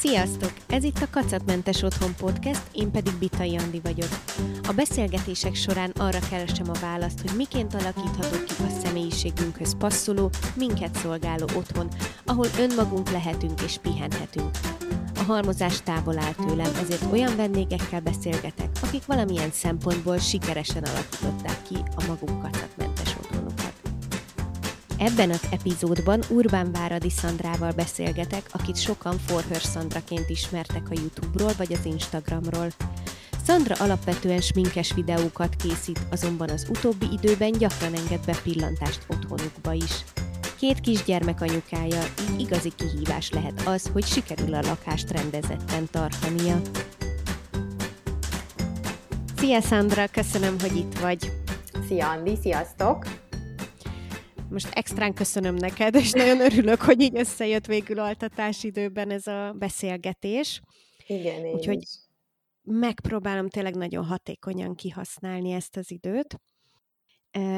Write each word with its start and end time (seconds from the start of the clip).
Sziasztok! 0.00 0.52
Ez 0.68 0.84
itt 0.84 0.98
a 0.98 1.10
Kacatmentes 1.10 1.82
Otthon 1.82 2.14
Podcast, 2.16 2.62
én 2.72 2.90
pedig 2.90 3.12
Bitai 3.18 3.56
Andi 3.56 3.80
vagyok. 3.82 4.08
A 4.68 4.72
beszélgetések 4.72 5.54
során 5.54 5.90
arra 5.90 6.18
keresem 6.30 6.70
a 6.70 6.78
választ, 6.80 7.20
hogy 7.20 7.36
miként 7.36 7.74
alakítható 7.74 8.44
ki 8.44 8.62
a 8.62 8.80
személyiségünkhöz 8.84 9.76
passzoló, 9.78 10.30
minket 10.54 10.94
szolgáló 10.94 11.46
otthon, 11.54 11.88
ahol 12.24 12.46
önmagunk 12.58 13.10
lehetünk 13.10 13.60
és 13.62 13.78
pihenhetünk. 13.82 14.50
A 15.16 15.22
halmozás 15.22 15.82
távol 15.82 16.18
áll 16.18 16.34
tőlem, 16.46 16.72
ezért 16.82 17.12
olyan 17.12 17.36
vendégekkel 17.36 18.00
beszélgetek, 18.00 18.68
akik 18.82 19.06
valamilyen 19.06 19.50
szempontból 19.52 20.18
sikeresen 20.18 20.82
alakították 20.82 21.62
ki 21.62 21.76
a 21.96 22.04
maguk 22.06 22.42
kacatmentes 22.42 22.90
otthonukat. 22.90 22.99
Ebben 25.00 25.30
az 25.30 25.46
epizódban 25.50 26.20
Urbán 26.28 26.72
Váradi 26.72 27.10
Szandrával 27.10 27.72
beszélgetek, 27.72 28.42
akit 28.52 28.76
sokan 28.76 29.18
Forhör 29.18 29.62
Szandraként 29.62 30.28
ismertek 30.28 30.90
a 30.90 30.94
YouTube-ról 30.94 31.52
vagy 31.56 31.72
az 31.72 31.84
Instagramról. 31.84 32.66
Szandra 33.44 33.74
alapvetően 33.74 34.40
sminkes 34.40 34.92
videókat 34.94 35.56
készít, 35.56 36.00
azonban 36.10 36.48
az 36.48 36.66
utóbbi 36.68 37.06
időben 37.12 37.52
gyakran 37.52 37.94
enged 37.94 38.24
be 38.26 38.36
pillantást 38.42 39.00
otthonukba 39.08 39.72
is. 39.72 40.04
Két 40.58 40.80
kisgyermek 40.80 41.40
anyukája, 41.40 42.02
így 42.30 42.40
igazi 42.40 42.72
kihívás 42.76 43.30
lehet 43.30 43.62
az, 43.66 43.90
hogy 43.92 44.04
sikerül 44.04 44.54
a 44.54 44.60
lakást 44.60 45.10
rendezetten 45.10 45.88
tartania. 45.90 46.60
Szia 49.36 49.60
Szandra, 49.60 50.06
köszönöm, 50.06 50.56
hogy 50.60 50.76
itt 50.76 50.98
vagy. 50.98 51.32
Szia 51.88 52.08
Andi, 52.08 52.36
sziasztok! 52.42 53.29
Most 54.50 54.68
extrán 54.74 55.14
köszönöm 55.14 55.54
neked, 55.54 55.94
és 55.94 56.12
nagyon 56.12 56.40
örülök, 56.40 56.80
hogy 56.80 57.00
így 57.00 57.18
összejött 57.18 57.66
végül 57.66 57.98
altatás 57.98 58.64
időben 58.64 59.10
ez 59.10 59.26
a 59.26 59.54
beszélgetés. 59.58 60.60
Igen, 61.06 61.44
én 61.44 61.54
Úgyhogy 61.54 61.82
is. 61.82 61.88
megpróbálom 62.62 63.48
tényleg 63.48 63.74
nagyon 63.74 64.04
hatékonyan 64.04 64.74
kihasználni 64.74 65.50
ezt 65.50 65.76
az 65.76 65.90
időt. 65.90 66.40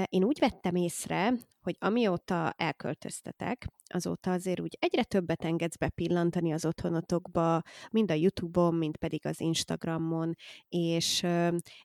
Én 0.08 0.24
úgy 0.24 0.38
vettem 0.38 0.74
észre, 0.74 1.32
hogy 1.62 1.76
amióta 1.78 2.54
elköltöztetek, 2.56 3.66
azóta 3.94 4.32
azért 4.32 4.60
úgy 4.60 4.76
egyre 4.80 5.04
többet 5.04 5.44
engedsz 5.44 5.76
bepillantani 5.76 6.52
az 6.52 6.64
otthonotokba, 6.64 7.62
mind 7.90 8.10
a 8.10 8.14
YouTube-on, 8.14 8.74
mind 8.74 8.96
pedig 8.96 9.26
az 9.26 9.40
Instagramon, 9.40 10.34
és 10.68 11.26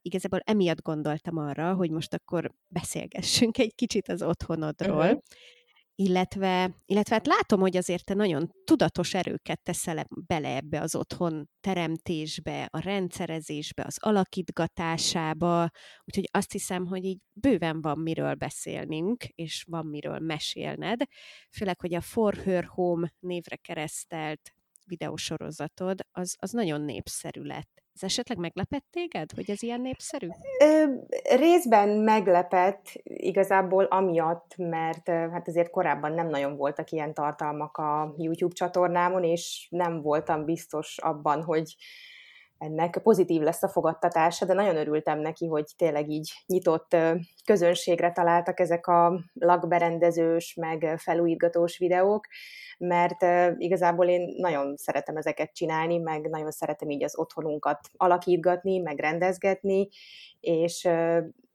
igazából 0.01 0.39
emiatt 0.39 0.81
gondoltam 0.81 1.37
arra, 1.37 1.73
hogy 1.73 1.91
most 1.91 2.13
akkor 2.13 2.51
beszélgessünk 2.67 3.57
egy 3.57 3.75
kicsit 3.75 4.07
az 4.07 4.21
otthonodról, 4.21 5.05
Mhm. 5.05 5.17
Illetve, 5.99 6.75
illetve 6.85 7.15
hát 7.15 7.27
látom, 7.27 7.59
hogy 7.59 7.77
azért 7.77 8.05
te 8.05 8.13
nagyon 8.13 8.51
tudatos 8.63 9.13
erőket 9.13 9.61
teszel 9.63 9.97
eb- 9.97 10.25
bele 10.25 10.55
ebbe 10.55 10.81
az 10.81 10.95
otthon 10.95 11.49
teremtésbe, 11.59 12.67
a 12.71 12.79
rendszerezésbe, 12.79 13.83
az 13.85 13.97
alakítgatásába, 13.99 15.69
úgyhogy 16.03 16.29
azt 16.31 16.51
hiszem, 16.51 16.85
hogy 16.85 17.03
így 17.05 17.19
bőven 17.33 17.81
van 17.81 17.99
miről 17.99 18.33
beszélnünk, 18.33 19.23
és 19.23 19.65
van 19.67 19.85
miről 19.85 20.19
mesélned, 20.19 21.01
főleg, 21.51 21.79
hogy 21.79 21.93
a 21.93 22.01
For 22.01 22.33
Her 22.33 22.65
Home 22.65 23.13
névre 23.19 23.55
keresztelt 23.55 24.53
videósorozatod, 24.85 25.99
az, 26.11 26.35
az 26.39 26.51
nagyon 26.51 26.81
népszerű 26.81 27.41
lett. 27.41 27.83
Ez 27.97 28.03
esetleg 28.03 28.37
meglepett 28.37 28.85
téged, 28.91 29.31
hogy 29.31 29.49
ez 29.49 29.63
ilyen 29.63 29.81
népszerű? 29.81 30.27
Ö, 30.59 30.85
részben 31.35 31.89
meglepett 31.89 33.01
igazából 33.03 33.83
amiatt, 33.83 34.53
mert 34.57 35.09
hát 35.09 35.47
azért 35.47 35.69
korábban 35.69 36.13
nem 36.13 36.27
nagyon 36.27 36.55
voltak 36.55 36.91
ilyen 36.91 37.13
tartalmak 37.13 37.77
a 37.77 38.13
YouTube 38.17 38.53
csatornámon, 38.53 39.23
és 39.23 39.67
nem 39.69 40.01
voltam 40.01 40.45
biztos 40.45 40.97
abban, 40.97 41.43
hogy 41.43 41.75
ennek 42.57 42.99
pozitív 43.03 43.41
lesz 43.41 43.63
a 43.63 43.69
fogadtatása, 43.69 44.45
de 44.45 44.53
nagyon 44.53 44.75
örültem 44.75 45.19
neki, 45.19 45.47
hogy 45.47 45.65
tényleg 45.75 46.09
így 46.09 46.31
nyitott 46.45 46.95
közönségre 47.45 48.11
találtak 48.11 48.59
ezek 48.59 48.87
a 48.87 49.19
lakberendezős, 49.33 50.53
meg 50.53 50.95
felújítgatós 50.97 51.77
videók, 51.77 52.27
mert 52.77 53.25
igazából 53.57 54.07
én 54.07 54.33
nagyon 54.37 54.75
szeretem 54.75 55.17
ezeket 55.17 55.53
csinálni, 55.53 55.97
meg 55.97 56.29
nagyon 56.29 56.51
szeretem 56.51 56.89
így 56.89 57.03
az 57.03 57.17
otthonunkat 57.17 57.79
alakítgatni, 57.97 58.77
meg 58.77 58.99
rendezgetni, 58.99 59.87
és 60.39 60.89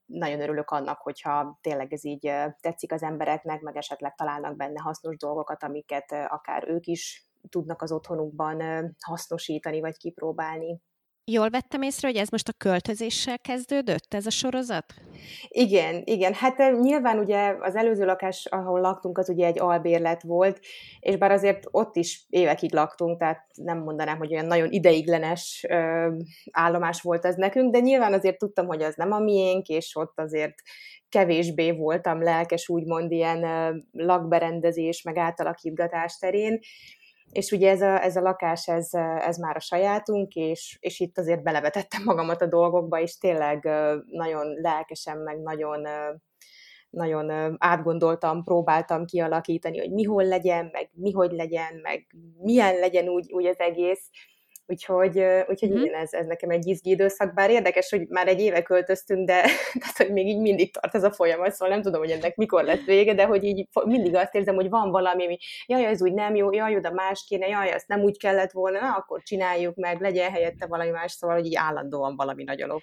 nagyon 0.07 0.41
örülök 0.41 0.71
annak, 0.71 0.99
hogyha 1.01 1.59
tényleg 1.61 1.93
ez 1.93 2.05
így 2.05 2.33
tetszik 2.61 2.93
az 2.93 3.03
embereknek, 3.03 3.61
meg 3.61 3.77
esetleg 3.77 4.15
találnak 4.15 4.57
benne 4.57 4.81
hasznos 4.81 5.17
dolgokat, 5.17 5.63
amiket 5.63 6.13
akár 6.29 6.69
ők 6.69 6.87
is 6.87 7.27
tudnak 7.49 7.83
az 7.83 7.93
otthonukban 7.93 8.63
hasznosítani, 9.01 9.81
vagy 9.81 9.97
kipróbálni. 9.97 10.81
Jól 11.25 11.51
vettem 11.51 11.83
észre, 11.83 12.09
hogy 12.09 12.17
ez 12.17 12.29
most 12.29 12.49
a 12.49 12.53
költözéssel 12.59 13.39
kezdődött, 13.39 14.15
ez 14.15 14.27
a 14.27 14.31
sorozat? 14.31 14.95
Igen, 15.49 16.03
igen. 16.05 16.35
Hát 16.35 16.57
nyilván 16.81 17.19
ugye 17.19 17.55
az 17.61 17.77
előző 17.77 18.05
lakás, 18.05 18.47
ahol 18.51 18.81
laktunk, 18.81 19.19
az 19.19 19.29
ugye 19.29 19.47
egy 19.47 19.59
albérlet 19.59 20.23
volt, 20.23 20.61
és 21.01 21.17
bár 21.17 21.31
azért 21.31 21.67
ott 21.71 21.97
is 21.97 22.27
évekig 22.29 22.73
laktunk, 22.73 23.19
tehát 23.19 23.47
nem 23.55 23.79
mondanám, 23.79 24.19
hogy 24.19 24.33
olyan 24.33 24.47
nagyon 24.47 24.71
ideiglenes 24.71 25.67
ö, 25.69 26.09
állomás 26.51 27.01
volt 27.01 27.25
ez 27.25 27.35
nekünk, 27.37 27.73
de 27.73 27.79
nyilván 27.79 28.13
azért 28.13 28.39
tudtam, 28.39 28.67
hogy 28.67 28.83
az 28.83 28.95
nem 28.95 29.13
a 29.13 29.19
miénk, 29.19 29.69
és 29.69 29.97
ott 29.97 30.19
azért 30.21 30.55
kevésbé 31.09 31.71
voltam 31.73 32.23
lelkes, 32.23 32.69
úgymond 32.69 33.13
ilyen 33.13 33.45
ö, 33.45 33.77
lakberendezés, 33.93 35.03
meg 35.03 35.17
átalakítgatás 35.17 36.19
terén, 36.19 36.61
és 37.33 37.51
ugye 37.51 37.71
ez 37.71 37.81
a, 37.81 38.03
ez 38.03 38.17
a 38.17 38.21
lakás, 38.21 38.69
ez, 38.69 38.89
ez 39.19 39.37
már 39.37 39.57
a 39.57 39.61
sajátunk, 39.61 40.35
és, 40.35 40.77
és 40.81 41.01
itt 41.01 41.19
azért 41.19 41.43
belevetettem 41.43 42.03
magamat 42.05 42.43
a 42.43 42.47
dolgokba, 42.47 43.01
és 43.01 43.19
tényleg 43.19 43.69
nagyon 44.07 44.47
lelkesen, 44.61 45.19
meg 45.19 45.41
nagyon, 45.41 45.87
nagyon 46.91 47.57
átgondoltam, 47.59 48.45
próbáltam 48.45 49.05
kialakítani, 49.05 49.79
hogy 49.79 49.93
mi 49.93 50.03
hol 50.03 50.25
legyen, 50.25 50.69
meg 50.73 50.91
mi 50.93 51.13
hogy 51.13 51.33
legyen, 51.33 51.81
meg 51.83 52.07
milyen 52.39 52.79
legyen 52.79 53.09
úgy, 53.09 53.33
úgy 53.33 53.47
az 53.47 53.59
egész. 53.59 54.11
Úgyhogy, 54.67 55.19
úgyhogy 55.49 55.71
Mhm. 55.71 55.79
igen, 55.83 55.95
ez, 55.95 56.13
ez 56.13 56.27
nekem 56.27 56.51
egy 56.51 56.67
izgi 56.67 56.91
időszak, 56.91 57.35
bár 57.35 57.51
érdekes, 57.51 57.91
hogy 57.91 58.07
már 58.09 58.29
egy 58.29 58.41
éve 58.41 58.63
költöztünk, 58.63 59.27
de 59.27 59.43
tehát, 59.81 59.97
hogy 59.97 60.13
még 60.13 60.27
így 60.27 60.41
mindig 60.41 60.73
tart 60.73 60.95
ez 60.95 61.05
a 61.05 61.13
folyamat, 61.13 61.53
szóval 61.53 61.69
nem 61.75 61.83
tudom, 61.83 62.01
hogy 62.01 62.11
ennek 62.11 62.37
mikor 62.37 62.65
lesz 62.65 62.85
vége, 62.85 63.15
de 63.15 63.25
hogy 63.25 63.45
így 63.45 63.69
mindig 63.85 64.15
azt 64.15 64.35
érzem, 64.35 64.55
hogy 64.55 64.69
van 64.69 64.91
valami, 64.91 65.25
ami 65.25 65.39
jaj, 65.67 65.85
ez 65.85 66.03
úgy 66.03 66.13
nem 66.13 66.35
jó, 66.35 66.53
jaj, 66.53 66.77
oda 66.77 66.91
más 66.93 67.25
kéne, 67.29 67.47
jaj, 67.49 67.71
ezt 67.71 67.89
nem 67.89 68.01
úgy 68.03 68.19
kellett 68.19 68.53
volna, 68.53 68.81
na, 68.81 68.95
akkor 68.95 69.23
csináljuk 69.23 69.77
meg, 69.77 70.01
legyen 70.01 70.31
helyette 70.31 70.67
valami 70.67 70.91
más, 70.91 71.13
szóval, 71.13 71.37
hogy 71.37 71.47
így 71.47 71.57
állandóan 71.57 72.17
valami 72.17 72.45
nagyon 72.45 72.71
ok. 72.71 72.83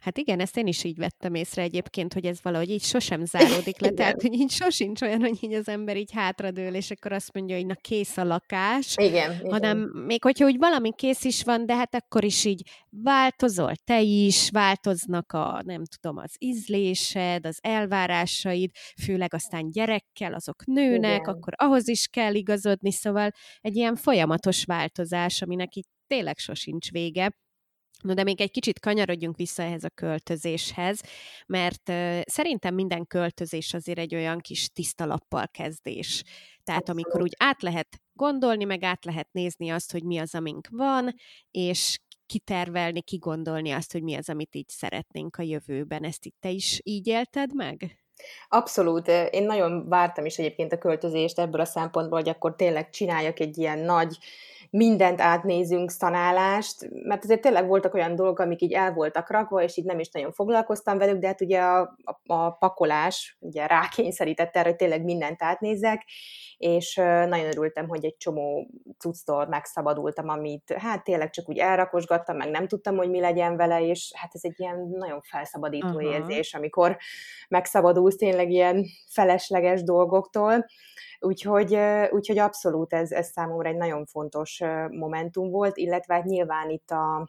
Hát 0.00 0.18
igen, 0.18 0.40
ezt 0.40 0.56
én 0.56 0.66
is 0.66 0.84
így 0.84 0.96
vettem 0.96 1.34
észre 1.34 1.62
egyébként, 1.62 2.12
hogy 2.12 2.24
ez 2.24 2.38
valahogy 2.42 2.70
így 2.70 2.82
sosem 2.82 3.24
záródik 3.24 3.80
le, 3.80 3.86
Igen. 3.90 3.94
tehát 3.94 4.22
hogy 4.22 4.34
így 4.34 4.50
sosincs 4.50 5.02
olyan, 5.02 5.20
hogy 5.20 5.38
így 5.40 5.52
az 5.52 5.68
ember 5.68 5.96
így 5.96 6.12
hátradől, 6.12 6.74
és 6.74 6.90
akkor 6.90 7.12
azt 7.12 7.32
mondja, 7.32 7.56
hogy 7.56 7.66
na 7.66 7.74
kész 7.74 8.16
a 8.16 8.24
lakás, 8.24 8.94
Igen, 8.96 9.32
igen. 9.32 9.50
hanem 9.50 9.78
még 10.06 10.22
hogyha 10.22 10.44
úgy 10.44 10.58
valami 10.58 10.92
kész 10.94 11.24
is 11.24 11.42
van, 11.42 11.66
de 11.66 11.74
hát 11.74 11.94
akkor 11.94 12.24
is 12.24 12.44
így 12.44 12.62
változol 12.90 13.72
te 13.84 14.00
is, 14.00 14.50
változnak 14.50 15.32
a, 15.32 15.62
nem 15.64 15.82
tudom, 15.84 16.16
az 16.16 16.34
ízlésed, 16.38 17.46
az 17.46 17.58
elvárásaid, 17.60 18.70
főleg 19.02 19.34
aztán 19.34 19.70
gyerekkel, 19.70 20.34
azok 20.34 20.64
nőnek, 20.64 21.20
Igen. 21.20 21.34
akkor 21.34 21.52
ahhoz 21.56 21.88
is 21.88 22.06
kell 22.06 22.34
igazodni, 22.34 22.92
szóval 22.92 23.30
egy 23.60 23.76
ilyen 23.76 23.96
folyamatos 23.96 24.64
változás, 24.64 25.42
aminek 25.42 25.74
így 25.74 25.86
tényleg 26.06 26.38
sosincs 26.38 26.90
vége. 26.90 27.30
No, 28.02 28.14
de 28.14 28.22
még 28.22 28.40
egy 28.40 28.50
kicsit 28.50 28.80
kanyarodjunk 28.80 29.36
vissza 29.36 29.62
ehhez 29.62 29.84
a 29.84 29.88
költözéshez, 29.88 31.00
mert 31.46 31.88
uh, 31.88 32.20
szerintem 32.24 32.74
minden 32.74 33.06
költözés 33.06 33.74
azért 33.74 33.98
egy 33.98 34.14
olyan 34.14 34.38
kis 34.38 34.68
tiszta 34.68 35.04
lappal 35.04 35.48
kezdés. 35.48 36.22
Tehát 36.64 36.88
amikor 36.88 37.22
úgy 37.22 37.34
át 37.38 37.62
lehet 37.62 38.00
gondolni, 38.12 38.64
meg 38.64 38.82
át 38.82 39.04
lehet 39.04 39.28
nézni 39.32 39.70
azt, 39.70 39.92
hogy 39.92 40.02
mi 40.02 40.18
az, 40.18 40.34
amink 40.34 40.68
van, 40.70 41.14
és 41.50 41.98
kitervelni, 42.26 43.02
kigondolni 43.02 43.70
azt, 43.70 43.92
hogy 43.92 44.02
mi 44.02 44.14
az, 44.14 44.28
amit 44.28 44.54
így 44.54 44.68
szeretnénk 44.68 45.36
a 45.36 45.42
jövőben. 45.42 46.04
Ezt 46.04 46.24
itt 46.24 46.36
te 46.40 46.50
is 46.50 46.80
így 46.82 47.06
élted 47.06 47.54
meg? 47.54 47.98
Abszolút. 48.48 49.08
Én 49.30 49.44
nagyon 49.44 49.88
vártam 49.88 50.24
is 50.24 50.38
egyébként 50.38 50.72
a 50.72 50.78
költözést 50.78 51.38
ebből 51.38 51.60
a 51.60 51.64
szempontból, 51.64 52.18
hogy 52.18 52.28
akkor 52.28 52.56
tényleg 52.56 52.90
csináljak 52.90 53.40
egy 53.40 53.58
ilyen 53.58 53.78
nagy, 53.78 54.18
mindent 54.76 55.20
átnézünk 55.20 55.90
szanálást, 55.90 56.88
mert 56.90 57.24
azért 57.24 57.40
tényleg 57.40 57.66
voltak 57.66 57.94
olyan 57.94 58.14
dolgok, 58.14 58.38
amik 58.38 58.62
így 58.62 58.72
el 58.72 58.92
voltak 58.92 59.30
rakva, 59.30 59.62
és 59.62 59.76
így 59.76 59.84
nem 59.84 59.98
is 59.98 60.10
nagyon 60.10 60.32
foglalkoztam 60.32 60.98
velük, 60.98 61.18
de 61.18 61.26
hát 61.26 61.40
ugye 61.40 61.60
a, 61.60 61.96
a, 62.04 62.34
a 62.34 62.50
pakolás 62.50 63.36
ugye 63.40 63.66
rákényszerített 63.66 64.56
erre, 64.56 64.68
hogy 64.68 64.76
tényleg 64.76 65.04
mindent 65.04 65.42
átnézzek, 65.42 66.04
és 66.56 66.94
nagyon 67.28 67.46
örültem, 67.46 67.88
hogy 67.88 68.04
egy 68.04 68.16
csomó 68.16 68.70
cucctól 68.98 69.46
megszabadultam, 69.46 70.28
amit 70.28 70.72
hát 70.76 71.04
tényleg 71.04 71.30
csak 71.30 71.48
úgy 71.48 71.58
elrakosgattam, 71.58 72.36
meg 72.36 72.50
nem 72.50 72.68
tudtam, 72.68 72.96
hogy 72.96 73.10
mi 73.10 73.20
legyen 73.20 73.56
vele, 73.56 73.86
és 73.86 74.12
hát 74.14 74.30
ez 74.34 74.40
egy 74.44 74.60
ilyen 74.60 74.88
nagyon 74.90 75.20
felszabadító 75.22 75.86
Aha. 75.86 76.02
érzés, 76.02 76.54
amikor 76.54 76.96
megszabadulsz 77.48 78.16
tényleg 78.16 78.50
ilyen 78.50 78.84
felesleges 79.08 79.82
dolgoktól. 79.82 80.66
úgyhogy, 81.18 81.78
úgyhogy 82.10 82.38
abszolút 82.38 82.92
ez, 82.92 83.10
ez 83.12 83.28
számomra 83.28 83.68
egy 83.68 83.76
nagyon 83.76 84.06
fontos 84.06 84.62
momentum 84.90 85.50
volt, 85.50 85.76
illetve 85.76 86.14
hát 86.14 86.24
nyilván 86.24 86.70
itt 86.70 86.90
a, 86.90 87.28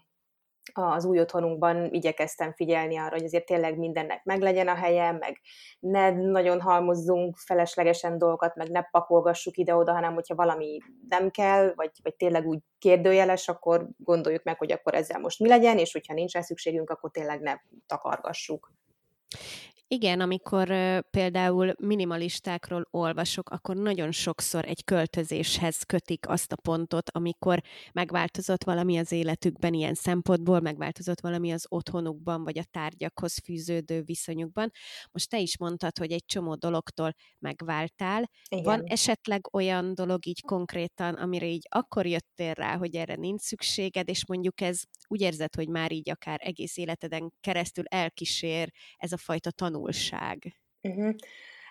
az 0.73 1.05
új 1.05 1.19
otthonunkban 1.19 1.93
igyekeztem 1.93 2.53
figyelni 2.53 2.97
arra, 2.97 3.15
hogy 3.15 3.23
azért 3.23 3.45
tényleg 3.45 3.77
mindennek 3.77 4.23
meglegyen 4.23 4.67
a 4.67 4.75
helye, 4.75 5.11
meg 5.11 5.41
ne 5.79 6.09
nagyon 6.09 6.61
halmozzunk 6.61 7.37
feleslegesen 7.37 8.17
dolgokat, 8.17 8.55
meg 8.55 8.69
ne 8.69 8.81
pakolgassuk 8.81 9.57
ide-oda, 9.57 9.93
hanem 9.93 10.13
hogyha 10.13 10.35
valami 10.35 10.77
nem 11.07 11.29
kell, 11.29 11.73
vagy, 11.75 11.91
vagy 12.03 12.15
tényleg 12.15 12.47
úgy 12.47 12.59
kérdőjeles, 12.79 13.47
akkor 13.47 13.87
gondoljuk 13.97 14.43
meg, 14.43 14.57
hogy 14.57 14.71
akkor 14.71 14.93
ezzel 14.93 15.19
most 15.19 15.39
mi 15.39 15.47
legyen, 15.47 15.77
és 15.77 15.91
hogyha 15.91 16.13
nincs 16.13 16.33
rá 16.33 16.41
szükségünk, 16.41 16.89
akkor 16.89 17.11
tényleg 17.11 17.41
ne 17.41 17.55
takargassuk. 17.85 18.71
Igen, 19.89 20.19
amikor 20.19 20.69
uh, 20.69 20.99
például 20.99 21.73
minimalistákról 21.79 22.87
olvasok, 22.91 23.49
akkor 23.49 23.75
nagyon 23.75 24.11
sokszor 24.11 24.65
egy 24.65 24.83
költözéshez 24.83 25.83
kötik 25.83 26.29
azt 26.29 26.51
a 26.51 26.55
pontot, 26.55 27.09
amikor 27.09 27.61
megváltozott 27.93 28.63
valami 28.63 28.97
az 28.97 29.11
életükben 29.11 29.73
ilyen 29.73 29.93
szempontból, 29.93 30.59
megváltozott 30.59 31.21
valami 31.21 31.51
az 31.51 31.65
otthonukban, 31.69 32.43
vagy 32.43 32.57
a 32.57 32.63
tárgyakhoz 32.71 33.37
fűződő 33.43 34.01
viszonyukban. 34.01 34.71
Most 35.11 35.29
te 35.29 35.39
is 35.39 35.57
mondtad, 35.57 35.97
hogy 35.97 36.11
egy 36.11 36.25
csomó 36.25 36.55
dologtól 36.55 37.13
megváltál. 37.39 38.29
Igen. 38.49 38.63
Van 38.63 38.81
esetleg 38.83 39.53
olyan 39.53 39.93
dolog 39.95 40.25
így 40.25 40.41
konkrétan, 40.41 41.13
amire 41.13 41.45
így 41.45 41.67
akkor 41.69 42.05
jöttél 42.05 42.53
rá, 42.53 42.77
hogy 42.77 42.95
erre 42.95 43.15
nincs 43.15 43.41
szükséged, 43.41 44.09
és 44.09 44.27
mondjuk 44.27 44.61
ez 44.61 44.81
úgy 45.07 45.21
érzed, 45.21 45.55
hogy 45.55 45.69
már 45.69 45.91
így 45.91 46.09
akár 46.09 46.39
egész 46.43 46.77
életeden 46.77 47.33
keresztül 47.41 47.83
elkísér 47.87 48.71
ez 48.97 49.11
a 49.11 49.17
fajta 49.17 49.51
tanulság? 49.51 50.55
Uh-huh. 50.81 51.13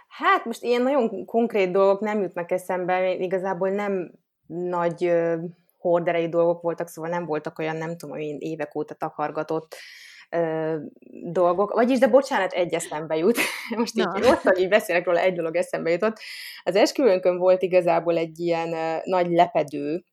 Hát 0.08 0.44
most 0.44 0.62
ilyen 0.62 0.82
nagyon 0.82 1.24
konkrét 1.24 1.70
dolgok 1.70 2.00
nem 2.00 2.22
jutnak 2.22 2.50
eszembe, 2.50 3.14
igazából 3.14 3.70
nem 3.70 4.12
nagy 4.46 5.04
uh, 5.04 5.38
horderei 5.78 6.28
dolgok 6.28 6.62
voltak, 6.62 6.88
szóval 6.88 7.10
nem 7.10 7.24
voltak 7.24 7.58
olyan, 7.58 7.76
nem 7.76 7.96
tudom, 7.96 8.16
hogy 8.16 8.42
évek 8.42 8.74
óta 8.74 8.94
takargatott 8.94 9.76
uh, 10.36 10.74
dolgok. 11.32 11.72
Vagyis, 11.72 11.98
de 11.98 12.08
bocsánat, 12.08 12.52
egy 12.52 12.74
eszembe 12.74 13.16
jut. 13.16 13.38
Most 13.76 13.98
így 13.98 14.24
ott, 14.24 14.40
hogy 14.40 14.58
így 14.58 14.68
beszélek 14.68 15.04
róla, 15.04 15.20
egy 15.20 15.34
dolog 15.34 15.56
eszembe 15.56 15.90
jutott. 15.90 16.18
Az 16.62 16.76
esküvőnkön 16.76 17.38
volt 17.38 17.62
igazából 17.62 18.16
egy 18.16 18.38
ilyen 18.38 18.68
uh, 18.68 19.04
nagy 19.04 19.30
lepedő, 19.30 20.04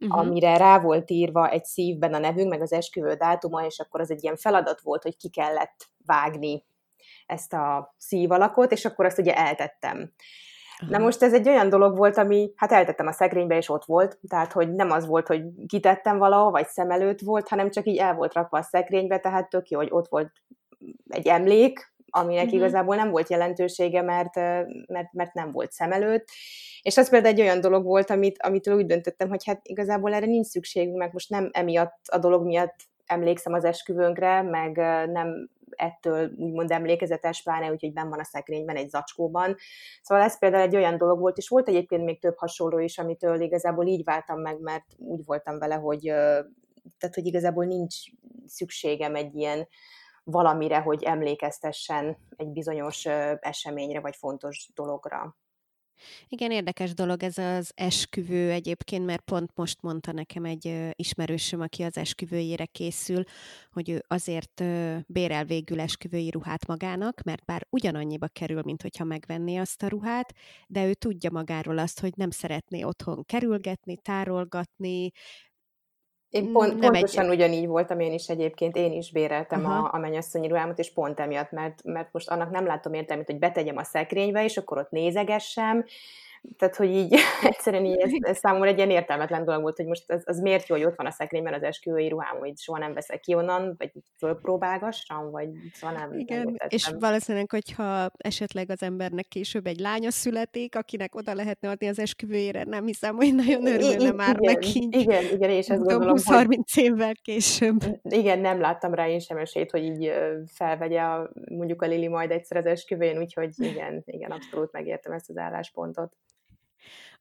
uh-huh. 0.00 0.18
amire 0.18 0.56
rá 0.56 0.80
volt 0.80 1.10
írva 1.10 1.50
egy 1.50 1.64
szívben 1.64 2.14
a 2.14 2.18
nevünk, 2.18 2.50
meg 2.50 2.60
az 2.60 2.72
esküvő 2.72 3.14
dátuma, 3.14 3.64
és 3.64 3.78
akkor 3.78 4.00
az 4.00 4.10
egy 4.10 4.22
ilyen 4.22 4.36
feladat 4.36 4.80
volt, 4.80 5.02
hogy 5.02 5.16
ki 5.16 5.28
kellett 5.28 5.86
vágni 6.04 6.64
ezt 7.26 7.52
a 7.52 7.94
szívalakot, 7.98 8.72
és 8.72 8.84
akkor 8.84 9.04
azt 9.04 9.18
ugye 9.18 9.36
eltettem. 9.36 10.12
Na 10.88 10.98
most 10.98 11.22
ez 11.22 11.34
egy 11.34 11.48
olyan 11.48 11.68
dolog 11.68 11.96
volt, 11.96 12.16
ami, 12.16 12.52
hát 12.56 12.72
eltettem 12.72 13.06
a 13.06 13.12
szekrénybe, 13.12 13.56
és 13.56 13.68
ott 13.68 13.84
volt, 13.84 14.18
tehát 14.28 14.52
hogy 14.52 14.72
nem 14.72 14.90
az 14.90 15.06
volt, 15.06 15.26
hogy 15.26 15.42
kitettem 15.66 16.18
valahol, 16.18 16.50
vagy 16.50 16.66
szem 16.66 16.90
előtt 16.90 17.20
volt, 17.20 17.48
hanem 17.48 17.70
csak 17.70 17.86
így 17.86 17.96
el 17.96 18.14
volt 18.14 18.32
rakva 18.32 18.58
a 18.58 18.62
szekrénybe, 18.62 19.18
tehát 19.18 19.48
tök 19.48 19.68
jó, 19.68 19.78
hogy 19.78 19.88
ott 19.90 20.08
volt 20.08 20.32
egy 21.08 21.26
emlék, 21.26 21.94
aminek 22.10 22.44
uh-huh. 22.44 22.58
igazából 22.58 22.96
nem 22.96 23.10
volt 23.10 23.30
jelentősége, 23.30 24.02
mert, 24.02 24.34
mert, 24.86 25.12
mert 25.12 25.34
nem 25.34 25.52
volt 25.52 25.72
szem 25.72 25.92
előtt. 25.92 26.28
És 26.82 26.96
az 26.96 27.10
például 27.10 27.34
egy 27.34 27.40
olyan 27.40 27.60
dolog 27.60 27.84
volt, 27.84 28.10
amit, 28.10 28.42
amitől 28.42 28.76
úgy 28.76 28.86
döntöttem, 28.86 29.28
hogy 29.28 29.44
hát 29.44 29.60
igazából 29.62 30.14
erre 30.14 30.26
nincs 30.26 30.46
szükségünk, 30.46 30.96
meg 30.96 31.12
most 31.12 31.30
nem 31.30 31.48
emiatt 31.52 32.00
a 32.06 32.18
dolog 32.18 32.44
miatt 32.44 32.74
emlékszem 33.06 33.52
az 33.52 33.64
esküvőnkre, 33.64 34.42
meg 34.42 34.76
nem 35.10 35.48
ettől 35.70 36.32
úgymond 36.36 36.70
emlékezetes, 36.70 37.42
pláne 37.42 37.70
úgyhogy 37.70 37.92
benn 37.92 38.08
van 38.08 38.18
a 38.18 38.24
szekrényben, 38.24 38.76
egy 38.76 38.88
zacskóban. 38.88 39.56
Szóval 40.02 40.24
ez 40.24 40.38
például 40.38 40.62
egy 40.62 40.76
olyan 40.76 40.98
dolog 40.98 41.18
volt, 41.18 41.36
és 41.36 41.48
volt 41.48 41.68
egyébként 41.68 42.04
még 42.04 42.20
több 42.20 42.36
hasonló 42.36 42.78
is, 42.78 42.98
amitől 42.98 43.40
igazából 43.40 43.86
így 43.86 44.04
váltam 44.04 44.40
meg, 44.40 44.60
mert 44.60 44.84
úgy 44.96 45.24
voltam 45.24 45.58
vele, 45.58 45.74
hogy, 45.74 46.02
tehát, 46.98 47.14
hogy 47.14 47.26
igazából 47.26 47.64
nincs 47.64 47.94
szükségem 48.46 49.14
egy 49.14 49.34
ilyen 49.34 49.68
valamire, 50.30 50.78
hogy 50.78 51.02
emlékeztessen 51.02 52.16
egy 52.36 52.48
bizonyos 52.48 53.04
eseményre 53.40 54.00
vagy 54.00 54.16
fontos 54.16 54.68
dologra. 54.74 55.36
Igen, 56.28 56.50
érdekes 56.50 56.94
dolog 56.94 57.22
ez 57.22 57.38
az 57.38 57.72
esküvő 57.74 58.50
egyébként, 58.50 59.04
mert 59.04 59.20
pont 59.20 59.50
most 59.54 59.82
mondta 59.82 60.12
nekem 60.12 60.44
egy 60.44 60.90
ismerősöm, 60.92 61.60
aki 61.60 61.82
az 61.82 61.96
esküvőjére 61.96 62.64
készül, 62.64 63.22
hogy 63.70 63.90
ő 63.90 64.04
azért 64.08 64.62
bérel 65.06 65.44
végül 65.44 65.80
esküvői 65.80 66.30
ruhát 66.30 66.66
magának, 66.66 67.22
mert 67.22 67.44
bár 67.44 67.66
ugyanannyiba 67.70 68.26
kerül, 68.28 68.62
mint 68.64 68.82
hogyha 68.82 69.04
megvenné 69.04 69.56
azt 69.56 69.82
a 69.82 69.88
ruhát, 69.88 70.34
de 70.66 70.86
ő 70.86 70.94
tudja 70.94 71.30
magáról 71.30 71.78
azt, 71.78 72.00
hogy 72.00 72.12
nem 72.16 72.30
szeretné 72.30 72.82
otthon 72.82 73.24
kerülgetni, 73.24 73.96
tárolgatni, 73.96 75.10
én 76.30 76.52
pont, 76.52 76.78
nem 76.78 76.92
pontosan 76.92 77.24
egy... 77.24 77.30
ugyanígy 77.30 77.66
voltam 77.66 78.00
én 78.00 78.12
is 78.12 78.28
egyébként, 78.28 78.76
én 78.76 78.92
is 78.92 79.12
béreltem 79.12 79.60
uh-huh. 79.60 79.84
a, 79.84 79.90
a 79.92 79.98
mennyasszonyi 79.98 80.48
ruhámat, 80.48 80.78
és 80.78 80.92
pont 80.92 81.20
emiatt, 81.20 81.50
mert, 81.50 81.84
mert 81.84 82.08
most 82.12 82.28
annak 82.28 82.50
nem 82.50 82.66
látom 82.66 82.94
értelmét, 82.94 83.26
hogy 83.26 83.38
betegyem 83.38 83.76
a 83.76 83.84
szekrénybe, 83.84 84.44
és 84.44 84.56
akkor 84.56 84.78
ott 84.78 84.90
nézegessem, 84.90 85.84
tehát, 86.58 86.76
hogy 86.76 86.90
így 86.90 87.14
egyszerűen 87.42 87.84
így 87.84 87.98
ez, 87.98 88.10
ez 88.20 88.38
számomra 88.38 88.68
egy 88.68 88.76
ilyen 88.76 88.90
értelmetlen 88.90 89.44
dolog 89.44 89.62
volt, 89.62 89.76
hogy 89.76 89.86
most 89.86 90.10
az, 90.10 90.22
az 90.24 90.40
miért 90.40 90.66
jó, 90.66 90.76
hogy 90.76 90.84
ott 90.84 90.96
van 90.96 91.06
a 91.06 91.10
szekrényben 91.10 91.54
az 91.54 91.62
esküvői 91.62 92.08
ruhám, 92.08 92.38
hogy 92.38 92.58
soha 92.58 92.78
nem 92.78 92.94
veszek 92.94 93.20
ki 93.20 93.34
onnan, 93.34 93.74
vagy 93.78 93.92
fölpróbálgassam, 94.18 95.30
vagy 95.30 95.48
szóval 95.72 95.96
nem. 95.96 96.18
Igen, 96.18 96.42
nem 96.42 96.54
és 96.68 96.90
valószínűleg, 96.98 97.50
hogyha 97.50 98.10
esetleg 98.16 98.70
az 98.70 98.82
embernek 98.82 99.26
később 99.28 99.66
egy 99.66 99.78
lánya 99.78 100.10
születik, 100.10 100.76
akinek 100.76 101.14
oda 101.14 101.34
lehetne 101.34 101.68
adni 101.68 101.88
az 101.88 101.98
esküvőjére, 101.98 102.64
nem 102.64 102.86
hiszem, 102.86 103.16
hogy 103.16 103.34
nagyon 103.34 103.66
örülne 103.66 104.12
már 104.12 104.36
igen, 104.40 104.54
neki. 104.54 104.88
Igen, 104.90 105.24
igen, 105.32 105.50
és 105.50 105.68
ezt 105.68 105.82
gondolom, 105.82 106.16
20-30 106.18 106.76
évvel 106.76 107.14
később. 107.22 107.76
Igen, 108.02 108.38
nem 108.38 108.60
láttam 108.60 108.94
rá 108.94 109.08
én 109.08 109.18
sem 109.18 109.36
esélyt, 109.36 109.70
hogy 109.70 109.82
így 109.82 110.12
felvegye 110.46 111.00
a, 111.00 111.30
mondjuk 111.48 111.82
a 111.82 111.86
Lili 111.86 112.08
majd 112.08 112.30
egyszer 112.30 112.56
az 112.56 112.66
esküvőjén, 112.66 113.18
úgyhogy 113.18 113.50
igen, 113.70 114.02
igen, 114.06 114.30
abszolút 114.30 114.72
megértem 114.72 115.12
ezt 115.12 115.30
az 115.30 115.36
álláspontot. 115.36 116.12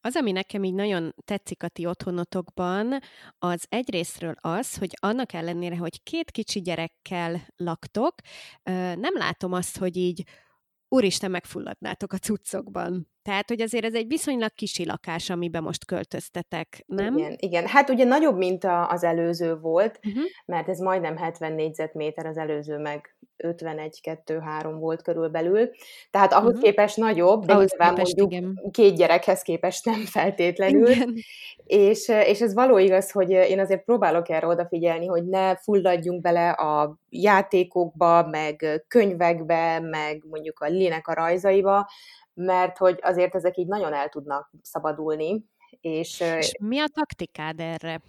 Az, 0.06 0.16
ami 0.16 0.32
nekem 0.32 0.64
így 0.64 0.74
nagyon 0.74 1.14
tetszik 1.26 1.64
a 1.64 1.68
ti 1.68 1.86
otthonotokban, 1.86 3.00
az 3.38 3.66
egyrésztről 3.70 4.36
az, 4.40 4.78
hogy 4.78 4.98
annak 5.00 5.34
ellenére, 5.34 5.78
hogy 5.78 6.04
két 6.04 6.32
kicsi 6.32 6.62
gyerekkel 6.62 7.48
laktok, 7.56 8.14
nem 8.96 9.14
látom 9.14 9.54
azt, 9.54 9.78
hogy 9.78 9.98
így 9.98 10.24
úristen, 10.88 11.32
megfulladnátok 11.32 12.14
a 12.14 12.18
cuccokban. 12.18 13.08
Tehát, 13.22 13.50
hogy 13.50 13.62
azért 13.62 13.86
ez 13.86 13.94
egy 13.94 14.08
viszonylag 14.08 14.54
kisi 14.54 14.86
lakás, 14.86 15.30
amiben 15.30 15.64
most 15.64 15.86
költöztetek, 15.86 16.84
nem? 16.86 17.18
Igen, 17.18 17.36
igen. 17.40 17.68
Hát 17.68 17.90
ugye 17.90 18.04
nagyobb, 18.04 18.38
mint 18.38 18.64
a, 18.64 18.90
az 18.90 19.04
előző 19.04 19.56
volt, 19.56 20.00
uh-huh. 20.08 20.24
mert 20.46 20.70
ez 20.70 20.80
majdnem 20.80 21.18
70 21.18 21.54
négyzetméter, 21.54 22.26
az 22.26 22.38
előző 22.38 22.78
meg 22.78 23.15
51-2-3 23.38 24.76
volt 24.80 25.02
körülbelül. 25.02 25.70
Tehát 26.12 26.34
ahhoz 26.34 26.48
uh-huh. 26.48 26.64
képest 26.64 26.98
nagyobb, 26.98 27.46
de 27.46 27.54
ahhoz 27.54 27.70
nyilván 27.70 27.96
képest, 27.96 28.18
mondjuk 28.18 28.42
igen. 28.42 28.72
két 28.72 28.96
gyerekhez 28.96 29.42
képest 29.42 29.86
nem 29.86 30.06
feltétlenül. 30.06 30.90
Igen. 30.90 31.14
És, 31.66 32.08
és 32.08 32.42
ez 32.42 32.54
való 32.54 32.78
igaz, 32.78 33.12
hogy 33.12 33.30
én 33.30 33.60
azért 33.60 33.84
próbálok 33.84 34.30
erre 34.30 34.48
odafigyelni, 34.48 35.06
hogy 35.06 35.26
ne 35.26 35.56
fulladjunk 35.56 36.22
bele 36.22 36.50
a 36.50 36.98
játékokba, 37.10 38.28
meg 38.28 38.86
könyvekbe, 38.88 39.80
meg 39.80 40.24
mondjuk 40.30 40.60
a 40.60 40.68
linek 40.68 41.08
a 41.08 41.14
rajzaiba, 41.14 41.90
mert 42.34 42.78
hogy 42.78 43.00
azért 43.02 43.36
ezek 43.36 43.58
így 43.58 43.68
nagyon 43.68 43.94
el 43.94 44.10
tudnak 44.10 44.52
szabadulni. 44.62 45.44
És, 45.82 46.20
és 46.20 46.52
mi 46.60 46.80
a 46.80 46.88
taktikád 46.94 47.60
erre? 47.60 48.02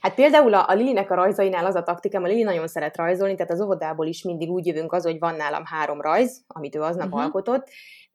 Hát 0.00 0.14
például 0.14 0.54
a, 0.54 0.68
a 0.68 0.74
Lilinek 0.74 1.10
a 1.10 1.14
rajzainál 1.14 1.66
az 1.66 1.74
a 1.74 1.82
taktikám, 1.82 2.24
a 2.24 2.26
Lili 2.26 2.42
nagyon 2.42 2.68
szeret 2.68 2.96
rajzolni, 2.96 3.34
tehát 3.34 3.52
az 3.52 3.60
óvodából 3.60 4.06
is 4.06 4.22
mindig 4.22 4.50
úgy 4.50 4.66
jövünk 4.66 4.92
az, 4.92 5.04
hogy 5.04 5.18
van 5.18 5.34
nálam 5.34 5.64
három 5.64 6.00
rajz, 6.00 6.44
amit 6.46 6.74
ő 6.74 6.80
aznap 6.80 7.06
uh-huh. 7.06 7.22
alkotott, 7.22 7.68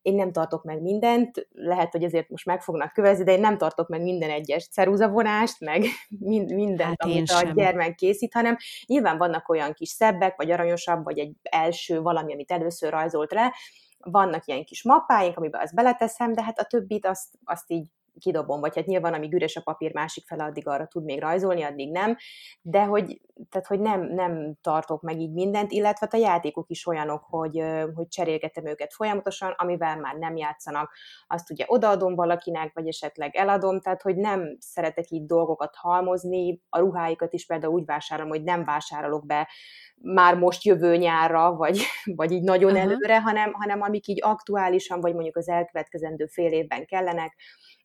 én 0.03 0.15
nem 0.15 0.31
tartok 0.31 0.63
meg 0.63 0.81
mindent, 0.81 1.47
lehet, 1.51 1.91
hogy 1.91 2.03
ezért 2.03 2.29
most 2.29 2.45
meg 2.45 2.61
fognak 2.61 2.93
kövezni, 2.93 3.23
de 3.23 3.31
én 3.31 3.39
nem 3.39 3.57
tartok 3.57 3.87
meg 3.87 4.01
minden 4.01 4.29
egyes 4.29 4.67
ceruzavonást, 4.67 5.59
meg 5.59 5.85
mind, 6.19 6.53
mindent, 6.53 6.89
hát 6.99 7.03
amit 7.03 7.29
a 7.29 7.51
gyermek 7.53 7.95
készít, 7.95 8.33
hanem 8.33 8.57
nyilván 8.85 9.17
vannak 9.17 9.49
olyan 9.49 9.73
kis 9.73 9.89
szebbek, 9.89 10.35
vagy 10.35 10.51
aranyosabb, 10.51 11.03
vagy 11.03 11.19
egy 11.19 11.35
első 11.41 12.01
valami, 12.01 12.33
amit 12.33 12.51
először 12.51 12.91
rajzolt 12.91 13.31
le, 13.31 13.53
vannak 13.97 14.45
ilyen 14.45 14.63
kis 14.63 14.83
mappáink, 14.83 15.37
amiben 15.37 15.61
azt 15.61 15.75
beleteszem, 15.75 16.33
de 16.33 16.43
hát 16.43 16.59
a 16.59 16.63
többit 16.63 17.05
azt, 17.05 17.27
azt 17.43 17.71
így 17.71 17.87
kidobom, 18.19 18.59
vagy 18.59 18.75
hát 18.75 18.85
nyilván, 18.85 19.13
amíg 19.13 19.33
üres 19.33 19.55
a 19.55 19.61
papír 19.61 19.93
másik 19.93 20.25
fele, 20.27 20.43
addig 20.43 20.67
arra 20.67 20.87
tud 20.87 21.03
még 21.03 21.19
rajzolni, 21.19 21.63
addig 21.63 21.91
nem, 21.91 22.17
de 22.61 22.83
hogy, 22.83 23.21
tehát, 23.49 23.67
hogy 23.67 23.79
nem, 23.79 24.01
nem 24.01 24.53
tartok 24.61 25.01
meg 25.01 25.19
így 25.19 25.33
mindent, 25.33 25.71
illetve 25.71 26.07
hát 26.11 26.13
a 26.13 26.25
játékok 26.25 26.69
is 26.69 26.87
olyanok, 26.87 27.23
hogy, 27.29 27.63
hogy 27.95 28.07
cserélgetem 28.07 28.65
őket 28.65 28.93
folyamatosan, 28.93 29.53
amivel 29.57 29.99
már 29.99 30.15
nem 30.15 30.35
játszanak, 30.35 30.95
azt 31.27 31.51
ugye 31.51 31.65
odaadom 31.67 32.15
valakinek, 32.15 32.71
vagy 32.73 32.87
esetleg 32.87 33.35
eladom, 33.35 33.79
tehát 33.79 34.01
hogy 34.01 34.15
nem 34.15 34.55
szeretek 34.59 35.09
így 35.09 35.25
dolgokat 35.25 35.75
halmozni, 35.75 36.61
a 36.69 36.79
ruháikat 36.79 37.33
is 37.33 37.45
például 37.45 37.73
úgy 37.73 37.85
vásárolom, 37.85 38.31
hogy 38.31 38.43
nem 38.43 38.63
vásárolok 38.65 39.25
be 39.25 39.47
már 39.95 40.35
most 40.35 40.63
jövő 40.63 40.95
nyárra, 40.95 41.55
vagy, 41.55 41.81
vagy 42.15 42.31
így 42.31 42.43
nagyon 42.43 42.75
Aha. 42.75 42.79
előre, 42.79 43.21
hanem, 43.21 43.53
hanem 43.53 43.81
amik 43.81 44.07
így 44.07 44.19
aktuálisan, 44.21 45.01
vagy 45.01 45.13
mondjuk 45.13 45.37
az 45.37 45.49
elkövetkezendő 45.49 46.25
fél 46.25 46.51
évben 46.51 46.85
kellenek, 46.85 47.35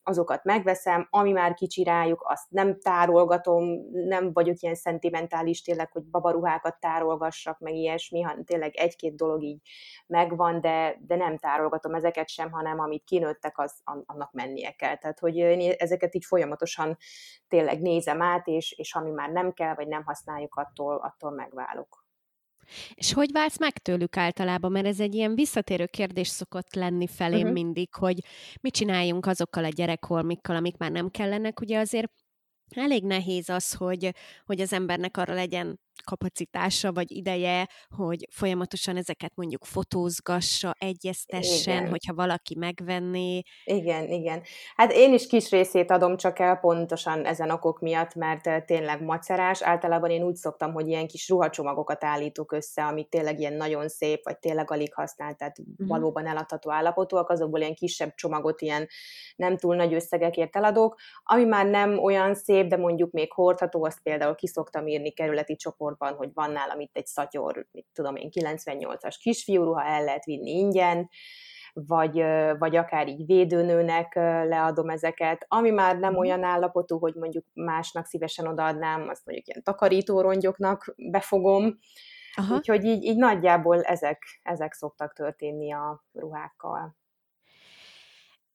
azokat 0.09 0.45
megveszem, 0.45 1.07
ami 1.11 1.33
már 1.33 1.55
kicsi 1.55 1.85
rájuk, 1.85 2.25
azt 2.29 2.45
nem 2.49 2.81
tárolgatom, 2.81 3.65
nem 3.93 4.33
vagyok 4.33 4.61
ilyen 4.61 4.75
szentimentális 4.75 5.63
tényleg, 5.63 5.93
hogy 5.93 6.05
babaruhákat 6.05 6.81
tárolgassak, 6.81 7.59
meg 7.59 7.75
ilyesmi, 7.75 8.21
hanem 8.21 8.45
tényleg 8.45 8.77
egy-két 8.77 9.17
dolog 9.17 9.43
így 9.43 9.61
megvan, 10.07 10.61
de, 10.61 10.97
de 11.07 11.17
nem 11.17 11.39
tárolgatom 11.39 11.95
ezeket 11.95 12.29
sem, 12.29 12.51
hanem 12.51 12.79
amit 12.79 13.05
kinőttek, 13.05 13.59
az 13.59 13.81
annak 13.85 14.33
mennie 14.33 14.71
kell. 14.71 14.97
Tehát, 14.97 15.19
hogy 15.19 15.37
én 15.37 15.75
ezeket 15.79 16.15
így 16.15 16.25
folyamatosan 16.25 16.97
tényleg 17.49 17.81
nézem 17.81 18.23
át, 18.23 18.47
és, 18.47 18.73
és 18.73 18.95
ami 18.95 19.11
már 19.11 19.31
nem 19.31 19.53
kell, 19.53 19.75
vagy 19.75 19.89
nem 19.89 20.05
használjuk, 20.05 20.55
attól, 20.55 20.97
attól 20.97 21.31
megválok. 21.31 22.08
És 22.95 23.13
hogy 23.13 23.33
válsz 23.33 23.59
meg 23.59 23.79
tőlük 23.79 24.17
általában? 24.17 24.73
Mert 24.73 24.87
ez 24.87 25.01
egy 25.01 25.15
ilyen 25.15 25.35
visszatérő 25.35 25.87
kérdés 25.87 26.29
szokott 26.29 26.75
lenni 26.75 27.07
felém 27.07 27.39
uh-huh. 27.39 27.53
mindig, 27.53 27.95
hogy 27.95 28.19
mit 28.61 28.75
csináljunk 28.75 29.27
azokkal 29.27 29.65
a 29.65 29.69
gyerekholmikkal, 29.69 30.57
amik 30.57 30.77
már 30.77 30.91
nem 30.91 31.11
kellenek. 31.11 31.61
Ugye 31.61 31.79
azért 31.79 32.13
elég 32.75 33.05
nehéz 33.05 33.49
az, 33.49 33.75
hogy, 33.75 34.15
hogy 34.45 34.61
az 34.61 34.73
embernek 34.73 35.17
arra 35.17 35.35
legyen 35.35 35.81
kapacitása 36.09 36.93
vagy 36.93 37.11
ideje, 37.11 37.69
hogy 37.97 38.29
folyamatosan 38.31 38.97
ezeket 38.97 39.33
mondjuk 39.35 39.65
fotózgassa, 39.65 40.75
egyeztessen, 40.79 41.77
igen. 41.77 41.89
hogyha 41.89 42.15
valaki 42.15 42.55
megvenné. 42.59 43.43
Igen, 43.65 44.11
igen. 44.11 44.43
Hát 44.77 44.93
én 44.93 45.13
is 45.13 45.27
kis 45.27 45.51
részét 45.51 45.91
adom 45.91 46.17
csak 46.17 46.39
el 46.39 46.57
pontosan 46.57 47.25
ezen 47.25 47.51
okok 47.51 47.81
miatt, 47.81 48.15
mert 48.15 48.67
tényleg 48.67 49.03
macerás. 49.03 49.63
Általában 49.63 50.11
én 50.11 50.23
úgy 50.23 50.35
szoktam, 50.35 50.73
hogy 50.73 50.89
ilyen 50.89 51.07
kis 51.07 51.29
ruhacsomagokat 51.29 52.05
állítok 52.05 52.53
össze, 52.53 52.85
amit 52.85 53.09
tényleg 53.09 53.41
ilyen 53.41 53.53
nagyon 53.53 53.89
szép, 53.89 54.25
vagy 54.25 54.39
tényleg 54.39 54.71
alig 54.71 54.95
használt, 54.95 55.37
tehát 55.37 55.59
uh-huh. 55.59 55.89
valóban 55.89 56.27
eladható 56.27 56.71
állapotúak, 56.71 57.31
azokból 57.31 57.61
ilyen 57.61 57.75
kisebb 57.75 58.15
csomagot 58.15 58.61
ilyen 58.61 58.89
nem 59.37 59.57
túl 59.57 59.77
nagy 59.77 59.95
összegekért 59.95 60.57
eladok. 60.57 60.99
Ami 61.23 61.45
már 61.45 61.67
nem 61.67 61.99
olyan 61.99 62.35
szép, 62.35 62.67
de 62.67 62.77
mondjuk 62.77 63.11
még 63.11 63.33
hordható, 63.33 63.85
azt 63.85 64.03
például 64.03 64.35
kiszoktam 64.35 64.87
írni 64.87 65.11
kerületi 65.11 65.57
csoport 65.57 65.98
csoportban, 65.99 66.17
hogy 66.17 66.31
van 66.35 66.51
nálam 66.51 66.81
itt 66.81 66.97
egy 66.97 67.07
szatyor, 67.07 67.67
mit 67.73 67.87
tudom 67.93 68.17
én, 68.17 68.29
98-as 68.33 69.15
kisfiúruha, 69.21 69.85
el 69.85 70.05
lehet 70.05 70.25
vinni 70.25 70.51
ingyen, 70.51 71.09
vagy, 71.73 72.23
vagy 72.59 72.77
akár 72.77 73.09
így 73.09 73.27
védőnőnek 73.27 74.15
leadom 74.15 74.89
ezeket, 74.89 75.45
ami 75.49 75.71
már 75.71 75.99
nem 75.99 76.11
mhm. 76.11 76.21
olyan 76.21 76.43
állapotú, 76.43 76.99
hogy 76.99 77.15
mondjuk 77.15 77.45
másnak 77.55 78.07
szívesen 78.07 78.47
odaadnám, 78.47 79.09
azt 79.09 79.27
mondjuk 79.27 79.47
ilyen 79.47 79.63
takarítórongyoknak 79.63 80.95
befogom, 80.97 81.79
Aha. 82.35 82.55
úgyhogy 82.55 82.85
így, 82.85 83.05
így 83.05 83.17
nagyjából 83.17 83.83
ezek, 83.83 84.23
ezek 84.43 84.73
szoktak 84.73 85.13
történni 85.13 85.73
a 85.73 86.05
ruhákkal. 86.13 86.97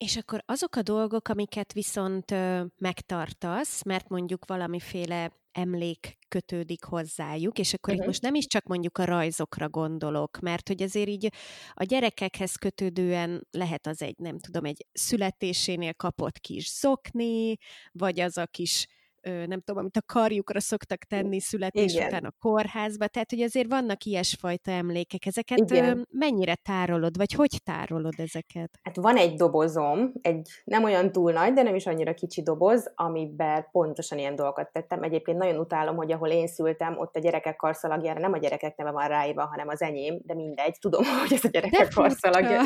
És 0.04 0.18
akkor 0.18 0.44
azok 0.46 0.76
a 0.76 0.82
dolgok, 0.82 1.28
amiket 1.28 1.74
viszont 1.74 2.32
ö, 2.32 2.64
megtartasz, 2.78 3.84
mert 3.84 4.10
mondjuk 4.10 4.46
valamiféle 4.46 5.32
emlék 5.52 6.18
kötődik 6.28 6.84
hozzájuk, 6.84 7.60
és 7.60 7.74
akkor 7.74 7.94
uh-huh. 7.94 8.06
itt 8.06 8.12
most 8.12 8.22
nem 8.22 8.36
is 8.36 8.46
csak 8.46 8.66
mondjuk 8.66 8.98
a 8.98 9.06
rajzokra 9.06 9.70
gondolok, 9.70 10.40
mert 10.40 10.68
hogy 10.68 10.82
azért 10.82 11.08
így 11.08 11.34
a 11.74 11.84
gyerekekhez 11.84 12.56
kötődően 12.56 13.48
lehet 13.52 13.88
az 13.88 14.02
egy, 14.02 14.18
nem 14.18 14.40
tudom, 14.40 14.66
egy 14.66 14.86
születésénél 14.94 15.94
kapott 15.94 16.40
kis 16.40 16.72
zokni, 16.80 17.58
vagy 17.92 18.20
az 18.20 18.38
a 18.38 18.46
kis 18.46 18.88
nem 19.24 19.62
tudom, 19.62 19.82
amit 19.82 19.98
a 19.98 20.14
karjukra 20.14 20.60
szoktak 20.60 21.04
tenni 21.04 21.40
születés 21.40 21.94
Igen. 21.94 22.08
után 22.08 22.24
a 22.24 22.34
kórházba, 22.40 23.08
tehát 23.08 23.30
hogy 23.30 23.42
azért 23.42 23.70
vannak 23.70 24.04
ilyesfajta 24.04 24.72
emlékek. 24.72 25.26
Ezeket 25.26 25.60
Igen. 25.60 26.08
mennyire 26.12 26.56
tárolod, 26.56 27.18
vagy 27.18 27.34
hogy 27.34 27.62
tárolod 27.64 28.14
ezeket? 28.18 28.80
Hát 28.82 28.96
van 28.96 29.18
egy 29.18 29.36
dobozom, 29.36 30.12
egy 30.22 30.50
nem 30.64 30.84
olyan 30.84 31.12
túl 31.12 31.32
nagy, 31.32 31.54
de 31.54 31.62
nem 31.62 31.76
is 31.76 31.86
annyira 31.86 32.14
kicsi 32.14 32.42
doboz, 32.42 32.92
amiben 32.96 33.68
pontosan 33.72 34.18
ilyen 34.18 34.36
dolgokat 34.36 34.72
tettem. 34.72 35.04
Egyébként 35.04 35.38
nagyon 35.38 35.60
utálom, 35.60 35.96
hogy 35.96 36.12
ahol 36.12 36.30
én 36.30 36.48
szültem, 36.48 36.98
ott 36.98 37.16
a 37.16 37.20
gyerekek 37.20 37.56
karszalagjára 37.56 38.20
nem 38.20 38.34
a 38.34 38.38
gyerekek 38.38 38.76
neve 38.76 38.92
van 38.92 39.08
ráírva, 39.08 39.46
hanem 39.46 39.68
az 39.68 39.82
enyém, 39.82 40.20
de 40.24 40.34
mindegy, 40.34 40.78
tudom, 40.80 41.04
hogy 41.22 41.34
ez 41.34 41.44
a 41.44 41.50
gyerekek 41.50 41.94
karszalagja. 41.94 42.62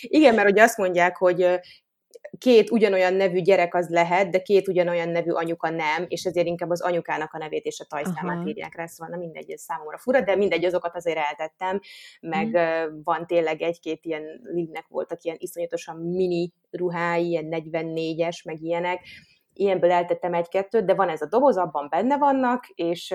Igen, 0.00 0.34
mert 0.34 0.50
ugye 0.50 0.62
azt 0.62 0.78
mondják, 0.78 1.16
hogy 1.16 1.60
két 2.38 2.70
ugyanolyan 2.70 3.14
nevű 3.14 3.40
gyerek 3.40 3.74
az 3.74 3.88
lehet, 3.88 4.30
de 4.30 4.42
két 4.42 4.68
ugyanolyan 4.68 5.08
nevű 5.08 5.30
anyuka 5.30 5.70
nem, 5.70 6.04
és 6.08 6.24
ezért 6.24 6.46
inkább 6.46 6.70
az 6.70 6.80
anyukának 6.80 7.32
a 7.32 7.38
nevét 7.38 7.64
és 7.64 7.80
a 7.80 7.84
tajszámát 7.84 8.36
Aha. 8.36 8.48
írják 8.48 8.74
rá, 8.74 8.86
szóval 8.86 9.08
nem 9.08 9.18
mindegy, 9.18 9.50
ez 9.50 9.60
számomra 9.60 9.98
fura, 9.98 10.20
de 10.20 10.36
mindegy, 10.36 10.64
azokat 10.64 10.96
azért 10.96 11.18
eltettem, 11.18 11.80
meg 12.20 12.46
mm. 12.46 13.02
van 13.02 13.26
tényleg 13.26 13.62
egy-két 13.62 14.04
ilyen, 14.04 14.40
Livnek 14.42 14.86
voltak 14.88 15.22
ilyen 15.22 15.36
iszonyatosan 15.40 15.96
mini 15.96 16.52
ruhái, 16.70 17.28
ilyen 17.28 17.46
44-es, 17.50 18.44
meg 18.44 18.62
ilyenek, 18.62 19.00
ilyenből 19.52 19.90
eltettem 19.90 20.34
egy-kettőt, 20.34 20.84
de 20.84 20.94
van 20.94 21.08
ez 21.08 21.22
a 21.22 21.26
doboz, 21.26 21.56
abban 21.56 21.86
benne 21.90 22.18
vannak, 22.18 22.66
és, 22.74 23.14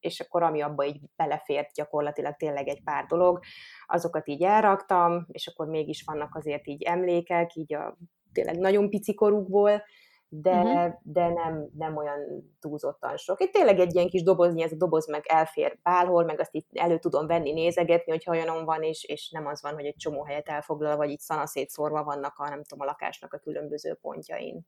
és 0.00 0.20
akkor 0.20 0.42
ami 0.42 0.60
abba 0.60 0.84
így 0.84 1.00
belefért 1.16 1.74
gyakorlatilag 1.74 2.36
tényleg 2.36 2.68
egy 2.68 2.82
pár 2.82 3.04
dolog, 3.04 3.40
azokat 3.86 4.28
így 4.28 4.42
elraktam, 4.42 5.26
és 5.30 5.46
akkor 5.46 5.66
mégis 5.66 6.02
vannak 6.06 6.34
azért 6.34 6.66
így 6.66 6.82
emlékek, 6.82 7.54
így 7.54 7.74
a 7.74 7.96
tényleg 8.34 8.58
nagyon 8.58 8.90
pici 8.90 9.14
korukból, 9.14 9.82
de, 10.28 10.60
uh-huh. 10.60 10.94
de 11.02 11.28
nem, 11.28 11.68
nem 11.76 11.96
olyan 11.96 12.50
túlzottan 12.60 13.16
sok. 13.16 13.40
Itt 13.40 13.52
tényleg 13.52 13.78
egy 13.78 13.94
ilyen 13.94 14.08
kis 14.08 14.22
dobozni, 14.22 14.62
ez 14.62 14.72
a 14.72 14.76
doboz 14.76 15.08
meg 15.08 15.24
elfér 15.26 15.78
bárhol, 15.82 16.24
meg 16.24 16.40
azt 16.40 16.54
itt 16.54 16.68
elő 16.72 16.98
tudom 16.98 17.26
venni, 17.26 17.52
nézegetni, 17.52 18.12
hogyha 18.12 18.32
olyanom 18.32 18.64
van, 18.64 18.82
és, 18.82 19.04
és 19.04 19.30
nem 19.30 19.46
az 19.46 19.62
van, 19.62 19.74
hogy 19.74 19.84
egy 19.84 19.96
csomó 19.96 20.24
helyet 20.24 20.48
elfoglal, 20.48 20.96
vagy 20.96 21.10
itt 21.10 21.20
szanaszét 21.20 21.70
szórva 21.70 22.04
vannak 22.04 22.38
a, 22.38 22.48
nem 22.48 22.64
tudom, 22.64 22.86
a 22.86 22.90
lakásnak 22.90 23.32
a 23.32 23.38
különböző 23.38 23.94
pontjain. 23.94 24.66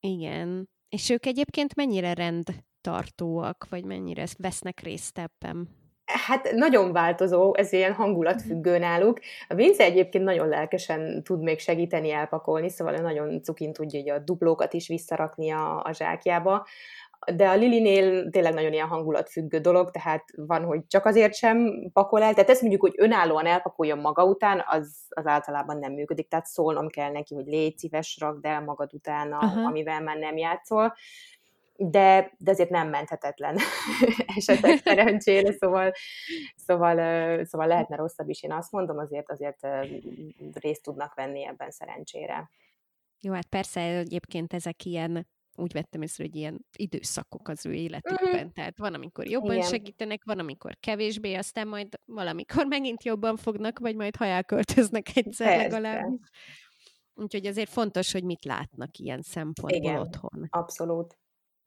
Igen. 0.00 0.68
És 0.88 1.10
ők 1.10 1.26
egyébként 1.26 1.74
mennyire 1.74 2.14
rendtartóak, 2.14 3.66
vagy 3.70 3.84
mennyire 3.84 4.26
vesznek 4.38 4.80
részt 4.80 5.18
ebben? 5.18 5.81
Hát 6.12 6.52
nagyon 6.52 6.92
változó, 6.92 7.54
ez 7.56 7.72
ilyen 7.72 7.92
hangulatfüggő 7.92 8.78
náluk. 8.78 9.18
A 9.48 9.54
Vince 9.54 9.84
egyébként 9.84 10.24
nagyon 10.24 10.48
lelkesen 10.48 11.22
tud 11.22 11.42
még 11.42 11.58
segíteni 11.58 12.10
elpakolni, 12.10 12.70
szóval 12.70 12.94
nagyon 12.94 13.42
cukin 13.42 13.72
tudja 13.72 14.00
hogy 14.00 14.10
a 14.10 14.18
duplókat 14.18 14.72
is 14.72 14.88
visszarakni 14.88 15.50
a, 15.50 15.82
a 15.84 15.92
zsákjába. 15.92 16.66
De 17.34 17.48
a 17.48 17.54
Lilinél 17.54 18.30
tényleg 18.30 18.54
nagyon 18.54 18.72
ilyen 18.72 18.86
hangulatfüggő 18.86 19.58
dolog, 19.58 19.90
tehát 19.90 20.24
van, 20.36 20.64
hogy 20.64 20.86
csak 20.86 21.04
azért 21.04 21.34
sem 21.34 21.88
pakol 21.92 22.22
el. 22.22 22.34
Tehát 22.34 22.50
ezt 22.50 22.60
mondjuk, 22.60 22.82
hogy 22.82 22.94
önállóan 22.96 23.46
elpakoljon 23.46 23.98
maga 23.98 24.24
után, 24.24 24.62
az, 24.66 24.96
az 25.08 25.26
általában 25.26 25.78
nem 25.78 25.92
működik. 25.92 26.28
Tehát 26.28 26.46
szólnom 26.46 26.88
kell 26.88 27.10
neki, 27.10 27.34
hogy 27.34 27.46
légy 27.46 27.78
szíves, 27.78 28.18
rakd 28.20 28.44
el 28.44 28.62
magad 28.62 28.94
utána, 28.94 29.38
Aha. 29.38 29.66
amivel 29.66 30.02
már 30.02 30.16
nem 30.16 30.36
játszol 30.36 30.94
de, 31.90 32.32
de 32.38 32.50
azért 32.50 32.70
nem 32.70 32.88
menthetetlen 32.88 33.56
esetek 34.36 34.78
szerencsére, 34.84 35.52
szóval, 35.52 35.92
szóval, 36.56 36.96
szóval 37.44 37.66
lehetne 37.66 37.96
rosszabb 37.96 38.28
is, 38.28 38.42
én 38.42 38.52
azt 38.52 38.72
mondom, 38.72 38.98
azért 38.98 39.30
azért 39.30 39.66
részt 40.52 40.82
tudnak 40.82 41.14
venni 41.14 41.46
ebben 41.46 41.70
szerencsére. 41.70 42.50
Jó, 43.20 43.32
hát 43.32 43.46
persze 43.46 43.80
egyébként 43.80 44.52
ezek 44.52 44.84
ilyen 44.84 45.26
úgy 45.56 45.72
vettem 45.72 46.02
észre, 46.02 46.24
hogy 46.24 46.36
ilyen 46.36 46.66
időszakok 46.76 47.48
az 47.48 47.66
ő 47.66 47.72
életükben. 47.72 48.34
Mm-hmm. 48.36 48.48
Tehát 48.48 48.78
van, 48.78 48.94
amikor 48.94 49.26
jobban 49.26 49.56
Igen. 49.56 49.68
segítenek, 49.68 50.24
van, 50.24 50.38
amikor 50.38 50.76
kevésbé, 50.80 51.34
aztán 51.34 51.68
majd 51.68 51.88
valamikor 52.04 52.66
megint 52.76 53.04
jobban 53.04 53.36
fognak, 53.36 53.78
vagy 53.78 53.96
majd 53.96 54.16
ha 54.16 54.24
elköltöznek 54.24 55.16
egyszer 55.16 55.46
Persze. 55.46 55.62
legalább. 55.62 56.18
Úgyhogy 57.14 57.46
azért 57.46 57.70
fontos, 57.70 58.12
hogy 58.12 58.24
mit 58.24 58.44
látnak 58.44 58.96
ilyen 58.96 59.22
szempontból 59.22 59.70
Igen, 59.70 59.96
otthon. 59.96 60.46
abszolút. 60.50 61.18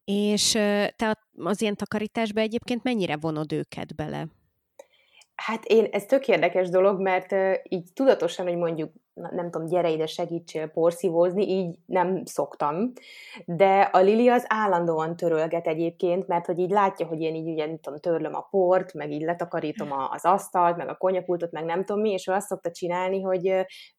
És 0.05 0.51
te 0.95 1.17
az 1.37 1.61
ilyen 1.61 1.75
takarításba 1.75 2.41
egyébként 2.41 2.83
mennyire 2.83 3.17
vonod 3.17 3.53
őket 3.53 3.95
bele? 3.95 4.27
Hát 5.35 5.65
én, 5.65 5.87
ez 5.91 6.05
tök 6.05 6.27
érdekes 6.27 6.69
dolog, 6.69 7.01
mert 7.01 7.35
így 7.69 7.93
tudatosan, 7.93 8.45
hogy 8.45 8.57
mondjuk, 8.57 8.91
nem 9.13 9.51
tudom, 9.51 9.67
gyere 9.67 9.89
ide, 9.89 10.05
segítsél 10.05 10.67
porszívózni, 10.67 11.49
így 11.49 11.75
nem 11.85 12.25
szoktam. 12.25 12.91
De 13.45 13.81
a 13.81 13.99
Lili 13.99 14.29
az 14.29 14.45
állandóan 14.47 15.15
törölget 15.15 15.67
egyébként, 15.67 16.27
mert 16.27 16.45
hogy 16.45 16.59
így 16.59 16.69
látja, 16.69 17.05
hogy 17.05 17.21
én 17.21 17.35
így 17.35 17.47
ugye, 17.47 17.65
nem 17.65 17.79
tudom, 17.79 17.99
törlöm 17.99 18.35
a 18.35 18.47
port, 18.49 18.93
meg 18.93 19.11
így 19.11 19.21
letakarítom 19.21 19.91
a, 19.91 20.09
az 20.11 20.25
asztalt, 20.25 20.77
meg 20.77 20.89
a 20.89 20.97
konyapultot, 20.97 21.51
meg 21.51 21.65
nem 21.65 21.85
tudom 21.85 22.01
mi, 22.01 22.11
és 22.11 22.27
ő 22.27 22.31
azt 22.31 22.47
szokta 22.47 22.71
csinálni, 22.71 23.21
hogy 23.21 23.47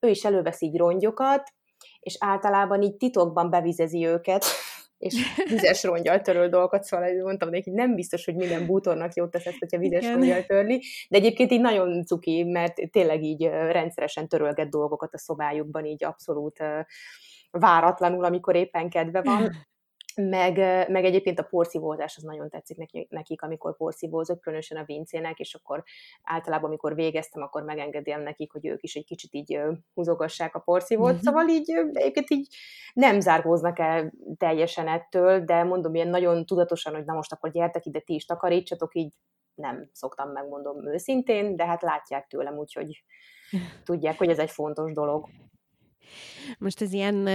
ő 0.01 0.09
is 0.09 0.25
elővesz 0.25 0.61
így 0.61 0.77
rongyokat, 0.77 1.53
és 2.01 2.17
általában 2.21 2.83
így 2.83 2.97
titokban 2.97 3.51
bevizezi 3.51 4.07
őket, 4.07 4.45
és 4.99 5.15
vizes 5.49 5.83
rongyal 5.83 6.21
töröl 6.21 6.49
dolgokat, 6.49 6.83
szóval 6.83 7.23
mondtam 7.23 7.51
neki, 7.51 7.71
nem 7.71 7.95
biztos, 7.95 8.25
hogy 8.25 8.35
minden 8.35 8.67
bútornak 8.67 9.15
jót 9.15 9.31
tesz 9.31 9.47
ezt, 9.47 9.59
hogyha 9.59 9.79
vizes 9.79 10.03
Igen. 10.03 10.15
rongyal 10.15 10.43
törli, 10.43 10.83
de 11.09 11.17
egyébként 11.17 11.51
így 11.53 11.61
nagyon 11.61 12.05
cuki, 12.05 12.43
mert 12.43 12.75
tényleg 12.91 13.23
így 13.23 13.43
rendszeresen 13.45 14.29
törölget 14.29 14.71
dolgokat 14.71 15.15
a 15.15 15.19
szobájukban, 15.19 15.85
így 15.85 16.05
abszolút 16.05 16.59
váratlanul, 17.51 18.25
amikor 18.25 18.55
éppen 18.55 18.91
kedve 18.91 19.23
van. 19.23 19.51
Meg, 20.17 20.57
meg 20.91 21.05
egyébként 21.05 21.39
a 21.39 21.43
porszívózás 21.43 22.17
az 22.17 22.23
nagyon 22.23 22.49
tetszik 22.49 22.77
nekik, 23.09 23.43
amikor 23.43 23.77
porszívózok, 23.77 24.41
különösen 24.41 24.79
a 24.79 24.85
vincének, 24.85 25.39
és 25.39 25.55
akkor 25.55 25.83
általában, 26.23 26.69
amikor 26.69 26.95
végeztem, 26.95 27.43
akkor 27.43 27.63
megengedem 27.63 28.23
nekik, 28.23 28.53
hogy 28.53 28.67
ők 28.67 28.83
is 28.83 28.95
egy 28.95 29.05
kicsit 29.05 29.35
így 29.35 29.61
húzogassák 29.95 30.55
a 30.55 30.59
porszívót, 30.59 31.13
mm-hmm. 31.13 31.21
szóval 31.21 31.49
így 31.49 31.71
egyébként 31.93 32.31
így 32.31 32.55
nem 32.93 33.21
zárkóznak 33.21 33.79
el 33.79 34.13
teljesen 34.37 34.89
ettől, 34.89 35.45
de 35.45 35.63
mondom 35.63 35.95
ilyen 35.95 36.09
nagyon 36.09 36.47
tudatosan, 36.47 36.95
hogy 36.95 37.05
na 37.05 37.15
most 37.15 37.33
akkor 37.33 37.51
gyertek 37.51 37.87
ide, 37.87 38.01
ti 38.01 38.15
is 38.15 38.25
takarítsatok, 38.25 38.95
így 38.95 39.13
nem 39.55 39.91
szoktam 39.93 40.31
megmondom 40.31 40.87
őszintén, 40.87 41.57
de 41.57 41.67
hát 41.67 41.83
látják 41.83 42.27
tőlem, 42.27 42.59
úgyhogy 42.59 43.05
tudják, 43.85 44.19
hogy 44.19 44.29
ez 44.29 44.39
egy 44.39 44.51
fontos 44.51 44.93
dolog. 44.93 45.29
Most 46.59 46.81
ez 46.81 46.93
ilyen 46.93 47.29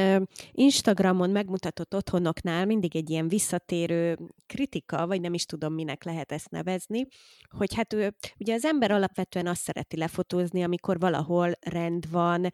Instagramon 0.51 1.29
megmutatott 1.29 1.95
otthonoknál 1.95 2.65
mindig 2.65 2.95
egy 2.95 3.09
ilyen 3.09 3.27
visszatérő 3.27 4.17
kritika, 4.45 5.07
vagy 5.07 5.21
nem 5.21 5.33
is 5.33 5.45
tudom, 5.45 5.73
minek 5.73 6.03
lehet 6.03 6.31
ezt 6.31 6.49
nevezni, 6.49 7.05
hogy 7.49 7.73
hát 7.75 7.93
ő, 7.93 8.15
ugye 8.37 8.53
az 8.53 8.65
ember 8.65 8.91
alapvetően 8.91 9.47
azt 9.47 9.61
szereti 9.61 9.97
lefotózni, 9.97 10.63
amikor 10.63 10.99
valahol 10.99 11.51
rend 11.59 12.09
van, 12.11 12.49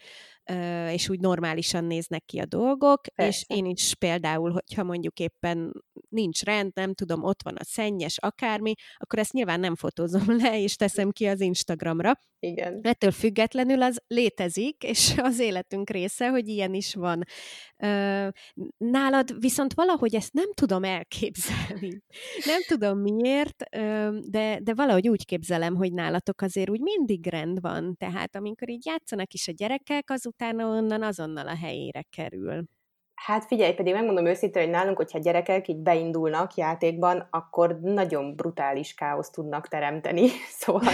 és 0.92 1.10
úgy 1.10 1.20
normálisan 1.20 1.84
néznek 1.84 2.26
ki 2.26 2.40
a 2.40 2.46
dolgok, 2.46 3.02
Persze. 3.16 3.46
és 3.50 3.58
én 3.58 3.66
is 3.66 3.96
például, 3.96 4.52
hogyha 4.52 4.84
mondjuk 4.84 5.20
éppen 5.20 5.72
nincs 6.10 6.44
rend, 6.44 6.72
nem 6.76 6.94
tudom, 6.94 7.24
ott 7.24 7.44
van 7.44 7.56
a 7.56 7.64
szennyes, 7.64 8.18
akármi, 8.18 8.74
akkor 8.98 9.20
ezt 9.20 9.34
nyilván 9.34 9.60
nem 9.60 9.76
fotózom 9.76 10.38
le, 10.42 10.62
és 10.62 10.76
teszem 10.76 11.12
ki 11.12 11.26
az 11.26 11.42
Instagramra. 11.42 12.20
Igen. 12.40 12.80
Ettől 12.82 13.12
függetlenül 13.12 13.82
az 13.82 14.02
létezik, 14.08 14.84
és 14.84 15.14
az 15.18 15.40
életünk 15.40 15.90
része, 15.90 16.07
hogy 16.30 16.48
ilyen 16.48 16.74
is 16.74 16.96
van. 16.96 17.24
Nálad 18.78 19.40
viszont 19.40 19.74
valahogy 19.74 20.16
ezt 20.16 20.34
nem 20.34 20.54
tudom 20.54 20.84
elképzelni. 20.84 22.02
Nem 22.46 22.62
tudom 22.68 23.00
miért, 23.00 23.64
de, 24.30 24.60
de 24.62 24.74
valahogy 24.76 25.10
úgy 25.10 25.26
képzelem, 25.26 25.76
hogy 25.76 25.94
nálatok 25.94 26.42
azért 26.42 26.70
úgy 26.70 26.82
mindig 26.82 27.28
rend 27.28 27.62
van. 27.62 27.96
Tehát 27.98 28.36
amikor 28.36 28.70
így 28.70 28.86
játszanak 28.86 29.34
is 29.34 29.48
a 29.48 29.52
gyerekek, 29.52 30.10
azután 30.10 30.60
onnan 30.60 31.04
azonnal 31.04 31.48
a 31.48 31.56
helyére 31.56 32.02
kerül. 32.16 32.64
Hát 33.26 33.46
figyelj, 33.46 33.74
pedig 33.74 33.94
megmondom 33.94 34.26
őszintén, 34.26 34.62
hogy 34.62 34.72
nálunk, 34.72 34.98
hogyha 34.98 35.20
gyerekek 35.20 35.68
így 35.68 35.78
beindulnak 35.78 36.54
játékban, 36.54 37.28
akkor 37.30 37.80
nagyon 37.82 38.36
brutális 38.36 38.94
káoszt 38.94 39.34
tudnak 39.34 39.68
teremteni. 39.68 40.28
Szóval 40.60 40.94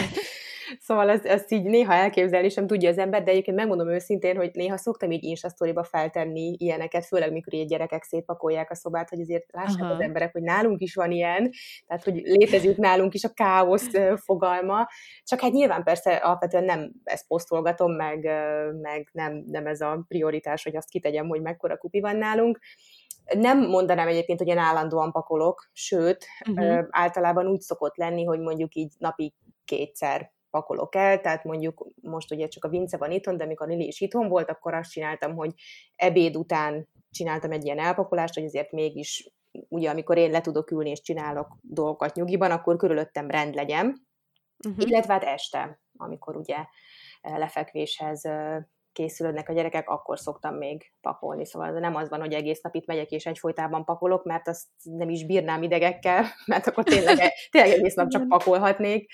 Szóval 0.80 1.10
ezt, 1.10 1.26
ezt 1.26 1.52
így 1.52 1.64
néha 1.64 1.94
elképzelni 1.94 2.50
sem 2.50 2.68
tudja 2.68 2.90
az 2.90 2.98
ember, 2.98 3.24
de 3.24 3.32
egyébként 3.32 3.58
megmondom 3.58 3.90
őszintén, 3.90 4.36
hogy 4.36 4.52
néha 4.54 4.78
szoktam 4.78 5.12
így 5.12 5.24
Insta 5.24 5.84
feltenni 5.84 6.56
ilyeneket, 6.58 7.06
főleg 7.06 7.32
mikor 7.32 7.54
így 7.54 7.68
gyerekek 7.68 8.04
szétpakolják 8.04 8.72
a 8.72 8.76
szobát, 8.76 9.10
hogy 9.10 9.20
azért 9.20 9.52
lássák 9.52 9.82
Aha. 9.82 9.94
az 9.94 10.00
emberek, 10.02 10.32
hogy 10.32 10.42
nálunk 10.42 10.82
is 10.82 10.96
van 10.96 11.12
ilyen, 11.12 11.52
tehát 11.88 12.04
hogy 12.04 12.22
létezik 12.24 12.78
nálunk 12.78 13.14
is 13.14 13.24
a 13.24 13.34
káosz 13.34 13.90
fogalma, 14.16 14.88
csak 15.24 15.40
hát 15.40 15.52
nyilván 15.52 15.84
persze 15.84 16.16
alapvetően 16.16 16.64
nem 16.64 16.92
ezt 17.04 17.28
posztolgatom, 17.28 17.92
meg, 17.92 18.30
meg 18.82 19.10
nem, 19.12 19.44
nem 19.48 19.66
ez 19.66 19.82
a 19.82 20.04
prioritás, 20.08 20.64
hogy 20.64 20.76
azt 20.76 20.90
kitegyem, 20.90 21.28
hogy 21.28 21.42
mekkora 21.42 21.78
kupi 21.78 22.00
van 22.00 22.16
nálunk, 22.16 22.60
nem 23.36 23.60
mondanám 23.60 24.08
egyébként, 24.08 24.40
hogy 24.40 24.48
én 24.48 24.58
állandóan 24.58 25.12
pakolok, 25.12 25.70
sőt, 25.74 26.26
uh-huh. 26.50 26.88
általában 26.90 27.48
úgy 27.48 27.60
szokott 27.60 27.98
lenni, 27.98 28.24
hogy 28.24 28.40
mondjuk 28.40 28.76
így 28.76 28.94
napi 28.98 29.34
kétszer 29.66 30.33
pakolok 30.54 30.96
el, 30.96 31.22
tehát 31.22 31.44
mondjuk 31.44 31.88
most 32.02 32.32
ugye 32.32 32.48
csak 32.48 32.66
a 32.66 32.70
Vince 32.70 32.98
van 32.98 33.12
itthon, 33.12 33.38
de 33.38 33.44
amikor 33.44 33.68
Lili 33.68 33.88
is 33.88 34.02
itthon 34.02 34.28
volt, 34.28 34.50
akkor 34.50 34.74
azt 34.74 34.92
csináltam, 34.92 35.36
hogy 35.36 35.54
ebéd 35.96 36.38
után 36.38 36.88
csináltam 37.10 37.52
egy 37.52 37.66
ilyen 37.66 37.80
elpakolást, 37.80 38.34
hogy 38.34 38.44
azért 38.44 38.72
mégis, 38.72 39.32
ugye 39.68 39.90
amikor 39.90 40.18
én 40.18 40.32
le 40.32 40.42
tudok 40.42 40.72
ülni 40.72 40.90
és 40.90 41.02
csinálok 41.02 41.58
dolgokat 41.62 42.16
nyugiban, 42.16 42.52
akkor 42.52 42.78
körülöttem 42.78 43.30
rend 43.30 43.56
legyen, 43.56 44.08
uh-huh. 44.68 44.88
illetve 44.88 45.14
hát 45.14 45.24
este, 45.24 45.82
amikor 45.98 46.36
ugye 46.36 46.66
lefekvéshez 47.22 48.22
készülődnek 48.94 49.50
a 49.50 49.54
gyerekek, 49.54 49.90
akkor 49.90 50.20
szoktam 50.20 50.56
még 50.56 50.92
pakolni. 51.02 51.46
Szóval 51.46 51.72
nem 51.72 51.96
az 51.96 52.10
van, 52.10 52.20
hogy 52.20 52.34
egész 52.34 52.62
nap 52.62 52.76
itt 52.76 52.86
megyek 52.86 53.12
és 53.12 53.26
egyfolytában 53.26 53.86
pakolok, 53.86 54.24
mert 54.24 54.48
azt 54.48 54.68
nem 54.84 55.10
is 55.10 55.26
bírnám 55.26 55.64
idegekkel, 55.64 56.26
mert 56.46 56.68
akkor 56.68 56.84
tényleg, 56.84 57.18
tényleg 57.52 57.72
egész 57.72 57.94
nap 57.94 58.08
csak 58.08 58.28
pakolhatnék. 58.28 59.12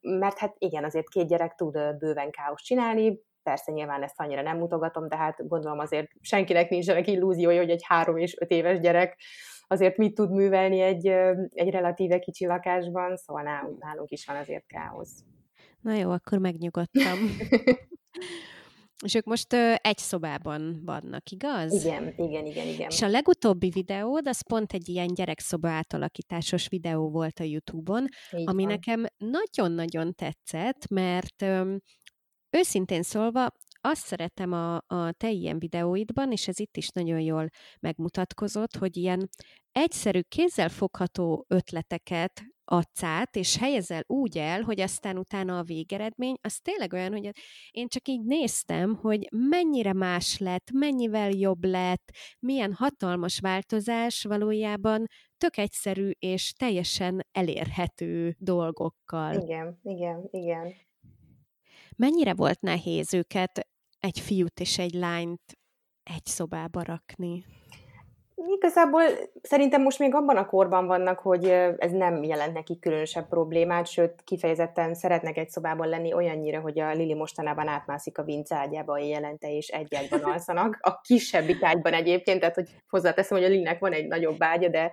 Mert 0.00 0.38
hát 0.38 0.54
igen, 0.58 0.84
azért 0.84 1.08
két 1.08 1.28
gyerek 1.28 1.54
tud 1.54 1.78
bőven 1.98 2.30
káoszt 2.30 2.64
csinálni, 2.64 3.20
persze 3.42 3.72
nyilván 3.72 4.02
ezt 4.02 4.20
annyira 4.20 4.42
nem 4.42 4.58
mutogatom, 4.58 5.08
de 5.08 5.16
hát 5.16 5.48
gondolom 5.48 5.78
azért 5.78 6.10
senkinek 6.20 6.68
nincsenek 6.68 7.06
illúziója, 7.06 7.60
hogy 7.60 7.70
egy 7.70 7.84
három 7.86 8.16
és 8.16 8.36
öt 8.38 8.50
éves 8.50 8.78
gyerek 8.78 9.18
azért 9.66 9.96
mit 9.96 10.14
tud 10.14 10.30
művelni 10.30 10.80
egy, 10.80 11.06
egy 11.52 11.70
relatíve 11.70 12.18
kicsi 12.18 12.46
lakásban, 12.46 13.16
szóval 13.16 13.42
nálunk, 13.42 13.82
nálunk 13.82 14.10
is 14.10 14.26
van 14.26 14.36
azért 14.36 14.66
káosz. 14.66 15.24
Na 15.80 15.94
jó, 15.94 16.10
akkor 16.10 16.38
megnyugodtam. 16.38 17.18
És 19.04 19.14
ők 19.14 19.24
most 19.24 19.52
ö, 19.52 19.74
egy 19.76 19.98
szobában 19.98 20.82
vannak, 20.84 21.30
igaz? 21.30 21.72
Igen, 21.84 22.14
igen, 22.16 22.46
igen, 22.46 22.66
igen. 22.66 22.88
És 22.90 23.02
a 23.02 23.08
legutóbbi 23.08 23.68
videód, 23.68 24.28
az 24.28 24.42
pont 24.42 24.72
egy 24.72 24.88
ilyen 24.88 25.06
gyerekszoba 25.14 25.68
átalakításos 25.68 26.68
videó 26.68 27.10
volt 27.10 27.38
a 27.40 27.44
YouTube-on, 27.44 28.04
Így 28.36 28.48
ami 28.48 28.62
van. 28.64 28.72
nekem 28.72 29.06
nagyon-nagyon 29.16 30.14
tetszett, 30.14 30.88
mert 30.88 31.42
ö, 31.42 31.76
őszintén 32.50 33.02
szólva 33.02 33.48
azt 33.80 34.06
szeretem 34.06 34.52
a, 34.52 34.76
a 34.86 35.12
te 35.12 35.30
ilyen 35.30 35.58
videóidban, 35.58 36.32
és 36.32 36.48
ez 36.48 36.58
itt 36.58 36.76
is 36.76 36.88
nagyon 36.88 37.20
jól 37.20 37.48
megmutatkozott, 37.80 38.76
hogy 38.76 38.96
ilyen 38.96 39.28
egyszerű, 39.72 40.20
kézzelfogható 40.20 41.44
ötleteket 41.48 42.42
adsz 42.64 43.02
át, 43.02 43.36
és 43.36 43.56
helyezel 43.56 44.02
úgy 44.06 44.38
el, 44.38 44.62
hogy 44.62 44.80
aztán 44.80 45.18
utána 45.18 45.58
a 45.58 45.62
végeredmény, 45.62 46.36
az 46.40 46.58
tényleg 46.58 46.92
olyan, 46.92 47.12
hogy 47.12 47.30
én 47.70 47.88
csak 47.88 48.08
így 48.08 48.24
néztem, 48.24 48.94
hogy 48.94 49.28
mennyire 49.30 49.92
más 49.92 50.38
lett, 50.38 50.70
mennyivel 50.72 51.30
jobb 51.30 51.64
lett, 51.64 52.10
milyen 52.38 52.72
hatalmas 52.72 53.38
változás 53.38 54.24
valójában 54.24 55.06
tök 55.38 55.56
egyszerű 55.56 56.10
és 56.18 56.52
teljesen 56.52 57.26
elérhető 57.32 58.36
dolgokkal. 58.38 59.34
Igen, 59.34 59.78
igen, 59.82 60.28
igen. 60.30 60.74
Mennyire 61.96 62.34
volt 62.34 62.60
nehéz 62.60 63.14
őket, 63.14 63.68
egy 63.98 64.20
fiút 64.20 64.60
és 64.60 64.78
egy 64.78 64.92
lányt 64.94 65.58
egy 66.02 66.26
szobába 66.26 66.82
rakni? 66.82 67.44
Igazából 68.46 69.02
szerintem 69.42 69.82
most 69.82 69.98
még 69.98 70.14
abban 70.14 70.36
a 70.36 70.46
korban 70.46 70.86
vannak, 70.86 71.18
hogy 71.18 71.44
ez 71.78 71.90
nem 71.90 72.22
jelent 72.22 72.52
neki 72.52 72.78
különösebb 72.78 73.28
problémát, 73.28 73.86
sőt, 73.86 74.22
kifejezetten 74.24 74.94
szeretnek 74.94 75.36
egy 75.36 75.48
szobában 75.48 75.88
lenni 75.88 76.14
olyannyira, 76.14 76.60
hogy 76.60 76.80
a 76.80 76.92
Lili 76.92 77.14
mostanában 77.14 77.68
átmászik 77.68 78.18
a 78.18 78.22
vinc 78.22 78.52
ágyába 78.52 78.98
jelente, 78.98 79.56
és 79.56 79.68
egy 79.68 79.94
ágyban 79.94 80.20
alszanak. 80.22 80.78
A 80.80 81.00
kisebbik 81.00 81.62
ágyban 81.62 81.92
egyébként, 81.92 82.40
tehát 82.40 82.54
hogy 82.54 82.68
hozzáteszem, 82.88 83.38
hogy 83.38 83.46
a 83.46 83.50
Lilinek 83.50 83.78
van 83.78 83.92
egy 83.92 84.06
nagyobb 84.06 84.42
ágya, 84.42 84.68
de 84.68 84.92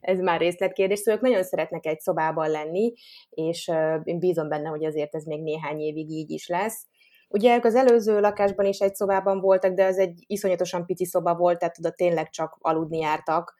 ez 0.00 0.20
már 0.20 0.40
részletkérdés, 0.40 0.98
szóval 0.98 1.14
ők 1.14 1.26
nagyon 1.30 1.44
szeretnek 1.44 1.86
egy 1.86 2.00
szobában 2.00 2.50
lenni, 2.50 2.92
és 3.30 3.70
én 4.04 4.18
bízom 4.18 4.48
benne, 4.48 4.68
hogy 4.68 4.84
azért 4.84 5.14
ez 5.14 5.24
még 5.24 5.42
néhány 5.42 5.80
évig 5.80 6.10
így 6.10 6.30
is 6.30 6.48
lesz. 6.48 6.86
Ugye 7.28 7.56
ők 7.56 7.64
az 7.64 7.74
előző 7.74 8.20
lakásban 8.20 8.66
is 8.66 8.78
egy 8.78 8.94
szobában 8.94 9.40
voltak, 9.40 9.72
de 9.72 9.84
az 9.84 9.98
egy 9.98 10.24
iszonyatosan 10.26 10.86
pici 10.86 11.04
szoba 11.04 11.34
volt, 11.34 11.58
tehát 11.58 11.78
oda 11.78 11.90
tényleg 11.90 12.30
csak 12.30 12.56
aludni 12.60 12.98
jártak, 12.98 13.54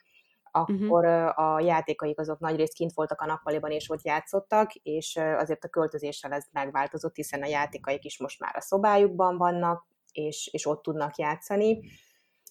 akkor 0.51 1.05
uh-huh. 1.05 1.55
a 1.55 1.61
játékaik 1.61 2.19
azok 2.19 2.39
nagyrészt 2.39 2.75
kint 2.75 2.93
voltak 2.95 3.21
a 3.21 3.27
nappaliban, 3.27 3.71
és 3.71 3.91
ott 3.91 4.05
játszottak, 4.05 4.75
és 4.75 5.17
azért 5.17 5.65
a 5.65 5.69
költözéssel 5.69 6.33
ez 6.33 6.45
megváltozott, 6.53 7.15
hiszen 7.15 7.43
a 7.43 7.47
játékaik 7.47 8.05
is 8.05 8.19
most 8.19 8.41
már 8.41 8.57
a 8.57 8.61
szobájukban 8.61 9.37
vannak, 9.37 9.87
és, 10.13 10.49
és 10.53 10.67
ott 10.67 10.83
tudnak 10.83 11.17
játszani. 11.17 11.81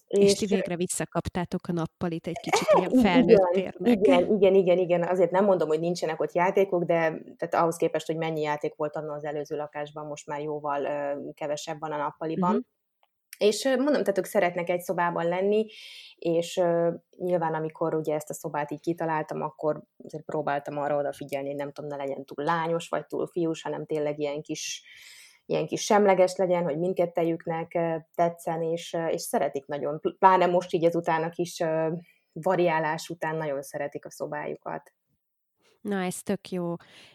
És, 0.06 0.30
és 0.30 0.38
ti 0.38 0.46
végre 0.46 0.76
visszakaptátok 0.76 1.60
a 1.68 1.72
nappalit 1.72 2.26
egy 2.26 2.38
kicsit 2.40 2.68
ilyen 2.78 2.90
felnőtt 2.90 3.54
igen, 3.54 3.72
Igen, 3.84 4.30
igen, 4.34 4.54
igen, 4.54 4.78
igen. 4.78 5.02
Azért 5.02 5.30
nem 5.30 5.44
mondom, 5.44 5.68
hogy 5.68 5.80
nincsenek 5.80 6.20
ott 6.20 6.32
játékok, 6.32 6.84
de 6.84 6.94
tehát 7.36 7.54
ahhoz 7.54 7.76
képest, 7.76 8.06
hogy 8.06 8.16
mennyi 8.16 8.40
játék 8.40 8.74
volt 8.76 8.96
annak 8.96 9.16
az 9.16 9.24
előző 9.24 9.56
lakásban, 9.56 10.06
most 10.06 10.26
már 10.26 10.40
jóval 10.40 10.82
uh, 10.82 11.34
kevesebb 11.34 11.80
van 11.80 11.92
a 11.92 11.96
nappaliban. 11.96 12.50
Uh-huh. 12.50 12.64
És 13.38 13.64
mondom, 13.64 14.02
tehát 14.02 14.18
ők 14.18 14.24
szeretnek 14.24 14.68
egy 14.68 14.80
szobában 14.80 15.28
lenni, 15.28 15.66
és 16.16 16.56
uh, 16.56 16.94
nyilván 17.16 17.54
amikor 17.54 17.94
ugye 17.94 18.14
ezt 18.14 18.30
a 18.30 18.34
szobát 18.34 18.70
így 18.70 18.80
kitaláltam, 18.80 19.42
akkor 19.42 19.82
azért 20.04 20.24
próbáltam 20.24 20.78
arra 20.78 20.96
odafigyelni, 20.96 21.48
hogy 21.48 21.56
nem 21.56 21.72
tudom, 21.72 21.90
ne 21.90 21.96
legyen 21.96 22.24
túl 22.24 22.44
lányos, 22.44 22.88
vagy 22.88 23.06
túl 23.06 23.26
fiús, 23.26 23.62
hanem 23.62 23.86
tényleg 23.86 24.18
ilyen 24.18 24.42
kis 24.42 24.82
ilyen 25.46 25.66
kis 25.66 25.82
semleges 25.82 26.36
legyen, 26.36 26.64
hogy 26.64 26.78
mindkettejüknek 26.78 27.78
tetszen, 28.14 28.62
és, 28.62 28.96
és 29.10 29.20
szeretik 29.20 29.66
nagyon. 29.66 30.00
Pláne 30.18 30.46
most 30.46 30.72
így 30.72 30.84
ezután 30.84 31.22
a 31.22 31.30
kis 31.30 31.62
variálás 32.32 33.08
után 33.08 33.36
nagyon 33.36 33.62
szeretik 33.62 34.04
a 34.04 34.10
szobájukat. 34.10 34.92
Na, 35.80 36.02
ez 36.02 36.22
tök 36.22 36.50
jó. 36.50 36.74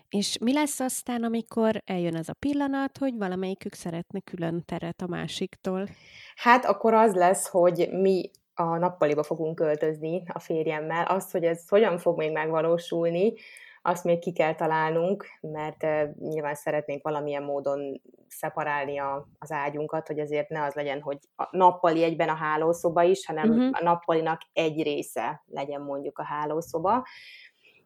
És 0.10 0.38
mi 0.38 0.54
lesz 0.54 0.80
aztán, 0.80 1.24
amikor 1.24 1.82
eljön 1.86 2.16
ez 2.16 2.30
a 2.30 2.34
pillanat, 2.34 2.98
hogy 2.98 3.18
valamelyikük 3.18 3.74
szeretne 3.74 4.20
külön 4.20 4.64
teret 4.66 5.02
a 5.02 5.08
másiktól? 5.08 5.88
Hát 6.36 6.66
akkor 6.66 6.94
az 6.94 7.14
lesz, 7.14 7.48
hogy 7.48 7.90
mi 7.92 8.30
a 8.54 8.78
nappaliba 8.78 9.24
fogunk 9.24 9.56
költözni 9.56 10.24
a 10.28 10.40
férjemmel. 10.40 11.06
Azt, 11.06 11.32
hogy 11.32 11.44
ez 11.44 11.70
hogyan 11.70 11.98
fog 11.98 12.18
még 12.18 12.32
megvalósulni, 12.32 13.34
azt 13.82 14.04
még 14.04 14.20
ki 14.20 14.32
kell 14.32 14.56
találnunk, 14.56 15.26
mert 15.42 15.86
nyilván 16.20 16.56
szeretnénk 16.56 17.04
valamilyen 17.04 17.44
módon 17.44 18.02
szeparálni 18.28 18.98
a, 18.98 19.28
az 19.40 19.52
ágyunkat, 19.52 20.08
hogy 20.08 20.20
azért 20.20 20.50
ne 20.50 20.64
az 20.64 20.74
legyen, 20.74 21.02
hogy 21.02 21.18
a 21.36 21.48
nappali 21.52 22.04
egyben 22.04 22.30
a 22.30 22.36
hálószoba 22.36 23.04
is, 23.04 23.26
hanem 23.26 23.50
uh-huh. 23.50 23.70
a 23.72 23.84
nappalinak 23.84 24.42
egy 24.54 24.84
része 24.84 25.44
legyen 25.46 25.82
mondjuk 25.82 26.20
a 26.20 26.24
hálószoba. 26.24 27.06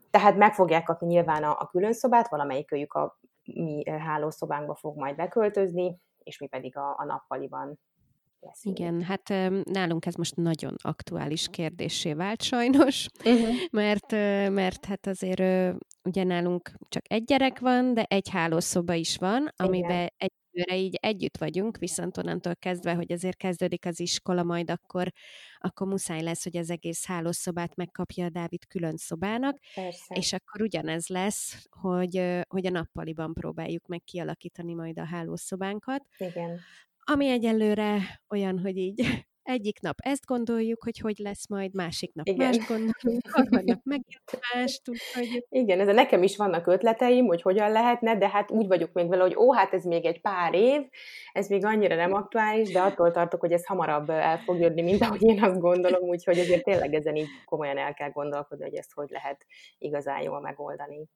Tehát 0.09 0.35
meg 0.35 0.53
fogják 0.53 0.83
kapni 0.83 1.07
nyilván 1.07 1.43
a, 1.43 1.57
a 1.59 1.67
külön 1.67 1.93
szobát, 1.93 2.29
valamelyik 2.29 2.71
őjük 2.71 2.93
a 2.93 3.19
mi 3.43 3.83
hálószobánkba 3.89 4.75
fog 4.75 4.97
majd 4.97 5.15
beköltözni, 5.15 5.99
és 6.23 6.37
mi 6.39 6.47
pedig 6.47 6.77
a, 6.77 6.95
a 6.97 7.05
nappaliban 7.05 7.79
leszünk. 8.45 8.79
Igen, 8.79 9.01
hát 9.01 9.29
nálunk 9.63 10.05
ez 10.05 10.15
most 10.15 10.35
nagyon 10.35 10.75
aktuális 10.81 11.47
kérdésé 11.51 12.13
vált 12.13 12.41
sajnos, 12.41 13.07
uh-huh. 13.25 13.55
mert, 13.71 14.11
mert 14.51 14.85
hát 14.85 15.07
azért 15.07 15.75
ugye 16.03 16.23
nálunk 16.23 16.71
csak 16.89 17.03
egy 17.07 17.23
gyerek 17.23 17.59
van, 17.59 17.93
de 17.93 18.03
egy 18.03 18.29
hálószoba 18.29 18.93
is 18.93 19.17
van, 19.17 19.53
amiben 19.55 20.09
egy 20.17 20.33
egyelőre 20.55 20.85
így 20.85 20.97
együtt 21.01 21.37
vagyunk, 21.37 21.77
viszont 21.77 22.17
onnantól 22.17 22.55
kezdve, 22.55 22.93
hogy 22.93 23.11
azért 23.11 23.37
kezdődik 23.37 23.85
az 23.85 23.99
iskola, 23.99 24.43
majd 24.43 24.69
akkor, 24.69 25.11
akkor 25.57 25.87
muszáj 25.87 26.21
lesz, 26.21 26.43
hogy 26.43 26.57
az 26.57 26.69
egész 26.69 27.05
hálószobát 27.05 27.75
megkapja 27.75 28.25
a 28.25 28.29
Dávid 28.29 28.65
külön 28.65 28.97
szobának, 28.97 29.57
Persze. 29.75 30.15
és 30.15 30.33
akkor 30.33 30.61
ugyanez 30.61 31.07
lesz, 31.07 31.67
hogy, 31.69 32.43
hogy 32.47 32.65
a 32.65 32.69
nappaliban 32.69 33.33
próbáljuk 33.33 33.87
meg 33.87 34.01
kialakítani 34.03 34.73
majd 34.73 34.99
a 34.99 35.05
hálószobánkat. 35.05 36.05
Igen. 36.17 36.59
Ami 37.11 37.29
egyelőre 37.29 37.99
olyan, 38.29 38.59
hogy 38.59 38.77
így 38.77 39.01
egyik 39.43 39.79
nap 39.79 39.95
ezt 39.97 40.25
gondoljuk, 40.25 40.83
hogy 40.83 40.99
hogy 40.99 41.17
lesz 41.17 41.47
majd, 41.47 41.73
másik 41.73 42.13
nap 42.13 42.27
Igen. 42.27 42.45
mást 42.47 42.67
gondolunk, 42.67 43.21
harmadnap 43.31 43.79
megint 43.93 44.39
mást, 44.53 44.89
úgyhogy... 44.89 45.45
Igen, 45.49 45.79
ez 45.79 45.87
a 45.87 45.91
nekem 45.91 46.23
is 46.23 46.37
vannak 46.37 46.67
ötleteim, 46.67 47.25
hogy 47.25 47.41
hogyan 47.41 47.71
lehetne, 47.71 48.17
de 48.17 48.29
hát 48.29 48.51
úgy 48.51 48.67
vagyok 48.67 48.93
még 48.93 49.07
vele, 49.09 49.21
hogy 49.21 49.35
ó, 49.35 49.53
hát 49.53 49.73
ez 49.73 49.83
még 49.83 50.05
egy 50.05 50.21
pár 50.21 50.53
év, 50.53 50.81
ez 51.31 51.47
még 51.47 51.65
annyira 51.65 51.95
nem 51.95 52.13
aktuális, 52.13 52.71
de 52.71 52.81
attól 52.81 53.11
tartok, 53.11 53.39
hogy 53.39 53.51
ez 53.51 53.65
hamarabb 53.65 54.09
el 54.09 54.37
fog 54.37 54.59
jönni, 54.59 54.81
mint 54.81 55.01
ahogy 55.01 55.23
én 55.23 55.43
azt 55.43 55.59
gondolom, 55.59 56.09
úgyhogy 56.09 56.39
azért 56.39 56.63
tényleg 56.63 56.93
ezen 56.93 57.15
így 57.15 57.29
komolyan 57.45 57.77
el 57.77 57.93
kell 57.93 58.09
gondolkodni, 58.09 58.63
hogy 58.63 58.75
ezt 58.75 58.93
hogy 58.93 59.09
lehet 59.09 59.45
igazán 59.77 60.21
jól 60.21 60.41
megoldani. 60.41 61.09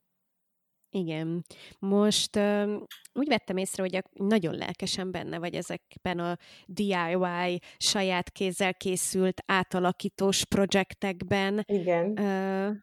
Igen. 0.91 1.45
Most 1.79 2.35
uh, 2.35 2.81
úgy 3.13 3.27
vettem 3.27 3.57
észre, 3.57 3.83
hogy 3.83 4.03
nagyon 4.13 4.55
lelkesen 4.55 5.11
benne 5.11 5.39
vagy 5.39 5.53
ezekben 5.53 6.19
a 6.19 6.37
DIY, 6.65 7.59
saját 7.77 8.29
kézzel 8.29 8.73
készült 8.73 9.41
átalakítós 9.45 10.45
projektekben. 10.45 11.63
Igen. 11.65 12.19
Uh, 12.19 12.75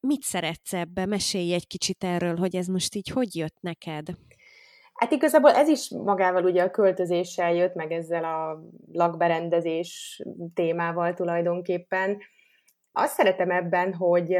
mit 0.00 0.22
szeretsz 0.22 0.72
ebbe? 0.72 1.06
Mesélj 1.06 1.52
egy 1.52 1.66
kicsit 1.66 2.04
erről, 2.04 2.36
hogy 2.36 2.56
ez 2.56 2.66
most 2.66 2.94
így 2.94 3.08
hogy 3.08 3.36
jött 3.36 3.56
neked? 3.60 4.06
Hát 4.94 5.12
igazából 5.12 5.50
ez 5.50 5.68
is 5.68 5.90
magával 5.90 6.44
ugye 6.44 6.62
a 6.62 6.70
költözéssel 6.70 7.54
jött, 7.54 7.74
meg 7.74 7.92
ezzel 7.92 8.24
a 8.24 8.62
lakberendezés 8.92 10.22
témával 10.54 11.14
tulajdonképpen. 11.14 12.18
Azt 12.92 13.14
szeretem 13.14 13.50
ebben, 13.50 13.94
hogy 13.94 14.36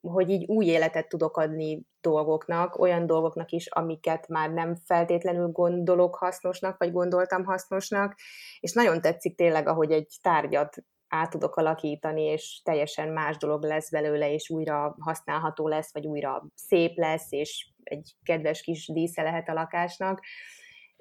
hogy 0.00 0.30
így 0.30 0.44
új 0.44 0.66
életet 0.66 1.08
tudok 1.08 1.36
adni 1.36 1.82
dolgoknak, 2.00 2.78
olyan 2.78 3.06
dolgoknak 3.06 3.50
is, 3.50 3.66
amiket 3.66 4.28
már 4.28 4.50
nem 4.50 4.74
feltétlenül 4.84 5.48
gondolok 5.48 6.16
hasznosnak, 6.16 6.78
vagy 6.78 6.92
gondoltam 6.92 7.44
hasznosnak, 7.44 8.14
és 8.60 8.72
nagyon 8.72 9.00
tetszik 9.00 9.36
tényleg, 9.36 9.68
ahogy 9.68 9.92
egy 9.92 10.18
tárgyat 10.22 10.76
át 11.08 11.30
tudok 11.30 11.56
alakítani, 11.56 12.22
és 12.22 12.60
teljesen 12.64 13.08
más 13.08 13.36
dolog 13.36 13.62
lesz 13.62 13.90
belőle, 13.90 14.32
és 14.32 14.50
újra 14.50 14.96
használható 14.98 15.68
lesz, 15.68 15.92
vagy 15.92 16.06
újra 16.06 16.46
szép 16.54 16.96
lesz, 16.96 17.32
és 17.32 17.72
egy 17.82 18.14
kedves 18.22 18.62
kis 18.62 18.86
dísze 18.92 19.22
lehet 19.22 19.48
a 19.48 19.52
lakásnak 19.52 20.20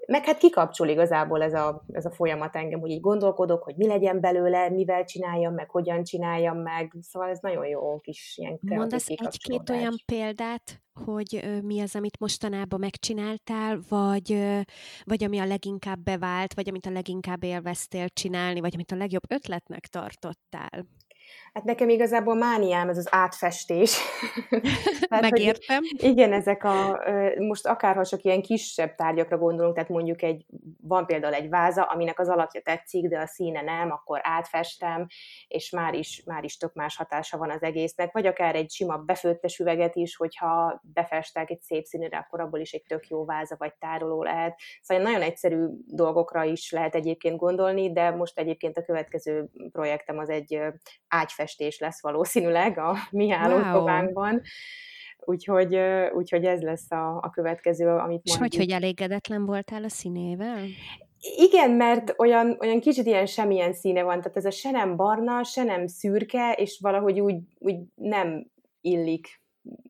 meg 0.07 0.25
hát 0.25 0.37
kikapcsol 0.37 0.87
igazából 0.87 1.41
ez 1.41 1.53
a, 1.53 1.83
ez 1.91 2.05
a 2.05 2.11
folyamat 2.11 2.55
engem, 2.55 2.79
hogy 2.79 2.89
így 2.89 2.99
gondolkodok, 2.99 3.63
hogy 3.63 3.75
mi 3.75 3.87
legyen 3.87 4.19
belőle, 4.19 4.69
mivel 4.69 5.03
csináljam 5.03 5.53
meg, 5.53 5.69
hogyan 5.69 6.03
csináljam 6.03 6.57
meg, 6.57 6.93
szóval 7.01 7.29
ez 7.29 7.39
nagyon 7.41 7.67
jó 7.67 7.97
kis 7.99 8.37
ilyen 8.37 8.59
Mondasz 8.61 9.09
egy-két 9.09 9.69
olyan 9.69 9.95
példát, 10.05 10.81
hogy 11.05 11.59
mi 11.63 11.79
az, 11.79 11.95
amit 11.95 12.19
mostanában 12.19 12.79
megcsináltál, 12.79 13.79
vagy, 13.89 14.43
vagy 15.03 15.23
ami 15.23 15.39
a 15.39 15.45
leginkább 15.45 15.99
bevált, 15.99 16.53
vagy 16.53 16.69
amit 16.69 16.85
a 16.85 16.91
leginkább 16.91 17.43
élveztél 17.43 18.09
csinálni, 18.09 18.59
vagy 18.59 18.73
amit 18.73 18.91
a 18.91 18.95
legjobb 18.95 19.31
ötletnek 19.31 19.87
tartottál? 19.87 20.85
Hát 21.53 21.63
nekem 21.63 21.89
igazából 21.89 22.35
mániám 22.35 22.89
ez 22.89 22.97
az 22.97 23.07
átfestés. 23.11 23.97
tehát, 25.09 25.29
Megértem. 25.29 25.83
Hogy, 25.97 26.09
igen, 26.09 26.33
ezek 26.33 26.63
a, 26.63 26.99
most 27.37 27.67
akárha 27.67 28.05
csak 28.05 28.23
ilyen 28.23 28.41
kisebb 28.41 28.95
tárgyakra 28.95 29.37
gondolunk, 29.37 29.73
tehát 29.73 29.89
mondjuk 29.89 30.21
egy, 30.21 30.45
van 30.81 31.05
például 31.05 31.33
egy 31.33 31.49
váza, 31.49 31.83
aminek 31.83 32.19
az 32.19 32.29
alapja 32.29 32.61
tetszik, 32.61 33.07
de 33.07 33.19
a 33.19 33.27
színe 33.27 33.61
nem, 33.61 33.91
akkor 33.91 34.19
átfestem, 34.23 35.07
és 35.47 35.69
már 35.69 35.93
is, 35.93 36.23
már 36.25 36.43
is 36.43 36.57
tök 36.57 36.73
más 36.73 36.95
hatása 36.95 37.37
van 37.37 37.49
az 37.49 37.61
egésznek, 37.61 38.11
vagy 38.11 38.25
akár 38.25 38.55
egy 38.55 38.71
sima 38.71 38.97
befőttes 38.97 39.59
üveget 39.59 39.95
is, 39.95 40.15
hogyha 40.15 40.81
befestek 40.93 41.49
egy 41.49 41.61
szép 41.61 41.85
színűre, 41.85 42.17
akkor 42.17 42.41
abból 42.41 42.59
is 42.59 42.71
egy 42.71 42.83
tök 42.87 43.07
jó 43.07 43.25
váza 43.25 43.55
vagy 43.57 43.73
tároló 43.79 44.23
lehet. 44.23 44.59
Szóval 44.81 45.03
nagyon 45.03 45.21
egyszerű 45.21 45.65
dolgokra 45.85 46.43
is 46.43 46.71
lehet 46.71 46.95
egyébként 46.95 47.37
gondolni, 47.37 47.91
de 47.91 48.09
most 48.09 48.39
egyébként 48.39 48.77
a 48.77 48.83
következő 48.83 49.49
projektem 49.71 50.17
az 50.17 50.29
egy 50.29 50.59
ágyfestés 51.17 51.79
lesz 51.79 52.01
valószínűleg 52.01 52.77
a 52.77 52.95
mi 53.09 53.29
hálószobánkban. 53.29 54.31
Wow. 54.31 54.41
Úgyhogy, 55.19 55.79
úgyhogy 56.13 56.45
ez 56.45 56.61
lesz 56.61 56.91
a, 56.91 57.17
a 57.17 57.29
következő, 57.29 57.87
amit 57.87 58.21
És 58.23 58.37
hogy, 58.37 58.55
hogy 58.55 58.69
elégedetlen 58.69 59.45
voltál 59.45 59.83
a 59.83 59.89
színével? 59.89 60.65
Igen, 61.19 61.71
mert 61.71 62.13
olyan, 62.17 62.57
olyan 62.59 62.79
kicsit 62.79 63.05
ilyen 63.05 63.25
semmilyen 63.25 63.73
színe 63.73 64.03
van, 64.03 64.21
tehát 64.21 64.37
ez 64.37 64.45
a 64.45 64.51
se 64.51 64.71
nem 64.71 64.95
barna, 64.95 65.43
se 65.43 65.63
nem 65.63 65.87
szürke, 65.87 66.51
és 66.51 66.79
valahogy 66.81 67.19
úgy, 67.19 67.37
úgy 67.59 67.77
nem 67.95 68.47
illik 68.81 69.41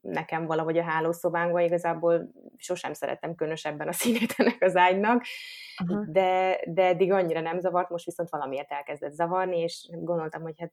nekem 0.01 0.45
valahogy 0.45 0.77
a 0.77 0.83
hálószobánkba, 0.83 1.59
igazából 1.59 2.31
sosem 2.57 2.93
szerettem 2.93 3.35
különösebben 3.35 3.87
a 3.87 3.91
színét 3.91 4.33
ennek 4.37 4.61
az 4.61 4.75
ágynak, 4.75 5.23
de, 6.07 6.59
de 6.65 6.83
eddig 6.85 7.11
annyira 7.11 7.41
nem 7.41 7.59
zavart, 7.59 7.89
most 7.89 8.05
viszont 8.05 8.29
valamiért 8.29 8.71
elkezdett 8.71 9.13
zavarni, 9.13 9.59
és 9.59 9.89
gondoltam, 9.91 10.41
hogy 10.41 10.59
hát 10.59 10.71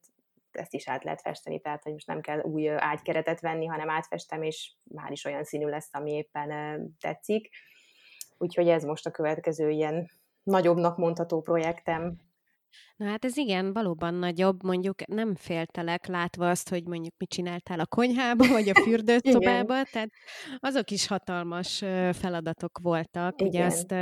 ezt 0.57 0.73
is 0.73 0.87
át 0.87 1.03
lehet 1.03 1.21
festeni, 1.21 1.59
tehát 1.59 1.83
hogy 1.83 1.91
most 1.91 2.07
nem 2.07 2.21
kell 2.21 2.39
új 2.39 2.69
ágykeretet 2.69 3.39
venni, 3.39 3.65
hanem 3.65 3.89
átfestem, 3.89 4.41
és 4.41 4.71
már 4.83 5.11
is 5.11 5.25
olyan 5.25 5.43
színű 5.43 5.65
lesz, 5.65 5.89
ami 5.91 6.11
éppen 6.11 6.49
tetszik. 6.99 7.49
Úgyhogy 8.37 8.67
ez 8.67 8.83
most 8.83 9.05
a 9.05 9.11
következő 9.11 9.69
ilyen 9.69 10.09
nagyobbnak 10.43 10.97
mondható 10.97 11.41
projektem. 11.41 12.17
Na 12.95 13.05
hát 13.05 13.25
ez 13.25 13.37
igen, 13.37 13.73
valóban 13.73 14.13
nagyobb, 14.13 14.63
mondjuk 14.63 15.05
nem 15.07 15.35
féltelek 15.35 16.05
látva 16.05 16.49
azt, 16.49 16.69
hogy 16.69 16.83
mondjuk 16.83 17.13
mit 17.17 17.29
csináltál 17.29 17.79
a 17.79 17.85
konyhába, 17.85 18.47
vagy 18.47 18.69
a 18.69 18.81
fürdőszobába, 18.81 19.83
tehát 19.91 20.09
azok 20.59 20.91
is 20.91 21.07
hatalmas 21.07 21.77
feladatok 22.11 22.79
voltak. 22.81 23.41
Igen. 23.41 23.47
Ugye 23.47 23.65
azt 23.65 23.95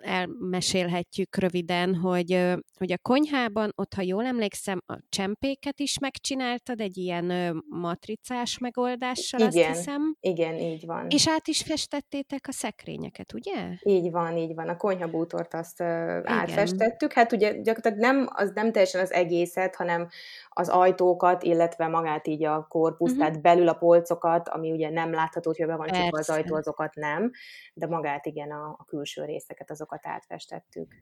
elmesélhetjük 0.00 1.36
röviden, 1.36 1.94
hogy, 1.94 2.54
hogy 2.78 2.92
a 2.92 2.98
konyhában, 3.02 3.72
ott, 3.74 3.94
ha 3.94 4.02
jól 4.02 4.24
emlékszem, 4.24 4.82
a 4.86 4.98
csempéket 5.08 5.80
is 5.80 5.98
megcsináltad 5.98 6.80
egy 6.80 6.96
ilyen 6.96 7.56
matricás 7.68 8.58
megoldással, 8.58 9.40
igen, 9.40 9.70
azt 9.70 9.78
hiszem. 9.78 10.16
Igen, 10.20 10.54
így 10.54 10.86
van. 10.86 11.06
És 11.08 11.28
át 11.28 11.48
is 11.48 11.62
festettétek 11.62 12.44
a 12.48 12.52
szekrényeket, 12.52 13.32
ugye? 13.32 13.68
Így 13.82 14.10
van, 14.10 14.36
így 14.36 14.54
van. 14.54 14.68
A 14.68 14.76
konyhabútort 14.76 15.54
azt 15.54 15.80
uh, 15.80 15.86
átfestettük. 16.24 17.12
Hát 17.12 17.32
ugye 17.32 17.52
gyakorlatilag 17.52 17.98
nem, 17.98 18.28
az 18.32 18.50
nem 18.54 18.72
teljesen 18.72 19.00
az 19.00 19.12
egészet, 19.12 19.76
hanem 19.76 20.08
az 20.48 20.68
ajtókat, 20.68 21.42
illetve 21.42 21.86
magát 21.86 22.26
így 22.26 22.44
a 22.44 22.66
korpuszt, 22.68 23.12
uh-huh. 23.12 23.26
tehát 23.26 23.42
belül 23.42 23.68
a 23.68 23.74
polcokat, 23.74 24.48
ami 24.48 24.72
ugye 24.72 24.90
nem 24.90 25.12
látható, 25.12 25.54
hogy 25.56 25.66
be 25.66 25.76
van 25.76 25.86
csukva 25.86 26.18
az 26.18 26.30
ajtó, 26.30 26.54
azokat 26.54 26.94
nem, 26.94 27.30
de 27.74 27.86
magát 27.86 28.26
igen 28.26 28.50
a, 28.50 28.76
a 28.78 28.84
külső 28.84 29.24
részeket, 29.24 29.55
azokat 29.70 30.06
átfestettük. 30.06 30.94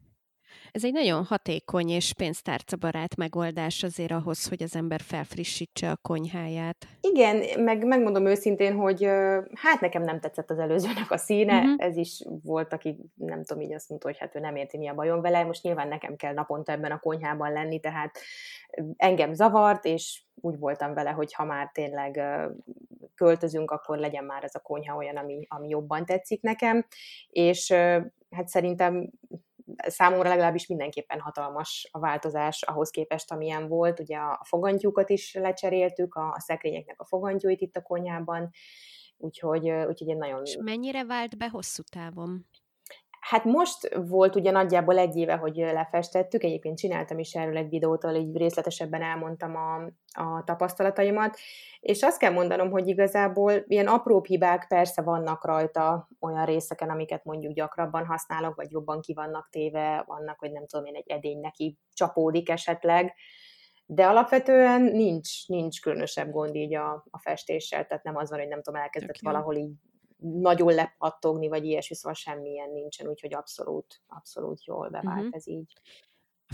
Ez 0.73 0.85
egy 0.85 0.93
nagyon 0.93 1.25
hatékony 1.25 1.89
és 1.89 2.13
pénztárcabarát 2.13 3.17
megoldás 3.17 3.83
azért 3.83 4.11
ahhoz, 4.11 4.49
hogy 4.49 4.63
az 4.63 4.77
ember 4.77 5.01
felfrissítse 5.01 5.91
a 5.91 5.99
konyháját. 6.03 6.87
Igen, 7.01 7.61
meg 7.61 7.85
megmondom 7.85 8.27
őszintén, 8.27 8.75
hogy 8.75 9.05
hát 9.55 9.81
nekem 9.81 10.03
nem 10.03 10.21
tetszett 10.21 10.51
az 10.51 10.59
előzőnek 10.59 11.11
a 11.11 11.17
színe, 11.17 11.59
uh-huh. 11.59 11.75
ez 11.77 11.97
is 11.97 12.25
volt, 12.43 12.73
aki 12.73 12.97
nem 13.15 13.45
tudom, 13.45 13.63
így 13.63 13.73
azt 13.73 13.89
mondta, 13.89 14.09
hogy 14.09 14.19
hát 14.19 14.37
ő 14.37 14.41
nem 14.41 14.57
érti, 14.57 14.77
mi 14.77 14.89
a 14.89 14.95
bajom 14.95 15.21
vele, 15.21 15.45
most 15.45 15.63
nyilván 15.63 15.89
nekem 15.89 16.17
kell 16.17 16.33
naponta 16.33 16.73
ebben 16.73 16.93
a 16.93 16.99
konyhában 16.99 17.53
lenni, 17.53 17.81
tehát 17.81 18.19
engem 18.97 19.35
zavart, 19.35 19.85
és 19.85 20.23
úgy 20.35 20.59
voltam 20.59 20.95
vele, 20.95 21.11
hogy 21.11 21.35
ha 21.35 21.45
már 21.45 21.71
tényleg 21.73 22.23
költözünk, 23.15 23.71
akkor 23.71 23.99
legyen 23.99 24.25
már 24.25 24.45
ez 24.45 24.55
a 24.55 24.59
konyha 24.59 24.97
olyan, 24.97 25.17
ami, 25.17 25.47
ami 25.49 25.69
jobban 25.69 26.05
tetszik 26.05 26.43
nekem, 26.43 26.87
és 27.29 27.75
hát 28.35 28.49
szerintem 28.49 29.11
számomra 29.77 30.29
legalábbis 30.29 30.67
mindenképpen 30.67 31.21
hatalmas 31.21 31.89
a 31.93 31.99
változás 31.99 32.63
ahhoz 32.63 32.91
képest, 32.91 33.33
amilyen 33.33 33.69
volt. 33.69 34.01
Ugye 34.01 34.17
a 34.17 34.45
fogantyúkat 34.45 35.11
is 35.11 35.35
lecseréltük, 35.35 36.15
a, 36.15 36.37
szekrényeknek 36.39 37.01
a 37.01 37.05
fogantyúit 37.05 37.61
itt 37.61 37.77
a 37.77 37.83
konyhában, 37.83 38.51
úgyhogy, 39.17 39.71
úgyhogy 39.71 40.09
én 40.09 40.17
nagyon... 40.17 40.43
És 40.45 40.57
mennyire 40.61 41.05
vált 41.05 41.39
be 41.39 41.49
hosszú 41.49 41.83
távon? 41.83 42.47
Hát 43.29 43.45
most 43.45 43.95
volt 43.95 44.35
ugye 44.35 44.51
nagyjából 44.51 44.99
egy 44.99 45.17
éve, 45.17 45.35
hogy 45.35 45.57
lefestettük, 45.57 46.43
egyébként 46.43 46.79
csináltam 46.79 47.19
is 47.19 47.35
erről 47.35 47.57
egy 47.57 47.69
videót, 47.69 48.05
ahol 48.05 48.17
így 48.17 48.37
részletesebben 48.37 49.03
elmondtam 49.03 49.57
a, 49.57 49.75
a 50.23 50.45
tapasztalataimat, 50.45 51.37
és 51.81 52.03
azt 52.03 52.19
kell 52.19 52.33
mondanom, 52.33 52.71
hogy 52.71 52.89
igazából 52.89 53.53
ilyen 53.67 53.87
apró 53.87 54.23
hibák 54.23 54.67
persze 54.69 55.03
vannak 55.03 55.45
rajta 55.45 56.09
olyan 56.21 56.45
részeken, 56.45 56.91
amiket 56.91 57.25
mondjuk 57.25 57.53
gyakrabban 57.53 58.07
használok, 58.07 58.55
vagy 58.55 58.71
jobban 58.71 59.01
ki 59.01 59.15
vannak 59.15 59.49
téve, 59.51 60.05
vannak, 60.07 60.39
hogy 60.39 60.53
nem 60.53 60.67
tudom 60.67 60.87
én, 60.87 60.95
egy 60.95 61.11
edény 61.11 61.41
neki 61.41 61.79
csapódik 61.93 62.49
esetleg, 62.49 63.15
de 63.87 64.07
alapvetően 64.07 64.83
nincs, 64.83 65.49
nincs 65.49 65.81
különösebb 65.81 66.31
gond 66.31 66.55
így 66.55 66.75
a, 66.75 67.07
a 67.11 67.19
festéssel, 67.19 67.87
tehát 67.87 68.05
nem 68.05 68.17
az 68.17 68.31
van, 68.31 68.39
hogy 68.39 68.49
nem 68.49 68.63
tudom, 68.63 68.81
elkezdett 68.81 69.17
okay. 69.23 69.33
valahol 69.33 69.57
így 69.57 69.73
nagyon 70.33 70.75
lepattogni, 70.75 71.49
vagy 71.49 71.65
ilyesmi, 71.65 71.97
szóval 71.97 72.15
semmilyen 72.15 72.71
nincsen, 72.71 73.09
úgyhogy 73.09 73.35
abszolút, 73.35 74.03
abszolút 74.07 74.65
jól 74.65 74.89
bevált 74.89 75.17
uh-huh. 75.17 75.35
ez 75.35 75.49
így. 75.49 75.73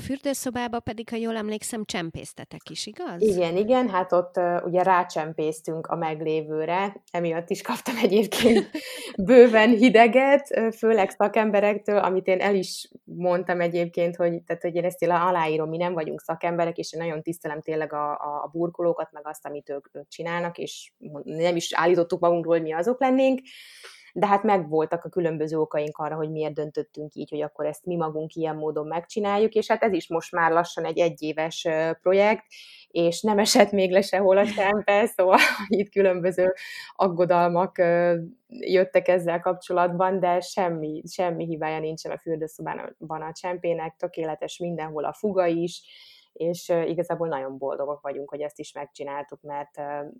A 0.01 0.03
fürdőszobába 0.03 0.81
pedig, 0.81 1.09
ha 1.09 1.17
jól 1.17 1.37
emlékszem, 1.37 1.85
csempésztetek 1.85 2.71
is, 2.71 2.87
igaz? 2.87 3.23
Igen, 3.23 3.57
igen, 3.57 3.89
hát 3.89 4.13
ott 4.13 4.37
uh, 4.37 4.65
ugye 4.65 4.83
rácsempésztünk 4.83 5.87
a 5.87 5.97
meglévőre, 5.97 7.03
emiatt 7.11 7.51
is 7.51 7.63
kaptam 7.63 7.97
egyébként 8.03 8.71
bőven 9.27 9.71
hideget, 9.71 10.75
főleg 10.77 11.11
szakemberektől, 11.11 11.99
amit 11.99 12.27
én 12.27 12.41
el 12.41 12.55
is 12.55 12.91
mondtam 13.05 13.61
egyébként, 13.61 14.17
hogy, 14.17 14.43
tehát, 14.43 14.63
hogy 14.63 14.75
én 14.75 14.85
ezt 14.85 15.03
aláírom, 15.03 15.69
mi 15.69 15.77
nem 15.77 15.93
vagyunk 15.93 16.21
szakemberek, 16.21 16.79
és 16.79 16.93
én 16.93 17.01
nagyon 17.01 17.23
tisztelem 17.23 17.61
tényleg 17.61 17.93
a, 17.93 18.11
a, 18.13 18.49
burkolókat, 18.53 19.13
meg 19.13 19.27
azt, 19.27 19.47
amit 19.47 19.71
ők, 19.71 19.87
ők 19.93 20.09
csinálnak, 20.09 20.59
és 20.59 20.93
nem 21.23 21.57
is 21.57 21.75
állítottuk 21.75 22.21
magunkról, 22.21 22.55
hogy 22.55 22.63
mi 22.63 22.73
azok 22.73 23.01
lennénk, 23.01 23.41
de 24.13 24.27
hát 24.27 24.43
megvoltak 24.43 25.05
a 25.05 25.09
különböző 25.09 25.59
okaink 25.59 25.99
arra, 25.99 26.17
hogy 26.17 26.31
miért 26.31 26.55
döntöttünk 26.55 27.15
így, 27.15 27.31
hogy 27.31 27.43
akkor 27.43 27.67
ezt 27.67 27.85
mi 27.85 27.97
magunk 27.97 28.35
ilyen 28.35 28.57
módon 28.57 28.87
megcsináljuk, 28.87 29.53
és 29.53 29.69
hát 29.69 29.83
ez 29.83 29.93
is 29.93 30.09
most 30.09 30.33
már 30.33 30.53
lassan 30.53 30.85
egy 30.85 30.99
egyéves 30.99 31.67
projekt, 32.03 32.45
és 32.89 33.23
nem 33.23 33.39
esett 33.39 33.71
még 33.71 33.91
le 33.91 34.03
sehol 34.03 34.37
a 34.39 34.45
sempe, 34.45 35.07
szóval 35.17 35.39
itt 35.67 35.91
különböző 35.91 36.53
aggodalmak 36.95 37.79
jöttek 38.49 39.09
ezzel 39.09 39.41
kapcsolatban, 39.41 40.21
de 40.21 40.41
semmi, 40.41 41.03
semmi 41.07 41.45
hibája 41.45 41.79
nincsen 41.79 42.13
a 42.13 42.19
fürdőszobában 42.19 43.23
a 43.23 43.33
csempének, 43.33 43.97
tökéletes 43.97 44.59
mindenhol 44.59 45.05
a 45.05 45.13
fuga 45.13 45.47
is, 45.47 45.83
és 46.33 46.69
igazából 46.69 47.29
nagyon 47.29 47.59
boldogok 47.59 48.01
vagyunk, 48.01 48.31
hogy 48.31 48.41
ezt 48.41 48.59
is 48.59 48.73
megcsináltuk, 48.73 49.43
mert 49.43 49.77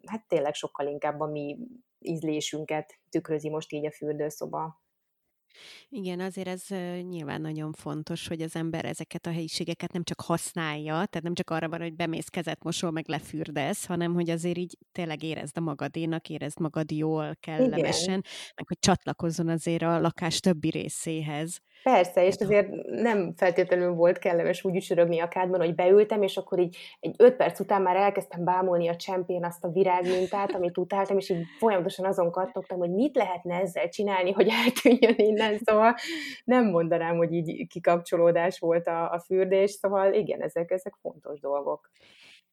hát 0.07 0.25
tényleg 0.29 0.55
sokkal 0.55 0.87
inkább 0.87 1.21
a 1.21 1.27
mi 1.27 1.59
ízlésünket 2.01 2.99
tükrözi 3.11 3.49
most 3.49 3.73
így 3.73 3.87
a 3.87 3.93
fürdőszoba. 3.93 4.81
Igen, 5.89 6.21
azért 6.21 6.49
ez 6.49 6.67
nyilván 7.07 7.41
nagyon 7.41 7.73
fontos, 7.73 8.29
hogy 8.29 8.43
az 8.43 8.57
ember 8.57 8.85
ezeket 8.85 9.27
a 9.27 9.33
helyiségeket 9.33 9.93
nem 9.93 10.03
csak 10.03 10.21
használja, 10.21 10.93
tehát 10.93 11.23
nem 11.23 11.35
csak 11.35 11.51
arra 11.51 11.69
van, 11.69 11.81
hogy 11.81 11.95
bemész, 11.95 12.29
kezet 12.29 12.63
mosol, 12.65 12.91
meg 12.91 13.09
lefürdesz, 13.09 13.87
hanem 13.87 14.15
hogy 14.15 14.31
azért 14.31 14.57
így 14.57 14.79
tényleg 14.93 15.23
érezd 15.23 15.57
a 15.57 15.61
magadénak, 15.61 16.29
érezd 16.29 16.61
magad 16.61 16.91
jól, 16.91 17.37
kellemesen, 17.41 18.19
Igen. 18.19 18.25
meg 18.55 18.67
hogy 18.67 18.79
csatlakozzon 18.79 19.49
azért 19.49 19.83
a 19.83 20.01
lakás 20.01 20.41
többi 20.41 20.71
részéhez. 20.71 21.61
Persze, 21.83 22.27
és 22.27 22.35
azért 22.39 22.69
nem 22.85 23.33
feltétlenül 23.37 23.93
volt 23.93 24.19
kellemes 24.19 24.65
úgy 24.65 24.77
ücsörögni 24.77 25.21
a 25.21 25.29
kádban, 25.29 25.61
hogy 25.61 25.75
beültem, 25.75 26.23
és 26.23 26.37
akkor 26.37 26.59
így 26.59 26.77
egy 27.01 27.15
öt 27.19 27.37
perc 27.37 27.61
után 27.61 27.83
már 27.83 27.97
elkezdtem 27.97 28.45
bámulni 28.45 28.89
a 28.89 28.97
csempén 28.97 29.45
azt 29.45 29.65
a 29.65 29.71
virágmintát, 29.71 30.55
amit 30.55 30.79
utáltam, 30.79 31.19
és 31.19 31.31
így 31.31 31.45
folyamatosan 31.59 32.05
azon 32.05 32.31
kattogtam, 32.31 32.79
hogy 32.79 32.91
mit 32.91 33.17
lehetne 33.17 33.55
ezzel 33.55 33.89
csinálni, 33.89 34.33
hogy 34.33 34.49
eltűnjön 34.65 35.15
innen, 35.17 35.59
szóval 35.65 35.95
nem 36.45 36.65
mondanám, 36.65 37.17
hogy 37.17 37.33
így 37.33 37.67
kikapcsolódás 37.67 38.59
volt 38.59 38.87
a, 38.87 39.13
a 39.13 39.21
fürdés, 39.21 39.71
szóval 39.71 40.13
igen, 40.13 40.43
ezek, 40.43 40.71
ezek 40.71 40.95
fontos 41.03 41.41
dolgok. 41.41 41.91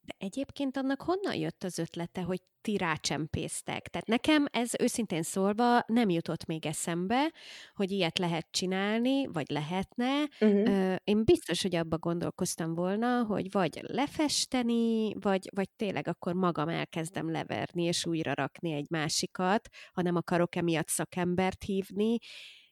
De 0.08 0.14
egyébként 0.18 0.78
annak 0.78 1.02
honnan 1.02 1.36
jött 1.36 1.64
az 1.64 1.78
ötlete, 1.78 2.22
hogy 2.22 2.42
ti 2.62 2.78
rácsempésztek? 2.78 3.88
Tehát 3.88 4.08
nekem 4.08 4.46
ez 4.52 4.72
őszintén 4.80 5.24
szólva 5.24 5.84
nem 5.88 6.10
jutott 6.10 6.46
még 6.46 6.66
eszembe, 6.66 7.32
hogy 7.74 7.92
ilyet 7.92 8.18
lehet 8.20 8.48
csinálni, 8.52 9.28
vagy 9.28 9.50
lehetne. 9.50 10.28
Uh-huh. 10.40 10.96
Én 11.04 11.24
biztos, 11.24 11.62
hogy 11.62 11.76
abba 11.76 11.98
gondolkoztam 11.98 12.74
volna, 12.74 13.24
hogy 13.24 13.52
vagy 13.52 13.80
lefesteni, 13.82 15.14
vagy, 15.20 15.50
vagy 15.56 15.70
tényleg 15.76 16.08
akkor 16.08 16.34
magam 16.34 16.70
elkezdem 16.70 17.32
leverni, 17.32 17.84
és 17.84 18.06
újra 18.06 18.34
rakni 18.34 18.72
egy 18.72 18.90
másikat, 18.90 19.70
ha 19.94 20.02
nem 20.02 20.16
akarok 20.16 20.56
emiatt 20.56 20.88
szakembert 20.88 21.64
hívni, 21.64 22.18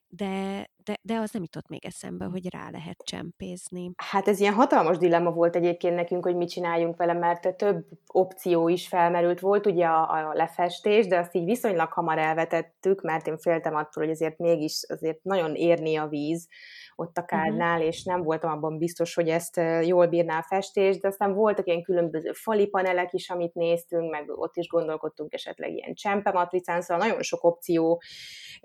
de, 0.08 0.70
de, 0.86 0.98
de 1.02 1.16
az 1.20 1.32
nem 1.32 1.42
jutott 1.42 1.68
még 1.68 1.86
eszembe, 1.86 2.26
hogy 2.26 2.50
rá 2.54 2.70
lehet 2.72 2.98
csempézni. 3.04 3.92
Hát 3.96 4.28
ez 4.28 4.40
ilyen 4.40 4.54
hatalmas 4.54 4.98
dilemma 4.98 5.32
volt 5.32 5.56
egyébként 5.56 5.96
nekünk, 5.96 6.24
hogy 6.24 6.36
mit 6.36 6.50
csináljunk 6.50 6.98
vele, 6.98 7.14
mert 7.14 7.58
több 7.58 7.86
opció 8.08 8.68
is 8.68 8.88
felmerült. 8.88 9.40
Volt 9.40 9.66
ugye 9.66 9.86
a, 9.86 10.30
a 10.30 10.34
lefestés, 10.34 11.08
de 11.08 11.18
azt 11.18 11.36
így 11.36 11.46
viszonylag 11.46 11.92
hamar 11.92 12.18
elvetettük, 12.18 13.02
mert 13.02 13.28
én 13.28 13.38
féltem 13.38 13.76
attól, 13.76 14.04
hogy 14.04 14.14
azért 14.14 14.38
mégis 14.38 14.86
azért 14.88 15.24
nagyon 15.24 15.56
érni 15.56 15.96
a 15.96 16.08
víz 16.08 16.48
ott 16.96 17.18
a 17.18 17.22
mhm. 17.22 17.30
kádnál, 17.30 17.76
uh-huh. 17.76 17.88
és 17.88 18.04
nem 18.04 18.24
voltam 18.24 18.52
abban 18.52 18.78
biztos, 18.78 19.14
hogy 19.14 19.30
ezt 19.30 19.62
jól 19.82 20.08
bírná 20.08 20.38
a 20.38 20.46
festés, 20.48 21.00
de 21.00 21.08
aztán 21.08 21.34
voltak 21.34 21.68
ilyen 21.68 21.84
különböző 21.84 22.32
fali 22.32 22.68
panelek 22.68 23.14
is, 23.14 23.30
amit 23.30 23.54
néztünk, 23.54 24.12
meg 24.12 24.30
ott 24.30 24.56
is 24.56 24.68
gondolkodtunk 24.68 25.34
esetleg 25.34 25.74
ilyen 25.74 25.94
csempe 25.94 26.50
szóval 26.80 27.08
nagyon 27.08 27.22
sok 27.22 27.44
opció 27.44 28.02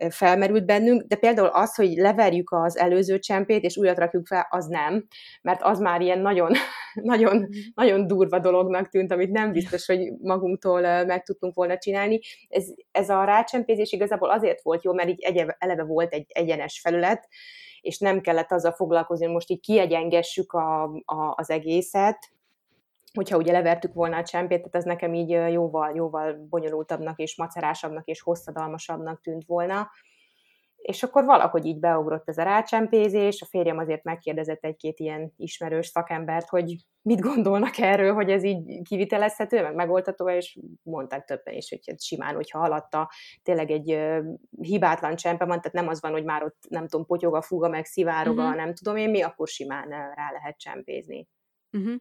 felmerült 0.09 0.67
bennünk, 0.67 1.03
de 1.03 1.17
például 1.17 1.49
az, 1.49 1.75
hogy 1.75 1.97
leverjük 2.11 2.51
az 2.53 2.79
előző 2.79 3.19
csempét, 3.19 3.65
és 3.65 3.77
újat 3.77 3.99
rakjuk 3.99 4.27
fel, 4.27 4.47
az 4.51 4.67
nem, 4.67 5.07
mert 5.43 5.63
az 5.63 5.79
már 5.79 6.01
ilyen 6.01 6.19
nagyon, 6.19 6.53
nagyon, 6.95 7.49
nagyon 7.75 8.07
durva 8.07 8.39
dolognak 8.39 8.89
tűnt, 8.89 9.13
amit 9.13 9.31
nem 9.31 9.53
biztos, 9.53 9.87
hogy 9.87 10.13
magunktól 10.23 11.05
meg 11.05 11.23
tudtunk 11.23 11.55
volna 11.55 11.79
csinálni. 11.79 12.21
Ez, 12.49 12.65
ez 12.91 13.09
a 13.09 13.25
rácsempézés 13.25 13.93
igazából 13.93 14.31
azért 14.31 14.63
volt 14.63 14.85
jó, 14.85 14.93
mert 14.93 15.09
így 15.09 15.45
eleve 15.59 15.83
volt 15.85 16.13
egy 16.13 16.27
egyenes 16.29 16.81
felület, 16.81 17.29
és 17.81 17.99
nem 17.99 18.21
kellett 18.21 18.53
azzal 18.53 18.73
foglalkozni, 18.73 19.25
hogy 19.25 19.35
most 19.35 19.51
így 19.51 19.61
kiegyengessük 19.61 20.53
a, 20.53 20.83
a, 21.05 21.35
az 21.37 21.51
egészet, 21.51 22.19
hogyha 23.15 23.37
ugye 23.37 23.53
levertük 23.53 23.95
volna 23.95 24.17
a 24.17 24.23
csempét, 24.23 24.59
tehát 24.59 24.75
ez 24.75 24.85
nekem 24.85 25.15
így 25.15 25.29
jóval, 25.29 25.93
jóval 25.95 26.47
bonyolultabbnak 26.51 27.19
és 27.19 27.37
macerásabbnak 27.37 28.07
és 28.07 28.21
hosszadalmasabbnak 28.21 29.21
tűnt 29.21 29.45
volna. 29.47 29.91
És 30.91 31.03
akkor 31.03 31.25
valahogy 31.25 31.65
így 31.65 31.79
beugrott 31.79 32.29
ez 32.29 32.39
a 32.39 32.43
rácsempézés, 32.43 33.43
a 33.43 33.47
férjem 33.47 33.79
azért 33.79 34.05
megkérdezett 34.05 34.65
egy-két 34.65 34.99
ilyen 34.99 35.33
ismerős 35.37 35.87
szakembert, 35.87 36.49
hogy 36.49 36.75
mit 37.03 37.21
gondolnak 37.21 37.79
erről, 37.79 38.15
hogy 38.15 38.31
ez 38.31 38.45
így 38.45 38.83
kivitelezhető, 38.83 39.63
meg 39.63 39.75
megoldható, 39.75 40.31
és 40.31 40.59
mondták 40.83 41.25
többen 41.25 41.55
is, 41.55 41.71
hogy 41.71 42.01
simán, 42.01 42.35
hogyha 42.35 42.59
alatta 42.59 43.11
tényleg 43.43 43.71
egy 43.71 43.99
hibátlan 44.61 45.17
csempe 45.17 45.45
van, 45.45 45.61
tehát 45.61 45.73
nem 45.73 45.89
az 45.89 46.01
van, 46.01 46.13
hogy 46.13 46.25
már 46.25 46.43
ott 46.43 46.59
nem 46.69 46.89
tudom, 46.89 47.07
potyog 47.07 47.35
a 47.35 47.43
fuga, 47.43 47.69
meg 47.69 47.85
szivároga, 47.85 48.43
uh-huh. 48.43 48.57
nem 48.57 48.75
tudom 48.75 48.97
én 48.97 49.11
mi, 49.11 49.23
akkor 49.23 49.49
simán 49.49 49.89
rá 49.89 50.31
lehet 50.33 50.59
csempézni. 50.59 51.29
Uh-huh. 51.73 51.95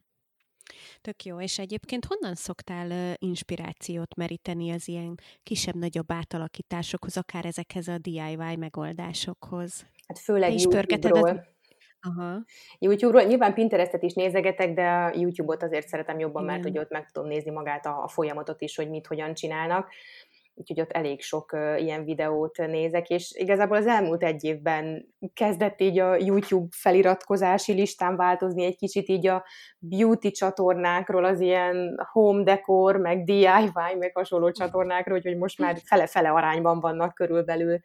Tök 1.02 1.24
jó, 1.24 1.42
és 1.42 1.60
egyébként 1.60 2.06
honnan 2.06 2.36
szoktál 2.36 3.16
inspirációt 3.18 4.16
meríteni 4.16 4.72
az 4.72 4.88
ilyen 4.88 5.16
kisebb-nagyobb 5.44 6.12
átalakításokhoz, 6.12 7.18
akár 7.18 7.46
ezekhez 7.46 7.88
a 7.88 7.98
DIY 7.98 8.56
megoldásokhoz? 8.58 9.86
Hát 10.08 10.20
főleg 10.20 10.60
YouTube-ról. 10.60 11.58
Aha. 12.02 12.44
YouTube-ról. 12.80 13.24
Nyilván 13.24 13.54
Pinterestet 13.54 14.04
is 14.04 14.14
nézegetek, 14.14 14.74
de 14.74 14.88
a 14.90 15.12
YouTube-ot 15.16 15.64
azért 15.64 15.88
szeretem 15.88 16.20
jobban, 16.20 16.44
Igen. 16.44 16.54
mert 16.56 16.68
hogy 16.68 16.78
ott 16.78 16.90
meg 16.90 17.12
tudom 17.12 17.30
nézni 17.30 17.52
magát 17.52 17.86
a, 17.86 18.04
a 18.04 18.08
folyamatot 18.08 18.62
is, 18.62 18.76
hogy 18.76 18.90
mit, 18.90 19.08
hogyan 19.08 19.34
csinálnak 19.34 19.90
úgyhogy 20.60 20.82
ott 20.82 20.92
elég 20.92 21.22
sok 21.22 21.52
ilyen 21.78 22.04
videót 22.04 22.58
nézek, 22.58 23.10
és 23.10 23.32
igazából 23.36 23.78
az 23.78 23.88
elmúlt 23.88 24.24
egy 24.24 24.44
évben 24.44 25.14
kezdett 25.34 25.82
így 25.82 26.00
a 26.00 26.16
YouTube 26.16 26.68
feliratkozási 26.72 27.74
listán 27.74 28.16
változni 28.16 28.64
egy 28.66 28.76
kicsit 28.76 29.10
így 29.10 29.28
a 29.28 29.46
beauty 29.80 30.32
csatornákról, 30.32 31.26
az 31.26 31.40
ilyen 31.40 32.08
home 32.12 32.44
decor, 32.44 32.98
meg 32.98 33.24
DIY, 33.24 33.72
meg 34.00 34.12
hasonló 34.14 34.52
csatornákról, 34.52 35.18
úgyhogy 35.18 35.38
most 35.38 35.60
már 35.60 35.78
fele-fele 35.84 36.30
arányban 36.30 36.80
vannak 36.80 37.14
körülbelül 37.14 37.80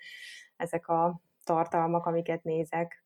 ezek 0.56 0.88
a 0.88 1.20
tartalmak, 1.44 2.06
amiket 2.06 2.42
nézek 2.42 3.03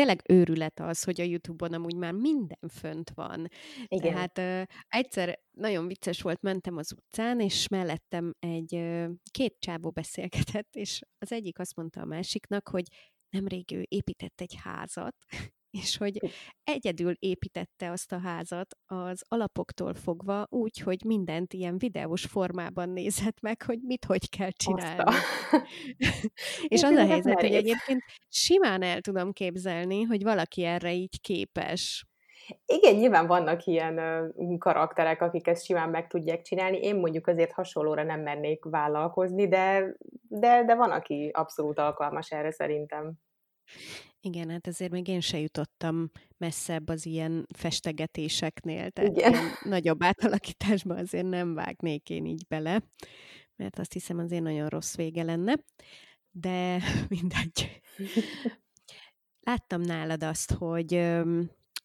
tényleg 0.00 0.22
őrület 0.28 0.80
az, 0.80 1.04
hogy 1.04 1.20
a 1.20 1.24
YouTube-on 1.24 1.72
amúgy 1.72 1.94
már 1.94 2.12
minden 2.12 2.68
fönt 2.68 3.10
van. 3.14 3.48
Igen. 3.86 4.12
Tehát 4.12 4.38
uh, 4.38 4.76
egyszer 4.88 5.38
nagyon 5.50 5.86
vicces 5.86 6.22
volt, 6.22 6.42
mentem 6.42 6.76
az 6.76 6.92
utcán, 6.92 7.40
és 7.40 7.68
mellettem 7.68 8.34
egy 8.38 8.74
uh, 8.74 9.10
két 9.30 9.56
csávó 9.58 9.90
beszélgetett, 9.90 10.74
és 10.74 11.00
az 11.18 11.32
egyik 11.32 11.58
azt 11.58 11.76
mondta 11.76 12.00
a 12.00 12.04
másiknak, 12.04 12.68
hogy 12.68 12.84
nemrég 13.30 13.72
ő 13.72 13.84
épített 13.88 14.40
egy 14.40 14.54
házat, 14.62 15.16
és 15.70 15.96
hogy 15.96 16.20
egyedül 16.64 17.14
építette 17.18 17.90
azt 17.90 18.12
a 18.12 18.18
házat 18.18 18.76
az 18.86 19.24
alapoktól 19.28 19.94
fogva 19.94 20.46
úgy, 20.48 20.78
hogy 20.78 21.04
mindent 21.04 21.52
ilyen 21.52 21.78
videós 21.78 22.24
formában 22.24 22.88
nézett 22.88 23.40
meg, 23.40 23.62
hogy 23.62 23.78
mit 23.82 24.04
hogy 24.04 24.28
kell 24.28 24.50
csinálni. 24.50 25.02
és 26.74 26.82
az 26.82 26.94
a 26.94 27.06
helyzet, 27.06 27.40
hogy 27.40 27.54
egyébként 27.54 28.02
simán 28.28 28.82
el 28.82 29.00
tudom 29.00 29.32
képzelni, 29.32 30.02
hogy 30.02 30.22
valaki 30.22 30.64
erre 30.64 30.92
így 30.92 31.20
képes. 31.20 32.04
Igen, 32.66 32.94
nyilván 32.94 33.26
vannak 33.26 33.64
ilyen 33.64 34.00
karakterek, 34.58 35.22
akik 35.22 35.46
ezt 35.46 35.64
simán 35.64 35.90
meg 35.90 36.06
tudják 36.06 36.42
csinálni. 36.42 36.76
Én 36.76 36.96
mondjuk 36.96 37.26
azért 37.26 37.52
hasonlóra 37.52 38.02
nem 38.02 38.20
mernék 38.20 38.64
vállalkozni, 38.64 39.48
de, 39.48 39.94
de, 40.28 40.64
de 40.64 40.74
van, 40.74 40.90
aki 40.90 41.30
abszolút 41.32 41.78
alkalmas 41.78 42.30
erre 42.30 42.50
szerintem. 42.50 43.12
Igen, 44.22 44.50
hát 44.50 44.66
azért 44.66 44.90
még 44.90 45.08
én 45.08 45.20
se 45.20 45.38
jutottam 45.38 46.10
messzebb 46.38 46.88
az 46.88 47.06
ilyen 47.06 47.46
festegetéseknél, 47.54 48.90
tehát 48.90 49.16
Igen. 49.16 49.32
ilyen 49.32 49.44
nagyobb 49.62 50.02
átalakításba 50.02 50.94
azért 50.94 51.28
nem 51.28 51.54
vágnék 51.54 52.10
én 52.10 52.26
így 52.26 52.46
bele, 52.48 52.82
mert 53.56 53.78
azt 53.78 53.92
hiszem 53.92 54.18
azért 54.18 54.42
nagyon 54.42 54.68
rossz 54.68 54.96
vége 54.96 55.22
lenne, 55.22 55.54
de 56.30 56.82
mindegy. 57.08 57.80
Láttam 59.40 59.80
nálad 59.80 60.22
azt, 60.22 60.52
hogy 60.52 61.18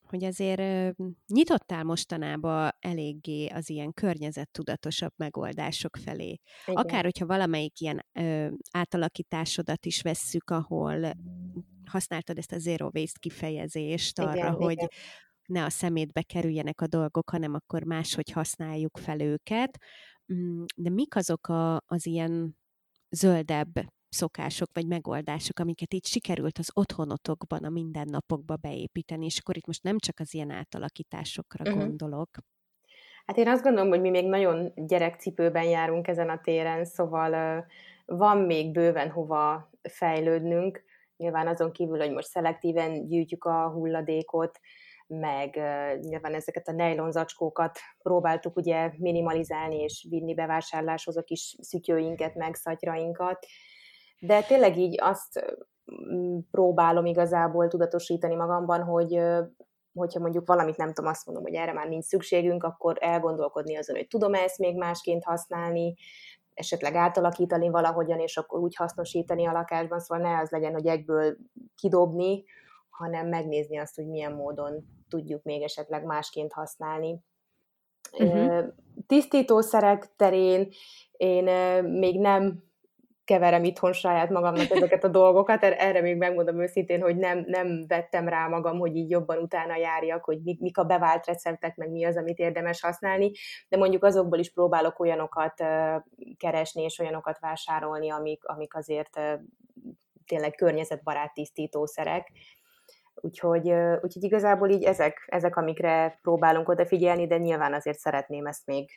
hogy 0.06 0.24
azért 0.24 0.96
nyitottál 1.28 1.84
mostanában 1.84 2.72
eléggé 2.80 3.48
az 3.48 3.70
ilyen 3.70 3.94
környezettudatosabb 3.94 5.14
megoldások 5.16 5.98
felé. 5.98 6.40
Igen. 6.66 6.84
Akár, 6.84 7.04
hogyha 7.04 7.26
valamelyik 7.26 7.80
ilyen 7.80 8.06
ö, 8.14 8.48
átalakításodat 8.72 9.86
is 9.86 10.02
vesszük, 10.02 10.50
ahol 10.50 11.14
használtad 11.88 12.38
ezt 12.38 12.52
a 12.52 12.60
zero 12.60 12.90
waste 12.94 13.20
kifejezést 13.20 14.20
arra, 14.20 14.36
igen, 14.36 14.54
hogy 14.54 14.72
igen. 14.72 14.88
ne 15.46 15.64
a 15.64 15.70
szemétbe 15.70 16.22
kerüljenek 16.22 16.82
a 16.82 16.88
dolgok, 16.88 17.30
hanem 17.30 17.54
akkor 17.54 17.84
máshogy 17.84 18.32
használjuk 18.32 18.98
fel 18.98 19.20
őket. 19.20 19.78
Mm, 20.34 20.64
de 20.76 20.90
mik 20.90 21.16
azok 21.16 21.48
a, 21.48 21.82
az 21.86 22.06
ilyen 22.06 22.58
zöldebb 23.10 23.94
szokások 24.10 24.70
vagy 24.74 24.88
megoldások, 24.88 25.60
amiket 25.60 25.94
így 25.94 26.06
sikerült 26.06 26.58
az 26.58 26.70
otthonotokban, 26.74 27.64
a 27.64 27.70
mindennapokba 27.70 28.56
beépíteni, 28.56 29.26
és 29.26 29.40
akkor 29.40 29.58
itt 29.58 29.66
most 29.66 29.84
nem 29.84 29.98
csak 29.98 30.20
az 30.20 30.34
ilyen 30.34 30.52
átalakításokra 30.52 31.64
uh-huh. 31.64 31.86
gondolok. 31.86 32.30
Hát 33.26 33.38
én 33.38 33.48
azt 33.48 33.64
gondolom, 33.64 33.90
hogy 33.90 34.02
mi 34.02 34.10
még 34.10 34.28
nagyon 34.28 34.72
gyerekcipőben 34.76 35.64
járunk 35.64 36.08
ezen 36.08 36.30
a 36.30 36.42
téren, 36.42 36.86
szóval 36.86 37.66
van 38.06 38.38
még 38.38 38.72
bőven 38.72 39.10
hova 39.10 39.72
fejlődnünk. 39.82 40.84
Nyilván 41.18 41.48
azon 41.48 41.72
kívül, 41.72 41.98
hogy 41.98 42.12
most 42.12 42.28
szelektíven 42.28 43.08
gyűjtjük 43.08 43.44
a 43.44 43.70
hulladékot, 43.70 44.60
meg 45.08 45.56
nyilván 46.00 46.34
ezeket 46.34 46.68
a 46.68 47.12
zacskókat 47.12 47.80
próbáltuk 48.02 48.56
ugye 48.56 48.92
minimalizálni 48.98 49.76
és 49.82 50.08
vinni 50.10 50.34
bevásárláshoz 50.34 51.18
a 51.18 51.24
kis 51.24 51.56
szütyőinket, 51.62 52.36
meg 52.36 52.56
szatyrainkat, 52.56 53.46
de 54.20 54.42
tényleg 54.42 54.78
így 54.78 55.02
azt 55.02 55.56
próbálom 56.52 57.06
igazából 57.06 57.68
tudatosítani 57.68 58.36
magamban, 58.36 58.84
hogy 58.84 59.22
hogyha 59.94 60.20
mondjuk 60.20 60.48
valamit 60.48 60.78
nem 60.78 60.94
tudom, 60.94 61.10
azt 61.10 61.26
mondom, 61.26 61.44
hogy 61.44 61.54
erre 61.54 61.74
már 61.74 61.88
nincs 61.88 62.04
szükségünk, 62.04 62.64
akkor 62.64 62.98
elgondolkodni 63.00 63.78
azon, 63.78 63.96
hogy 63.96 64.08
tudom 64.08 64.34
ezt 64.34 64.58
még 64.58 64.78
másként 64.78 65.24
használni, 65.24 65.96
esetleg 66.56 66.96
átalakítani 66.96 67.70
valahogyan, 67.70 68.20
és 68.20 68.38
akkor 68.38 68.60
úgy 68.60 68.76
hasznosítani 68.76 69.46
a 69.46 69.52
lakásban, 69.52 70.00
szóval 70.00 70.32
ne 70.32 70.40
az 70.40 70.50
legyen, 70.50 70.74
hogy 70.74 70.88
egyből 70.88 71.38
kidobni, 71.76 72.44
hanem 72.90 73.28
megnézni 73.28 73.78
azt, 73.78 73.96
hogy 73.96 74.08
milyen 74.08 74.34
módon 74.34 74.86
tudjuk 75.10 75.44
még 75.44 75.62
esetleg 75.62 76.06
másként 76.06 76.54
használni. 76.54 77.20
Uh-huh. 78.20 78.66
Tisztítószerek 79.08 80.16
terén 80.16 80.70
én 81.12 81.44
még 81.84 82.20
nem 82.20 82.64
keverem 83.26 83.64
itthon 83.64 83.94
saját 83.94 84.30
magamnak 84.30 84.70
ezeket 84.70 85.04
a 85.04 85.08
dolgokat. 85.08 85.64
Er-, 85.64 85.76
erre 85.80 86.02
még 86.02 86.18
megmondom 86.18 86.62
őszintén, 86.62 87.02
hogy 87.02 87.16
nem, 87.16 87.44
nem 87.48 87.86
vettem 87.88 88.28
rá 88.28 88.48
magam, 88.48 88.80
hogy 88.80 88.96
így 88.96 89.10
jobban 89.10 89.38
utána 89.38 89.76
járjak, 89.76 90.24
hogy 90.24 90.42
mik, 90.44 90.60
mik 90.60 90.78
a 90.78 90.84
bevált 90.84 91.26
receptek, 91.26 91.76
meg 91.76 91.92
mi 91.92 92.06
az, 92.06 92.18
amit 92.18 92.40
érdemes 92.40 92.82
használni, 92.82 93.32
de 93.70 93.78
mondjuk 93.78 94.04
azokból 94.04 94.40
is 94.40 94.52
próbálok 94.52 95.00
olyanokat 95.00 95.64
keresni, 96.38 96.84
és 96.84 97.00
olyanokat 97.00 97.40
vásárolni, 97.40 98.10
amik, 98.12 98.46
amik 98.46 98.76
azért 98.76 99.20
tényleg 100.26 100.56
környezetbarát 100.56 101.34
tisztítószerek. 101.34 102.32
Úgyhogy, 103.16 103.70
úgyhogy 104.02 104.24
igazából 104.24 104.70
így 104.70 104.84
ezek, 104.84 105.26
ezek, 105.26 105.56
amikre 105.56 106.20
próbálunk 106.22 106.70
odafigyelni, 106.70 107.28
de 107.28 107.38
nyilván 107.38 107.74
azért 107.74 108.00
szeretném 108.00 108.46
ezt 108.46 108.66
még, 108.66 108.90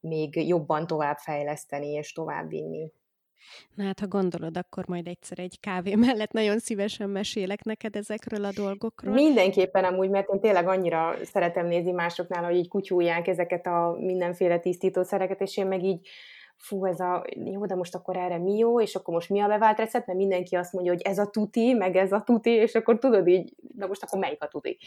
még 0.00 0.48
jobban 0.48 0.86
továbbfejleszteni 0.86 1.92
és 1.92 2.12
továbbvinni. 2.12 2.92
Na 3.74 3.84
hát, 3.84 4.00
ha 4.00 4.06
gondolod, 4.06 4.56
akkor 4.56 4.84
majd 4.86 5.06
egyszer 5.06 5.38
egy 5.38 5.60
kávé 5.60 5.94
mellett 5.94 6.32
nagyon 6.32 6.58
szívesen 6.58 7.10
mesélek 7.10 7.62
neked 7.62 7.96
ezekről 7.96 8.44
a 8.44 8.52
dolgokról. 8.52 9.14
Mindenképpen 9.14 9.84
amúgy, 9.84 10.10
mert 10.10 10.32
én 10.32 10.40
tényleg 10.40 10.68
annyira 10.68 11.14
szeretem 11.22 11.66
nézni 11.66 11.92
másoknál, 11.92 12.44
hogy 12.44 12.56
így 12.56 12.68
kutyulják 12.68 13.26
ezeket 13.26 13.66
a 13.66 13.96
mindenféle 14.00 14.58
tisztítószereket, 14.58 15.40
és 15.40 15.56
én 15.56 15.66
meg 15.66 15.82
így 15.82 16.08
fú, 16.56 16.84
ez 16.84 17.00
a, 17.00 17.24
jó, 17.44 17.66
de 17.66 17.74
most 17.74 17.94
akkor 17.94 18.16
erre 18.16 18.38
mi 18.38 18.56
jó, 18.56 18.80
és 18.80 18.94
akkor 18.94 19.14
most 19.14 19.30
mi 19.30 19.40
a 19.40 19.46
bevált 19.46 19.78
recept, 19.78 20.06
mert 20.06 20.18
mindenki 20.18 20.56
azt 20.56 20.72
mondja, 20.72 20.92
hogy 20.92 21.02
ez 21.02 21.18
a 21.18 21.26
tuti, 21.26 21.72
meg 21.72 21.96
ez 21.96 22.12
a 22.12 22.22
tuti, 22.22 22.50
és 22.50 22.74
akkor 22.74 22.98
tudod 22.98 23.28
így, 23.28 23.54
na 23.76 23.86
most 23.86 24.02
akkor 24.02 24.18
melyik 24.18 24.42
a 24.42 24.48
tuti? 24.48 24.78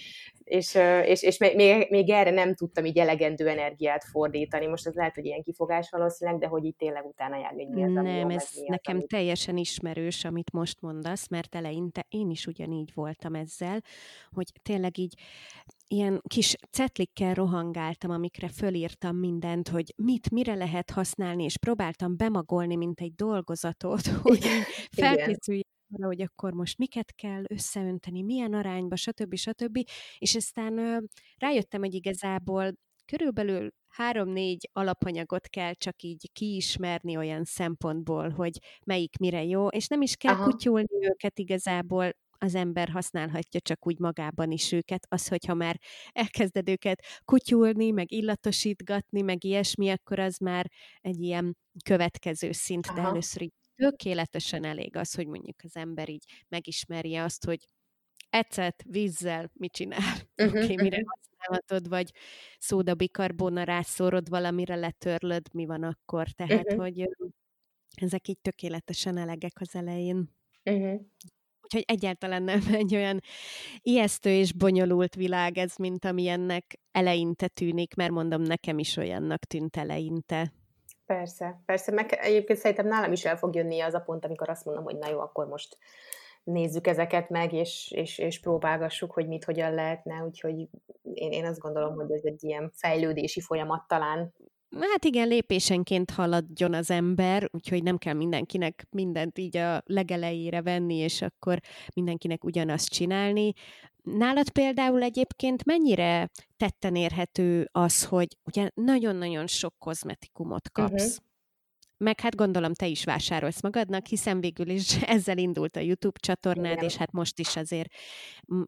És, 0.44 0.76
és, 1.06 1.24
és 1.24 1.38
még, 1.38 1.88
még 1.90 2.10
erre 2.10 2.32
nem 2.32 2.56
tudtam 2.56 2.86
így 2.86 2.98
elegendő 2.98 3.48
energiát 3.48 4.04
fordítani. 4.04 4.68
Most 4.68 4.88
ez 4.88 4.94
lehet, 4.94 5.16
hogy 5.16 5.26
ilyen 5.26 5.44
kifogás 5.44 5.90
valószínűleg, 5.90 6.40
de 6.40 6.48
hogy 6.48 6.66
itt 6.66 6.78
tényleg 6.78 7.06
utána 7.06 7.38
jár, 7.38 7.54
hogy 7.54 7.68
mi 7.68 7.84
az, 7.84 7.92
Nem, 7.92 8.06
jó, 8.06 8.30
ez 8.30 8.50
mi 8.56 8.68
nekem 8.68 8.96
amit... 8.96 9.08
teljesen 9.08 9.58
ismerős, 9.58 10.26
amit 10.26 10.52
most 10.52 10.82
mondasz, 10.82 11.28
mert 11.28 11.56
eleinte 11.56 12.06
én 12.10 12.30
is 12.30 12.48
ugyanígy 12.48 12.92
voltam 12.94 13.36
ezzel, 13.36 13.82
hogy 14.32 14.52
tényleg 14.64 14.98
így 14.98 15.14
ilyen 15.92 16.22
kis 16.28 16.56
cetlikkel 16.72 17.34
rohangáltam, 17.34 18.12
amikre 18.12 18.50
fölírtam 18.50 19.16
mindent, 19.16 19.68
hogy 19.68 19.94
mit, 19.96 20.32
mire 20.32 20.56
lehet 20.56 20.90
használni, 20.92 21.44
és 21.44 21.58
próbáltam 21.58 22.18
bemagolni, 22.18 22.76
mint 22.76 23.00
egy 23.00 23.14
dolgozatot, 23.14 24.08
hogy 24.24 24.46
felkészülj 24.92 25.62
arra, 25.94 26.06
hogy 26.06 26.22
akkor 26.22 26.54
most 26.54 26.78
miket 26.78 27.16
kell 27.16 27.44
összeönteni, 27.48 28.22
milyen 28.22 28.54
arányba, 28.54 28.96
stb. 28.96 29.36
stb. 29.36 29.80
És 30.18 30.36
aztán 30.36 31.04
rájöttem, 31.38 31.82
hogy 31.82 31.94
igazából 31.94 32.74
körülbelül 33.06 33.70
három-négy 33.88 34.70
alapanyagot 34.74 35.48
kell 35.48 35.74
csak 35.74 36.02
így 36.02 36.30
kiismerni 36.34 37.18
olyan 37.18 37.44
szempontból, 37.44 38.30
hogy 38.30 38.58
melyik 38.86 39.18
mire 39.18 39.44
jó, 39.44 39.68
és 39.68 39.88
nem 39.88 40.02
is 40.02 40.16
kell 40.16 40.34
Aha. 40.34 40.44
kutyulni 40.44 41.06
őket 41.06 41.40
igazából, 41.40 42.12
az 42.40 42.56
ember 42.56 42.90
használhatja 42.90 43.60
csak 43.60 43.88
úgy 43.88 44.00
magában 44.00 44.52
is 44.52 44.72
őket. 44.72 45.06
Az, 45.10 45.28
hogyha 45.28 45.54
már 45.54 45.80
elkezded 46.12 46.70
őket 46.70 47.04
kutyulni, 47.26 47.92
meg 47.92 48.12
illatosítgatni, 48.12 49.22
meg 49.22 49.44
ilyesmi, 49.44 49.90
akkor 49.90 50.20
az 50.20 50.38
már 50.38 50.72
egy 51.02 51.22
ilyen 51.22 51.58
következő 51.86 52.52
szint, 52.52 52.88
Aha. 52.88 53.02
de 53.02 53.08
először 53.08 53.42
így 53.42 53.54
tökéletesen 53.76 54.64
elég 54.64 54.96
az, 54.96 55.14
hogy 55.14 55.28
mondjuk 55.28 55.56
az 55.64 55.76
ember 55.76 56.10
így 56.10 56.24
megismerje 56.48 57.24
azt, 57.24 57.46
hogy 57.46 57.60
ecet 58.30 58.84
vízzel 58.88 59.52
mit 59.54 59.72
csinál, 59.72 60.00
uh-huh, 60.38 60.64
okay, 60.64 60.76
mire 60.76 60.98
uh-huh. 60.98 61.12
használhatod, 61.16 61.88
vagy 61.88 62.12
szódabikarbóna 62.58 63.64
rászórod, 63.64 64.30
valamire 64.30 64.76
letörlöd, 64.76 65.54
mi 65.54 65.66
van 65.66 65.84
akkor. 65.84 66.30
Tehát, 66.30 66.64
uh-huh. 66.64 66.82
hogy 66.82 67.10
ezek 67.96 68.28
így 68.28 68.40
tökéletesen 68.40 69.18
elegek 69.18 69.54
az 69.60 69.76
elején. 69.76 70.30
Uh-huh. 70.64 71.02
Úgyhogy 71.74 71.96
egyáltalán 71.96 72.44
nem 72.44 72.60
egy 72.82 72.96
olyan 72.96 73.20
ijesztő 73.82 74.30
és 74.30 74.54
bonyolult 74.54 75.16
világ 75.16 75.58
ez, 75.58 75.76
mint 75.76 76.06
amilyennek 76.06 76.80
eleinte 76.92 77.48
tűnik, 77.48 77.96
mert 77.96 78.12
mondom, 78.12 78.42
nekem 78.42 78.80
is 78.80 78.98
olyannak 78.98 79.40
tűnt 79.40 79.76
eleinte. 79.78 80.52
Persze, 81.06 81.62
persze, 81.66 81.92
meg 81.92 82.12
egyébként 82.12 82.60
szerintem 82.60 82.88
nálam 82.88 83.12
is 83.12 83.26
el 83.26 83.38
fog 83.38 83.56
jönni 83.56 83.80
az 83.80 83.94
a 83.94 84.00
pont, 84.00 84.26
amikor 84.26 84.50
azt 84.50 84.66
mondom, 84.66 84.84
hogy 84.84 84.98
na 84.98 85.10
jó, 85.10 85.20
akkor 85.20 85.48
most 85.48 85.78
nézzük 86.44 86.88
ezeket 86.88 87.30
meg, 87.30 87.54
és, 87.54 87.92
és, 87.96 88.18
és 88.18 88.40
próbálgassuk, 88.40 89.12
hogy 89.12 89.28
mit, 89.28 89.44
hogyan 89.44 89.74
lehetne, 89.74 90.24
úgyhogy 90.24 90.70
én, 91.14 91.32
én 91.32 91.46
azt 91.46 91.60
gondolom, 91.60 91.96
hogy 91.96 92.12
ez 92.12 92.24
egy 92.24 92.44
ilyen 92.44 92.72
fejlődési 92.74 93.42
folyamat 93.42 93.88
talán 93.88 94.34
Hát 94.78 95.06
igen, 95.06 95.28
lépésenként 95.28 96.12
haladjon 96.12 96.74
az 96.74 96.92
ember, 96.92 97.50
úgyhogy 97.52 97.84
nem 97.84 97.98
kell 97.98 98.14
mindenkinek 98.14 98.88
mindent 98.90 99.38
így 99.38 99.58
a 99.58 99.82
legelejére 99.86 100.62
venni, 100.62 100.96
és 100.96 101.22
akkor 101.22 101.60
mindenkinek 101.96 102.44
ugyanazt 102.44 102.90
csinálni. 102.90 103.54
Nálad 104.04 104.50
például 104.50 105.02
egyébként 105.02 105.66
mennyire 105.66 106.30
tetten 106.58 106.96
érhető 106.96 107.70
az, 107.72 108.06
hogy 108.06 108.38
ugye 108.44 108.70
nagyon-nagyon 108.74 109.48
sok 109.48 109.76
kozmetikumot 109.78 110.70
kapsz? 110.72 111.04
Uh-huh. 111.04 111.26
meg 111.98 112.20
hát 112.20 112.36
gondolom 112.36 112.74
te 112.74 112.88
is 112.88 113.04
vásárolsz 113.04 113.62
magadnak, 113.62 114.06
hiszen 114.06 114.40
végül 114.42 114.70
is 114.70 114.96
ezzel 115.16 115.38
indult 115.38 115.76
a 115.76 115.80
YouTube 115.80 116.20
csatornád, 116.20 116.72
Igen. 116.72 116.84
és 116.84 116.96
hát 116.96 117.12
most 117.12 117.40
is 117.40 117.56
azért 117.56 117.94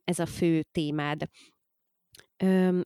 ez 0.04 0.20
a 0.20 0.26
fő 0.26 0.64
témád. 0.72 1.24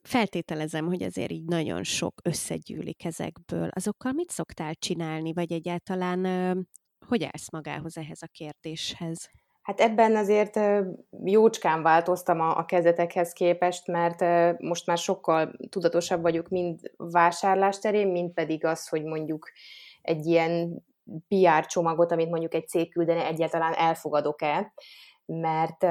Feltételezem, 0.01 0.85
hogy 0.85 1.03
azért 1.03 1.31
így 1.31 1.45
nagyon 1.45 1.83
sok 1.83 2.13
összegyűlik 2.23 3.05
ezekből. 3.05 3.69
Azokkal 3.71 4.11
mit 4.11 4.29
szoktál 4.29 4.75
csinálni, 4.75 5.33
vagy 5.33 5.51
egyáltalán 5.51 6.25
hogy 7.07 7.23
állsz 7.23 7.51
magához 7.51 7.97
ehhez 7.97 8.21
a 8.21 8.27
kérdéshez? 8.31 9.29
Hát 9.61 9.79
ebben 9.79 10.15
azért 10.15 10.59
jócskán 11.23 11.81
változtam 11.81 12.39
a, 12.39 12.65
kezdetekhez 12.65 13.33
képest, 13.33 13.87
mert 13.87 14.21
most 14.59 14.85
már 14.85 14.97
sokkal 14.97 15.57
tudatosabb 15.69 16.21
vagyok 16.21 16.49
mind 16.49 16.79
vásárlás 16.97 17.79
terén, 17.79 18.07
mind 18.07 18.33
pedig 18.33 18.65
az, 18.65 18.87
hogy 18.87 19.03
mondjuk 19.03 19.49
egy 20.01 20.25
ilyen 20.25 20.83
PR 21.27 21.65
csomagot, 21.65 22.11
amit 22.11 22.29
mondjuk 22.29 22.53
egy 22.53 22.67
cég 22.67 22.91
küldene, 22.91 23.25
egyáltalán 23.25 23.73
elfogadok-e 23.73 24.73
mert, 25.25 25.81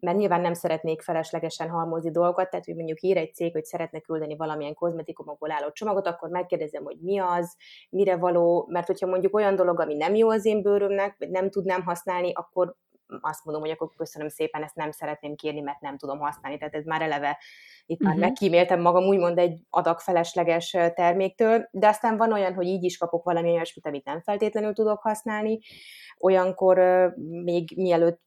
mert 0.00 0.16
nyilván 0.16 0.40
nem 0.40 0.54
szeretnék 0.54 1.02
feleslegesen 1.02 1.68
halmozni 1.68 2.10
dolgokat, 2.10 2.50
tehát 2.50 2.64
hogy 2.64 2.74
mondjuk 2.74 3.00
ír 3.00 3.16
egy 3.16 3.34
cég, 3.34 3.52
hogy 3.52 3.64
szeretne 3.64 4.00
küldeni 4.00 4.36
valamilyen 4.36 4.74
kozmetikumokból 4.74 5.50
álló 5.50 5.70
csomagot, 5.72 6.06
akkor 6.06 6.28
megkérdezem, 6.28 6.84
hogy 6.84 6.96
mi 7.00 7.18
az, 7.18 7.56
mire 7.90 8.16
való, 8.16 8.66
mert 8.70 8.86
hogyha 8.86 9.06
mondjuk 9.06 9.34
olyan 9.34 9.54
dolog, 9.54 9.80
ami 9.80 9.94
nem 9.94 10.14
jó 10.14 10.30
az 10.30 10.44
én 10.44 10.62
bőrömnek, 10.62 11.16
vagy 11.18 11.30
nem 11.30 11.50
tudnám 11.50 11.82
használni, 11.82 12.32
akkor 12.32 12.76
azt 13.20 13.44
mondom, 13.44 13.62
hogy 13.62 13.72
akkor 13.72 13.90
köszönöm 13.96 14.28
szépen, 14.28 14.62
ezt 14.62 14.74
nem 14.74 14.90
szeretném 14.90 15.34
kérni, 15.34 15.60
mert 15.60 15.80
nem 15.80 15.96
tudom 15.96 16.18
használni. 16.18 16.58
Tehát 16.58 16.74
ez 16.74 16.84
már 16.84 17.02
eleve 17.02 17.38
itt 17.86 18.00
uh-huh. 18.00 18.08
már 18.08 18.16
mhm. 18.16 18.26
megkíméltem 18.26 18.80
magam 18.80 19.04
úgymond 19.04 19.38
egy 19.38 19.60
adag 19.70 19.98
felesleges 19.98 20.70
terméktől, 20.70 21.68
de 21.70 21.88
aztán 21.88 22.16
van 22.16 22.32
olyan, 22.32 22.54
hogy 22.54 22.66
így 22.66 22.84
is 22.84 22.96
kapok 22.96 23.24
valami 23.24 23.50
olyasmit, 23.50 23.86
amit 23.86 24.04
nem 24.04 24.20
feltétlenül 24.20 24.72
tudok 24.72 25.00
használni, 25.00 25.58
olyankor 26.18 26.78
még 27.44 27.72
mielőtt 27.76 28.20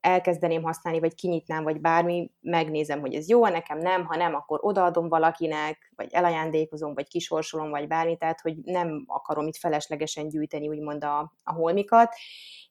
elkezdeném 0.00 0.62
használni, 0.62 1.00
vagy 1.00 1.14
kinyitnám, 1.14 1.62
vagy 1.62 1.80
bármi, 1.80 2.30
megnézem, 2.40 3.00
hogy 3.00 3.14
ez 3.14 3.28
jó, 3.28 3.44
a 3.44 3.48
nekem 3.48 3.78
nem, 3.78 4.04
ha 4.04 4.16
nem, 4.16 4.34
akkor 4.34 4.58
odaadom 4.62 5.08
valakinek, 5.08 5.92
vagy 5.96 6.12
elajándékozom, 6.12 6.94
vagy 6.94 7.08
kisorsolom, 7.08 7.70
vagy 7.70 7.86
bármi, 7.86 8.16
tehát, 8.16 8.40
hogy 8.40 8.56
nem 8.56 9.04
akarom 9.06 9.46
itt 9.46 9.56
feleslegesen 9.56 10.28
gyűjteni, 10.28 10.68
úgymond 10.68 11.04
a, 11.04 11.32
a 11.42 11.52
holmikat, 11.52 12.14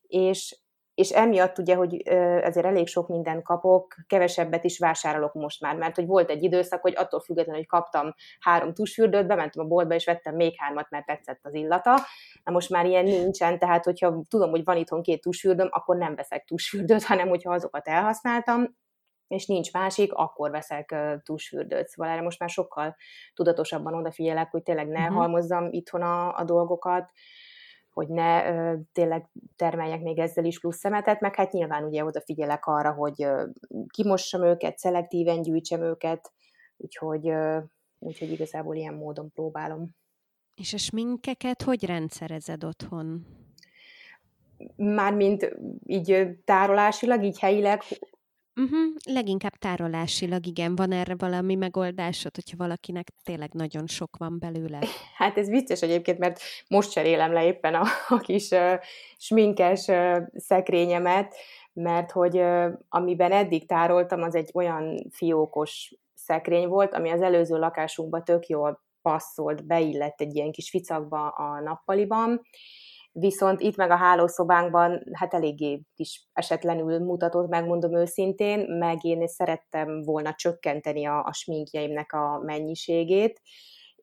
és 0.08 0.56
és 0.96 1.10
emiatt 1.10 1.58
ugye, 1.58 1.76
hogy 1.76 2.02
ezért 2.42 2.66
elég 2.66 2.88
sok 2.88 3.08
mindent 3.08 3.44
kapok, 3.44 3.96
kevesebbet 4.08 4.64
is 4.64 4.80
vásárolok 4.80 5.34
most 5.34 5.62
már, 5.62 5.76
mert 5.76 5.96
hogy 5.96 6.06
volt 6.06 6.30
egy 6.30 6.44
időszak, 6.44 6.82
hogy 6.82 6.94
attól 6.98 7.20
függetlenül, 7.20 7.60
hogy 7.60 7.70
kaptam 7.70 8.14
három 8.40 8.74
tusfürdőt, 8.74 9.28
bementem 9.28 9.64
a 9.64 9.68
boltba, 9.68 9.94
és 9.94 10.06
vettem 10.06 10.36
még 10.36 10.54
hármat, 10.58 10.90
mert 10.90 11.06
tetszett 11.06 11.40
az 11.42 11.54
illata. 11.54 12.00
Na 12.44 12.52
most 12.52 12.70
már 12.70 12.86
ilyen 12.86 13.04
nincsen, 13.04 13.60
tehát 13.60 13.84
hogyha 13.86 14.24
tudom, 14.30 14.50
hogy 14.50 14.64
van 14.64 14.78
itthon 14.78 15.02
két 15.02 15.22
tusfürdőm, 15.22 15.68
akkor 15.72 15.98
nem 15.98 16.16
veszek 16.16 16.44
tusfürdőt, 16.44 17.04
hanem 17.12 17.28
hogyha 17.28 17.54
azokat 17.54 17.88
elhasználtam, 17.88 18.76
és 19.28 19.46
nincs 19.46 19.74
másik, 19.74 20.14
akkor 20.14 20.52
veszek 20.52 20.96
tusfürdőt. 21.24 21.88
Szóval 21.88 22.12
erre 22.12 22.22
most 22.22 22.40
már 22.40 22.50
sokkal 22.50 22.96
tudatosabban 23.34 23.94
odafigyelek, 23.94 24.52
hogy 24.52 24.64
tényleg 24.64 24.88
ne 24.88 25.02
uh-huh. 25.02 25.16
halmozzam 25.16 25.68
itthon 25.72 26.02
a, 26.02 26.38
a 26.38 26.44
dolgokat, 26.44 27.12
hogy 27.96 28.08
ne 28.08 28.44
tényleg 28.94 29.30
termeljek 29.56 30.02
még 30.02 30.20
ezzel 30.20 30.46
is 30.46 30.60
plusz 30.60 30.78
szemetet, 30.78 31.20
meg 31.20 31.36
hát 31.36 31.52
nyilván 31.52 31.84
ugye 31.84 32.06
odafigyelek 32.06 32.66
arra, 32.66 32.92
hogy 32.92 33.28
kimossam 33.88 34.44
őket, 34.44 34.78
szelektíven 34.78 35.42
gyűjtsem 35.42 35.82
őket, 35.82 36.32
úgyhogy, 36.78 37.32
úgyhogy 38.00 38.32
igazából 38.32 38.76
ilyen 38.76 38.94
módon 38.94 39.32
próbálom. 39.32 39.90
És 40.56 40.74
a 40.74 40.78
sminkeket 40.78 41.62
hogy 41.62 41.86
rendszerezed 41.86 42.64
otthon? 42.64 43.26
Mármint 44.76 45.56
így 45.86 46.38
tárolásilag, 46.46 47.24
így 47.24 47.40
helyileg, 47.40 47.82
Uh-huh. 48.56 48.94
Leginkább 49.06 49.56
tárolásilag, 49.56 50.46
igen. 50.46 50.76
Van 50.76 50.92
erre 50.92 51.16
valami 51.18 51.56
megoldásod, 51.56 52.36
hogyha 52.36 52.58
valakinek 52.58 53.12
tényleg 53.24 53.54
nagyon 53.54 53.88
sok 53.88 54.18
van 54.18 54.40
belőle? 54.40 54.80
Hát 55.18 55.38
ez 55.38 55.50
vicces 55.50 55.82
egyébként, 55.82 56.18
mert 56.18 56.40
most 56.68 56.92
cserélem 56.92 57.34
le 57.34 57.46
éppen 57.46 57.74
a, 57.74 57.84
a 58.08 58.18
kis 58.18 58.50
uh, 58.50 58.74
sminkes 59.18 59.88
uh, 59.88 60.18
szekrényemet, 60.36 61.36
mert 61.74 62.12
hogy 62.12 62.38
uh, 62.38 62.72
amiben 62.90 63.32
eddig 63.32 63.68
tároltam, 63.68 64.22
az 64.22 64.36
egy 64.36 64.50
olyan 64.54 65.10
fiókos 65.12 65.94
szekrény 66.14 66.68
volt, 66.68 66.94
ami 66.94 67.10
az 67.10 67.22
előző 67.22 67.58
lakásunkba 67.58 68.24
tök 68.24 68.48
jól 68.48 68.84
passzolt, 69.02 69.66
beillett 69.66 70.22
egy 70.22 70.36
ilyen 70.36 70.52
kis 70.52 70.70
ficakba 70.70 71.28
a 71.28 71.60
nappaliban, 71.60 72.42
viszont 73.20 73.62
itt 73.62 73.76
meg 73.76 73.92
a 73.92 73.96
hálószobánkban 73.96 75.04
hát 75.14 75.34
eléggé 75.34 75.82
kis 75.94 76.28
esetlenül 76.34 77.00
mutatott, 77.00 77.50
megmondom 77.50 77.96
őszintén, 77.96 78.60
meg 78.60 79.04
én 79.04 79.28
szerettem 79.28 80.02
volna 80.02 80.34
csökkenteni 80.34 81.06
a, 81.06 81.24
a 81.24 81.34
sminkjeimnek 81.34 82.14
a 82.14 82.40
mennyiségét, 82.44 83.42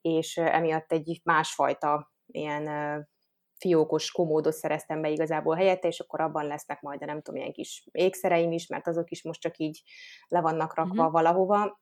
és 0.01 0.37
emiatt 0.37 0.93
egy 0.93 1.21
másfajta 1.25 2.13
ilyen 2.27 2.69
fiókos 3.59 4.11
komódot 4.11 4.53
szereztem 4.53 5.01
be 5.01 5.09
igazából 5.09 5.57
helyette, 5.57 5.89
és 5.89 6.01
akkor 6.01 6.21
abban 6.21 6.47
lesznek 6.47 6.81
majd, 6.81 6.99
de 6.99 7.07
nem 7.07 7.23
tudom, 7.23 7.41
ilyen 7.41 7.53
kis 7.53 7.89
ékszereim 7.91 8.53
is, 8.53 8.67
mert 8.67 8.87
azok 8.87 9.11
is 9.11 9.23
most 9.23 9.41
csak 9.41 9.57
így 9.57 9.83
le 10.29 10.41
vannak 10.41 10.75
rakva 10.75 10.95
uh-huh. 10.95 11.13
valahova, 11.13 11.81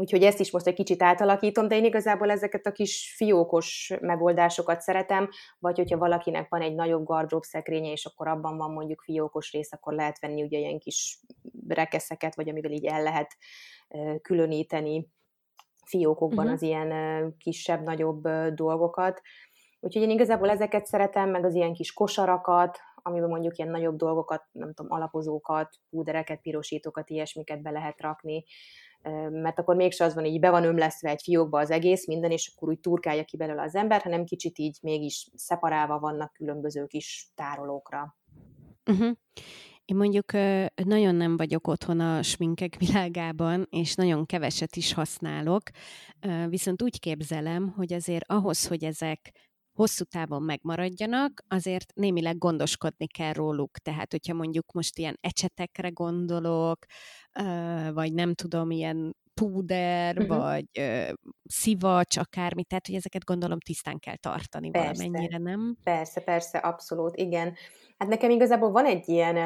Úgyhogy 0.00 0.22
ezt 0.22 0.40
is 0.40 0.50
most 0.50 0.66
egy 0.66 0.74
kicsit 0.74 1.02
átalakítom, 1.02 1.68
de 1.68 1.76
én 1.76 1.84
igazából 1.84 2.30
ezeket 2.30 2.66
a 2.66 2.72
kis 2.72 3.14
fiókos 3.16 3.92
megoldásokat 4.00 4.80
szeretem, 4.80 5.28
vagy 5.58 5.76
hogyha 5.76 5.98
valakinek 5.98 6.48
van 6.48 6.60
egy 6.60 6.74
nagyobb 6.74 7.04
gardrób 7.04 7.42
szekrénye, 7.42 7.90
és 7.90 8.04
akkor 8.04 8.28
abban 8.28 8.56
van 8.56 8.70
mondjuk 8.70 9.02
fiókos 9.02 9.52
rész, 9.52 9.72
akkor 9.72 9.92
lehet 9.92 10.20
venni 10.20 10.42
ugye 10.42 10.58
ilyen 10.58 10.78
kis 10.78 11.20
rekeszeket, 11.68 12.34
vagy 12.34 12.48
amivel 12.48 12.70
így 12.70 12.84
el 12.84 13.02
lehet 13.02 13.36
különíteni 14.22 15.08
fiókokban 15.86 16.38
uh-huh. 16.38 16.52
az 16.52 16.62
ilyen 16.62 17.34
kisebb, 17.38 17.82
nagyobb 17.82 18.28
dolgokat. 18.54 19.20
Úgyhogy 19.80 20.02
én 20.02 20.10
igazából 20.10 20.50
ezeket 20.50 20.86
szeretem, 20.86 21.30
meg 21.30 21.44
az 21.44 21.54
ilyen 21.54 21.72
kis 21.72 21.92
kosarakat, 21.92 22.78
amiben 22.94 23.28
mondjuk 23.28 23.56
ilyen 23.58 23.70
nagyobb 23.70 23.96
dolgokat, 23.96 24.42
nem 24.52 24.74
tudom, 24.74 24.92
alapozókat, 24.92 25.68
púdereket, 25.90 26.40
pirosítókat, 26.40 27.10
ilyesmiket 27.10 27.62
be 27.62 27.70
lehet 27.70 28.00
rakni 28.00 28.44
mert 29.30 29.58
akkor 29.58 29.76
mégse 29.76 30.04
az 30.04 30.14
van, 30.14 30.24
így 30.24 30.40
be 30.40 30.50
van 30.50 30.64
ömleszve 30.64 31.10
egy 31.10 31.22
fiókba 31.22 31.60
az 31.60 31.70
egész 31.70 32.06
minden, 32.06 32.30
és 32.30 32.52
akkor 32.54 32.68
úgy 32.68 32.80
turkálja 32.80 33.24
ki 33.24 33.36
belőle 33.36 33.62
az 33.62 33.74
ember, 33.74 34.02
hanem 34.02 34.24
kicsit 34.24 34.58
így 34.58 34.78
mégis 34.82 35.28
szeparálva 35.34 35.98
vannak 35.98 36.32
különböző 36.32 36.86
kis 36.86 37.30
tárolókra. 37.34 38.16
Uh-huh. 38.90 39.16
Én 39.84 39.96
mondjuk 39.96 40.32
nagyon 40.84 41.14
nem 41.14 41.36
vagyok 41.36 41.66
otthon 41.66 42.00
a 42.00 42.22
sminkek 42.22 42.76
világában, 42.78 43.66
és 43.70 43.94
nagyon 43.94 44.26
keveset 44.26 44.76
is 44.76 44.92
használok, 44.92 45.62
viszont 46.48 46.82
úgy 46.82 47.00
képzelem, 47.00 47.72
hogy 47.76 47.92
azért 47.92 48.24
ahhoz, 48.28 48.66
hogy 48.66 48.84
ezek 48.84 49.32
hosszú 49.72 50.04
távon 50.04 50.42
megmaradjanak, 50.42 51.44
azért 51.48 51.94
némileg 51.94 52.38
gondoskodni 52.38 53.06
kell 53.06 53.32
róluk. 53.32 53.78
Tehát, 53.78 54.10
hogyha 54.10 54.34
mondjuk 54.34 54.72
most 54.72 54.98
ilyen 54.98 55.18
ecsetekre 55.20 55.88
gondolok, 55.88 56.84
vagy 57.92 58.12
nem 58.12 58.34
tudom, 58.34 58.70
ilyen 58.70 59.16
púder, 59.40 60.18
uh-huh. 60.18 60.36
vagy 60.36 60.64
ö, 60.78 61.12
szivacs, 61.44 62.16
akármi, 62.16 62.64
tehát 62.64 62.86
hogy 62.86 62.94
ezeket 62.94 63.24
gondolom 63.24 63.60
tisztán 63.60 63.98
kell 63.98 64.16
tartani 64.16 64.70
persze, 64.70 65.04
valamennyire, 65.04 65.38
nem? 65.38 65.76
Persze, 65.84 66.20
persze, 66.20 66.58
abszolút, 66.58 67.16
igen. 67.16 67.54
Hát 67.98 68.08
nekem 68.08 68.30
igazából 68.30 68.70
van 68.70 68.84
egy 68.84 69.08
ilyen 69.08 69.36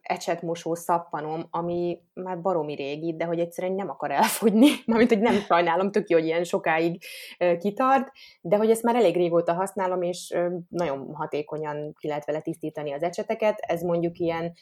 ecsetmosó 0.00 0.74
szappanom, 0.74 1.46
ami 1.50 1.98
már 2.14 2.40
baromi 2.40 2.74
régi, 2.74 3.16
de 3.16 3.24
hogy 3.24 3.38
egyszerűen 3.38 3.74
nem 3.74 3.90
akar 3.90 4.10
elfogyni, 4.10 4.68
mármint, 4.86 5.10
hogy 5.10 5.20
nem 5.20 5.34
sajnálom, 5.34 5.90
tök 5.90 6.08
jó, 6.08 6.16
hogy 6.16 6.26
ilyen 6.26 6.44
sokáig 6.44 7.02
uh, 7.38 7.56
kitart, 7.56 8.10
de 8.40 8.56
hogy 8.56 8.70
ezt 8.70 8.82
már 8.82 8.94
elég 8.94 9.14
régóta 9.16 9.52
használom, 9.54 10.02
és 10.02 10.32
uh, 10.34 10.52
nagyon 10.68 11.14
hatékonyan 11.14 11.94
ki 11.98 12.08
lehet 12.08 12.24
vele 12.24 12.40
tisztítani 12.40 12.92
az 12.92 13.02
ecseteket. 13.02 13.58
Ez 13.58 13.82
mondjuk 13.82 14.18
ilyen 14.18 14.52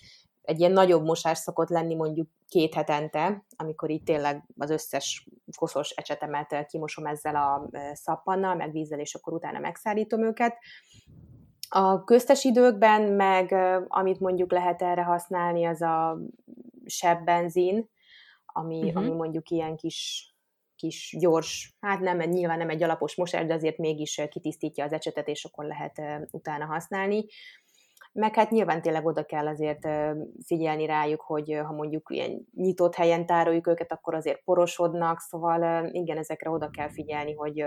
egy 0.42 0.58
ilyen 0.58 0.72
nagyobb 0.72 1.04
mosás 1.04 1.38
szokott 1.38 1.68
lenni 1.68 1.94
mondjuk 1.94 2.28
két 2.48 2.74
hetente, 2.74 3.44
amikor 3.56 3.90
itt 3.90 4.04
tényleg 4.04 4.44
az 4.58 4.70
összes 4.70 5.28
koszos 5.56 5.90
ecsetemet 5.90 6.66
kimosom 6.66 7.06
ezzel 7.06 7.36
a 7.36 7.68
szappannal, 7.92 8.54
meg 8.54 8.72
vízzel, 8.72 8.98
és 9.00 9.14
akkor 9.14 9.32
utána 9.32 9.58
megszállítom 9.58 10.24
őket. 10.24 10.58
A 11.68 12.04
köztes 12.04 12.44
időkben 12.44 13.02
meg, 13.02 13.52
amit 13.88 14.20
mondjuk 14.20 14.52
lehet 14.52 14.82
erre 14.82 15.02
használni, 15.02 15.64
az 15.64 15.82
a 15.82 16.18
sebb 16.84 17.24
benzin, 17.24 17.90
ami, 18.46 18.78
uh-huh. 18.78 18.96
ami 18.96 19.10
mondjuk 19.10 19.48
ilyen 19.48 19.76
kis 19.76 20.28
kis 20.80 21.16
gyors, 21.18 21.76
hát 21.80 22.00
nem, 22.00 22.18
nyilván 22.18 22.58
nem 22.58 22.68
egy 22.68 22.82
alapos 22.82 23.14
mosás, 23.16 23.46
de 23.46 23.54
azért 23.54 23.78
mégis 23.78 24.22
kitisztítja 24.30 24.84
az 24.84 24.92
ecsetet, 24.92 25.28
és 25.28 25.44
akkor 25.44 25.64
lehet 25.64 26.02
utána 26.30 26.64
használni 26.64 27.24
meg 28.12 28.34
hát 28.34 28.50
nyilván 28.50 28.82
tényleg 28.82 29.06
oda 29.06 29.24
kell 29.24 29.46
azért 29.46 29.88
figyelni 30.46 30.86
rájuk, 30.86 31.20
hogy 31.20 31.60
ha 31.64 31.72
mondjuk 31.72 32.10
ilyen 32.10 32.46
nyitott 32.54 32.94
helyen 32.94 33.26
tároljuk 33.26 33.66
őket, 33.66 33.92
akkor 33.92 34.14
azért 34.14 34.44
porosodnak, 34.44 35.20
szóval 35.20 35.86
igen, 35.86 36.16
ezekre 36.16 36.50
oda 36.50 36.70
kell 36.70 36.90
figyelni, 36.90 37.34
hogy 37.34 37.64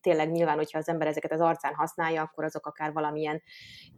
tényleg 0.00 0.30
nyilván, 0.30 0.56
hogyha 0.56 0.78
az 0.78 0.88
ember 0.88 1.06
ezeket 1.06 1.32
az 1.32 1.40
arcán 1.40 1.74
használja, 1.74 2.22
akkor 2.22 2.44
azok 2.44 2.66
akár 2.66 2.92
valamilyen 2.92 3.42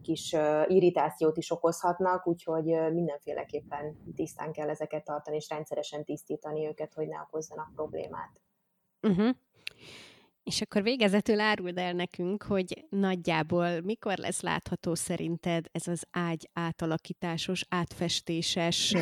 kis 0.01 0.35
irritációt 0.67 1.37
is 1.37 1.51
okozhatnak, 1.51 2.27
úgyhogy 2.27 2.65
mindenféleképpen 2.93 4.13
tisztán 4.15 4.51
kell 4.51 4.69
ezeket 4.69 5.03
tartani, 5.03 5.35
és 5.35 5.49
rendszeresen 5.49 6.03
tisztítani 6.03 6.67
őket, 6.67 6.93
hogy 6.93 7.07
ne 7.07 7.19
okozzanak 7.21 7.71
problémát. 7.75 8.31
Uh-huh. 9.01 9.35
És 10.43 10.61
akkor 10.61 10.83
végezetül 10.83 11.39
áruld 11.39 11.77
el 11.77 11.93
nekünk, 11.93 12.43
hogy 12.43 12.85
nagyjából 12.89 13.81
mikor 13.81 14.17
lesz 14.17 14.41
látható 14.41 14.95
szerinted 14.95 15.65
ez 15.71 15.87
az 15.87 16.05
ágy 16.11 16.49
átalakításos, 16.53 17.65
átfestéses 17.69 18.95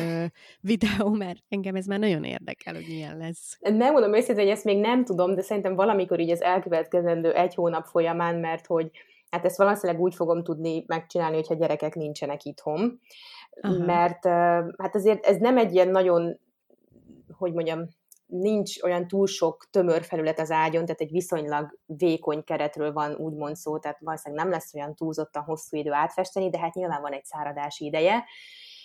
videó, 0.60 1.08
mert 1.08 1.42
engem 1.48 1.74
ez 1.74 1.86
már 1.86 1.98
nagyon 1.98 2.24
érdekel, 2.24 2.74
hogy 2.74 2.86
milyen 2.88 3.16
lesz. 3.16 3.58
Megmondom 3.60 4.14
őszintén, 4.14 4.44
hogy 4.44 4.52
ezt 4.52 4.64
még 4.64 4.78
nem 4.78 5.04
tudom, 5.04 5.34
de 5.34 5.42
szerintem 5.42 5.74
valamikor 5.74 6.20
így 6.20 6.30
az 6.30 6.42
elkövetkezendő 6.42 7.32
egy 7.32 7.54
hónap 7.54 7.86
folyamán, 7.86 8.36
mert 8.36 8.66
hogy 8.66 8.90
hát 9.30 9.44
ezt 9.44 9.56
valószínűleg 9.56 10.02
úgy 10.02 10.14
fogom 10.14 10.42
tudni 10.42 10.84
megcsinálni, 10.86 11.36
hogyha 11.36 11.54
gyerekek 11.54 11.94
nincsenek 11.94 12.44
itthon. 12.44 13.00
Aha. 13.60 13.84
Mert 13.84 14.26
hát 14.78 14.94
azért 14.94 15.26
ez 15.26 15.36
nem 15.36 15.58
egy 15.58 15.74
ilyen 15.74 15.88
nagyon, 15.88 16.38
hogy 17.38 17.52
mondjam, 17.52 17.88
nincs 18.32 18.82
olyan 18.82 19.08
túl 19.08 19.26
sok 19.26 19.66
tömör 19.70 20.04
felület 20.04 20.40
az 20.40 20.50
ágyon, 20.50 20.84
tehát 20.84 21.00
egy 21.00 21.10
viszonylag 21.10 21.78
vékony 21.86 22.44
keretről 22.44 22.92
van 22.92 23.14
úgymond 23.14 23.56
szó, 23.56 23.78
tehát 23.78 23.98
valószínűleg 24.00 24.44
nem 24.44 24.52
lesz 24.52 24.74
olyan 24.74 24.94
túlzottan 24.94 25.42
hosszú 25.42 25.76
idő 25.76 25.92
átfesteni, 25.92 26.50
de 26.50 26.58
hát 26.58 26.74
nyilván 26.74 27.00
van 27.00 27.12
egy 27.12 27.24
száradási 27.24 27.84
ideje, 27.84 28.24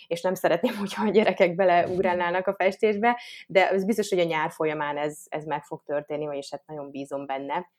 és 0.06 0.20
nem 0.20 0.34
szeretném, 0.34 0.76
hogyha 0.78 1.06
a 1.06 1.10
gyerekek 1.10 1.54
beleugrálnának 1.54 2.46
a 2.46 2.54
festésbe, 2.54 3.20
de 3.46 3.70
ez 3.70 3.84
biztos, 3.84 4.08
hogy 4.08 4.18
a 4.18 4.24
nyár 4.24 4.50
folyamán 4.50 4.96
ez, 4.96 5.22
ez 5.28 5.44
meg 5.44 5.64
fog 5.64 5.82
történni, 5.84 6.26
vagyis 6.26 6.50
hát 6.50 6.66
nagyon 6.66 6.90
bízom 6.90 7.26
benne. 7.26 7.70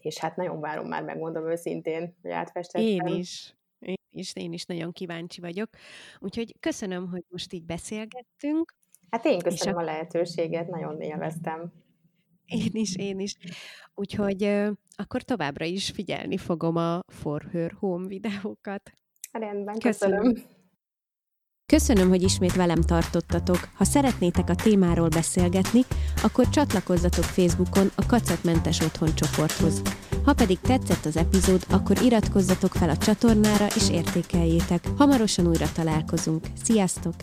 És 0.00 0.18
hát 0.18 0.36
nagyon 0.36 0.60
várom 0.60 0.88
már, 0.88 1.02
megmondom 1.02 1.50
őszintén, 1.50 2.16
hogy 2.22 2.30
átfestettem. 2.30 3.06
Én 3.06 3.06
is. 3.06 3.54
Én 3.78 3.96
is, 4.10 4.32
én 4.34 4.52
is 4.52 4.64
nagyon 4.64 4.92
kíváncsi 4.92 5.40
vagyok. 5.40 5.68
Úgyhogy 6.18 6.54
köszönöm, 6.60 7.08
hogy 7.08 7.24
most 7.28 7.52
így 7.52 7.64
beszélgettünk. 7.64 8.78
Hát 9.10 9.24
én 9.24 9.38
köszönöm 9.38 9.76
a... 9.76 9.80
a 9.80 9.84
lehetőséget, 9.84 10.68
nagyon 10.68 11.00
élveztem. 11.00 11.72
Én 12.44 12.70
is, 12.72 12.96
én 12.96 13.18
is. 13.18 13.36
Úgyhogy 13.94 14.44
akkor 14.96 15.22
továbbra 15.22 15.64
is 15.64 15.90
figyelni 15.90 16.36
fogom 16.36 16.76
a 16.76 17.00
For 17.06 17.48
Her 17.52 17.76
Home 17.78 18.06
videókat. 18.06 18.92
Rendben, 19.32 19.78
köszönöm. 19.78 20.22
köszönöm. 20.22 20.58
Köszönöm, 21.66 22.08
hogy 22.08 22.22
ismét 22.22 22.54
velem 22.54 22.80
tartottatok. 22.80 23.68
Ha 23.74 23.84
szeretnétek 23.84 24.48
a 24.48 24.54
témáról 24.54 25.08
beszélgetni, 25.08 25.80
akkor 26.22 26.48
csatlakozzatok 26.48 27.24
Facebookon 27.24 27.90
a 27.94 28.06
Kacatmentes 28.06 28.80
Otthon 28.80 29.14
csoporthoz. 29.14 29.82
Ha 30.24 30.34
pedig 30.34 30.60
tetszett 30.60 31.04
az 31.04 31.16
epizód, 31.16 31.62
akkor 31.70 32.02
iratkozzatok 32.02 32.72
fel 32.72 32.88
a 32.88 32.96
csatornára 32.96 33.66
és 33.66 33.90
értékeljétek. 33.90 34.86
Hamarosan 34.96 35.46
újra 35.46 35.72
találkozunk. 35.72 36.46
Sziasztok! 36.62 37.14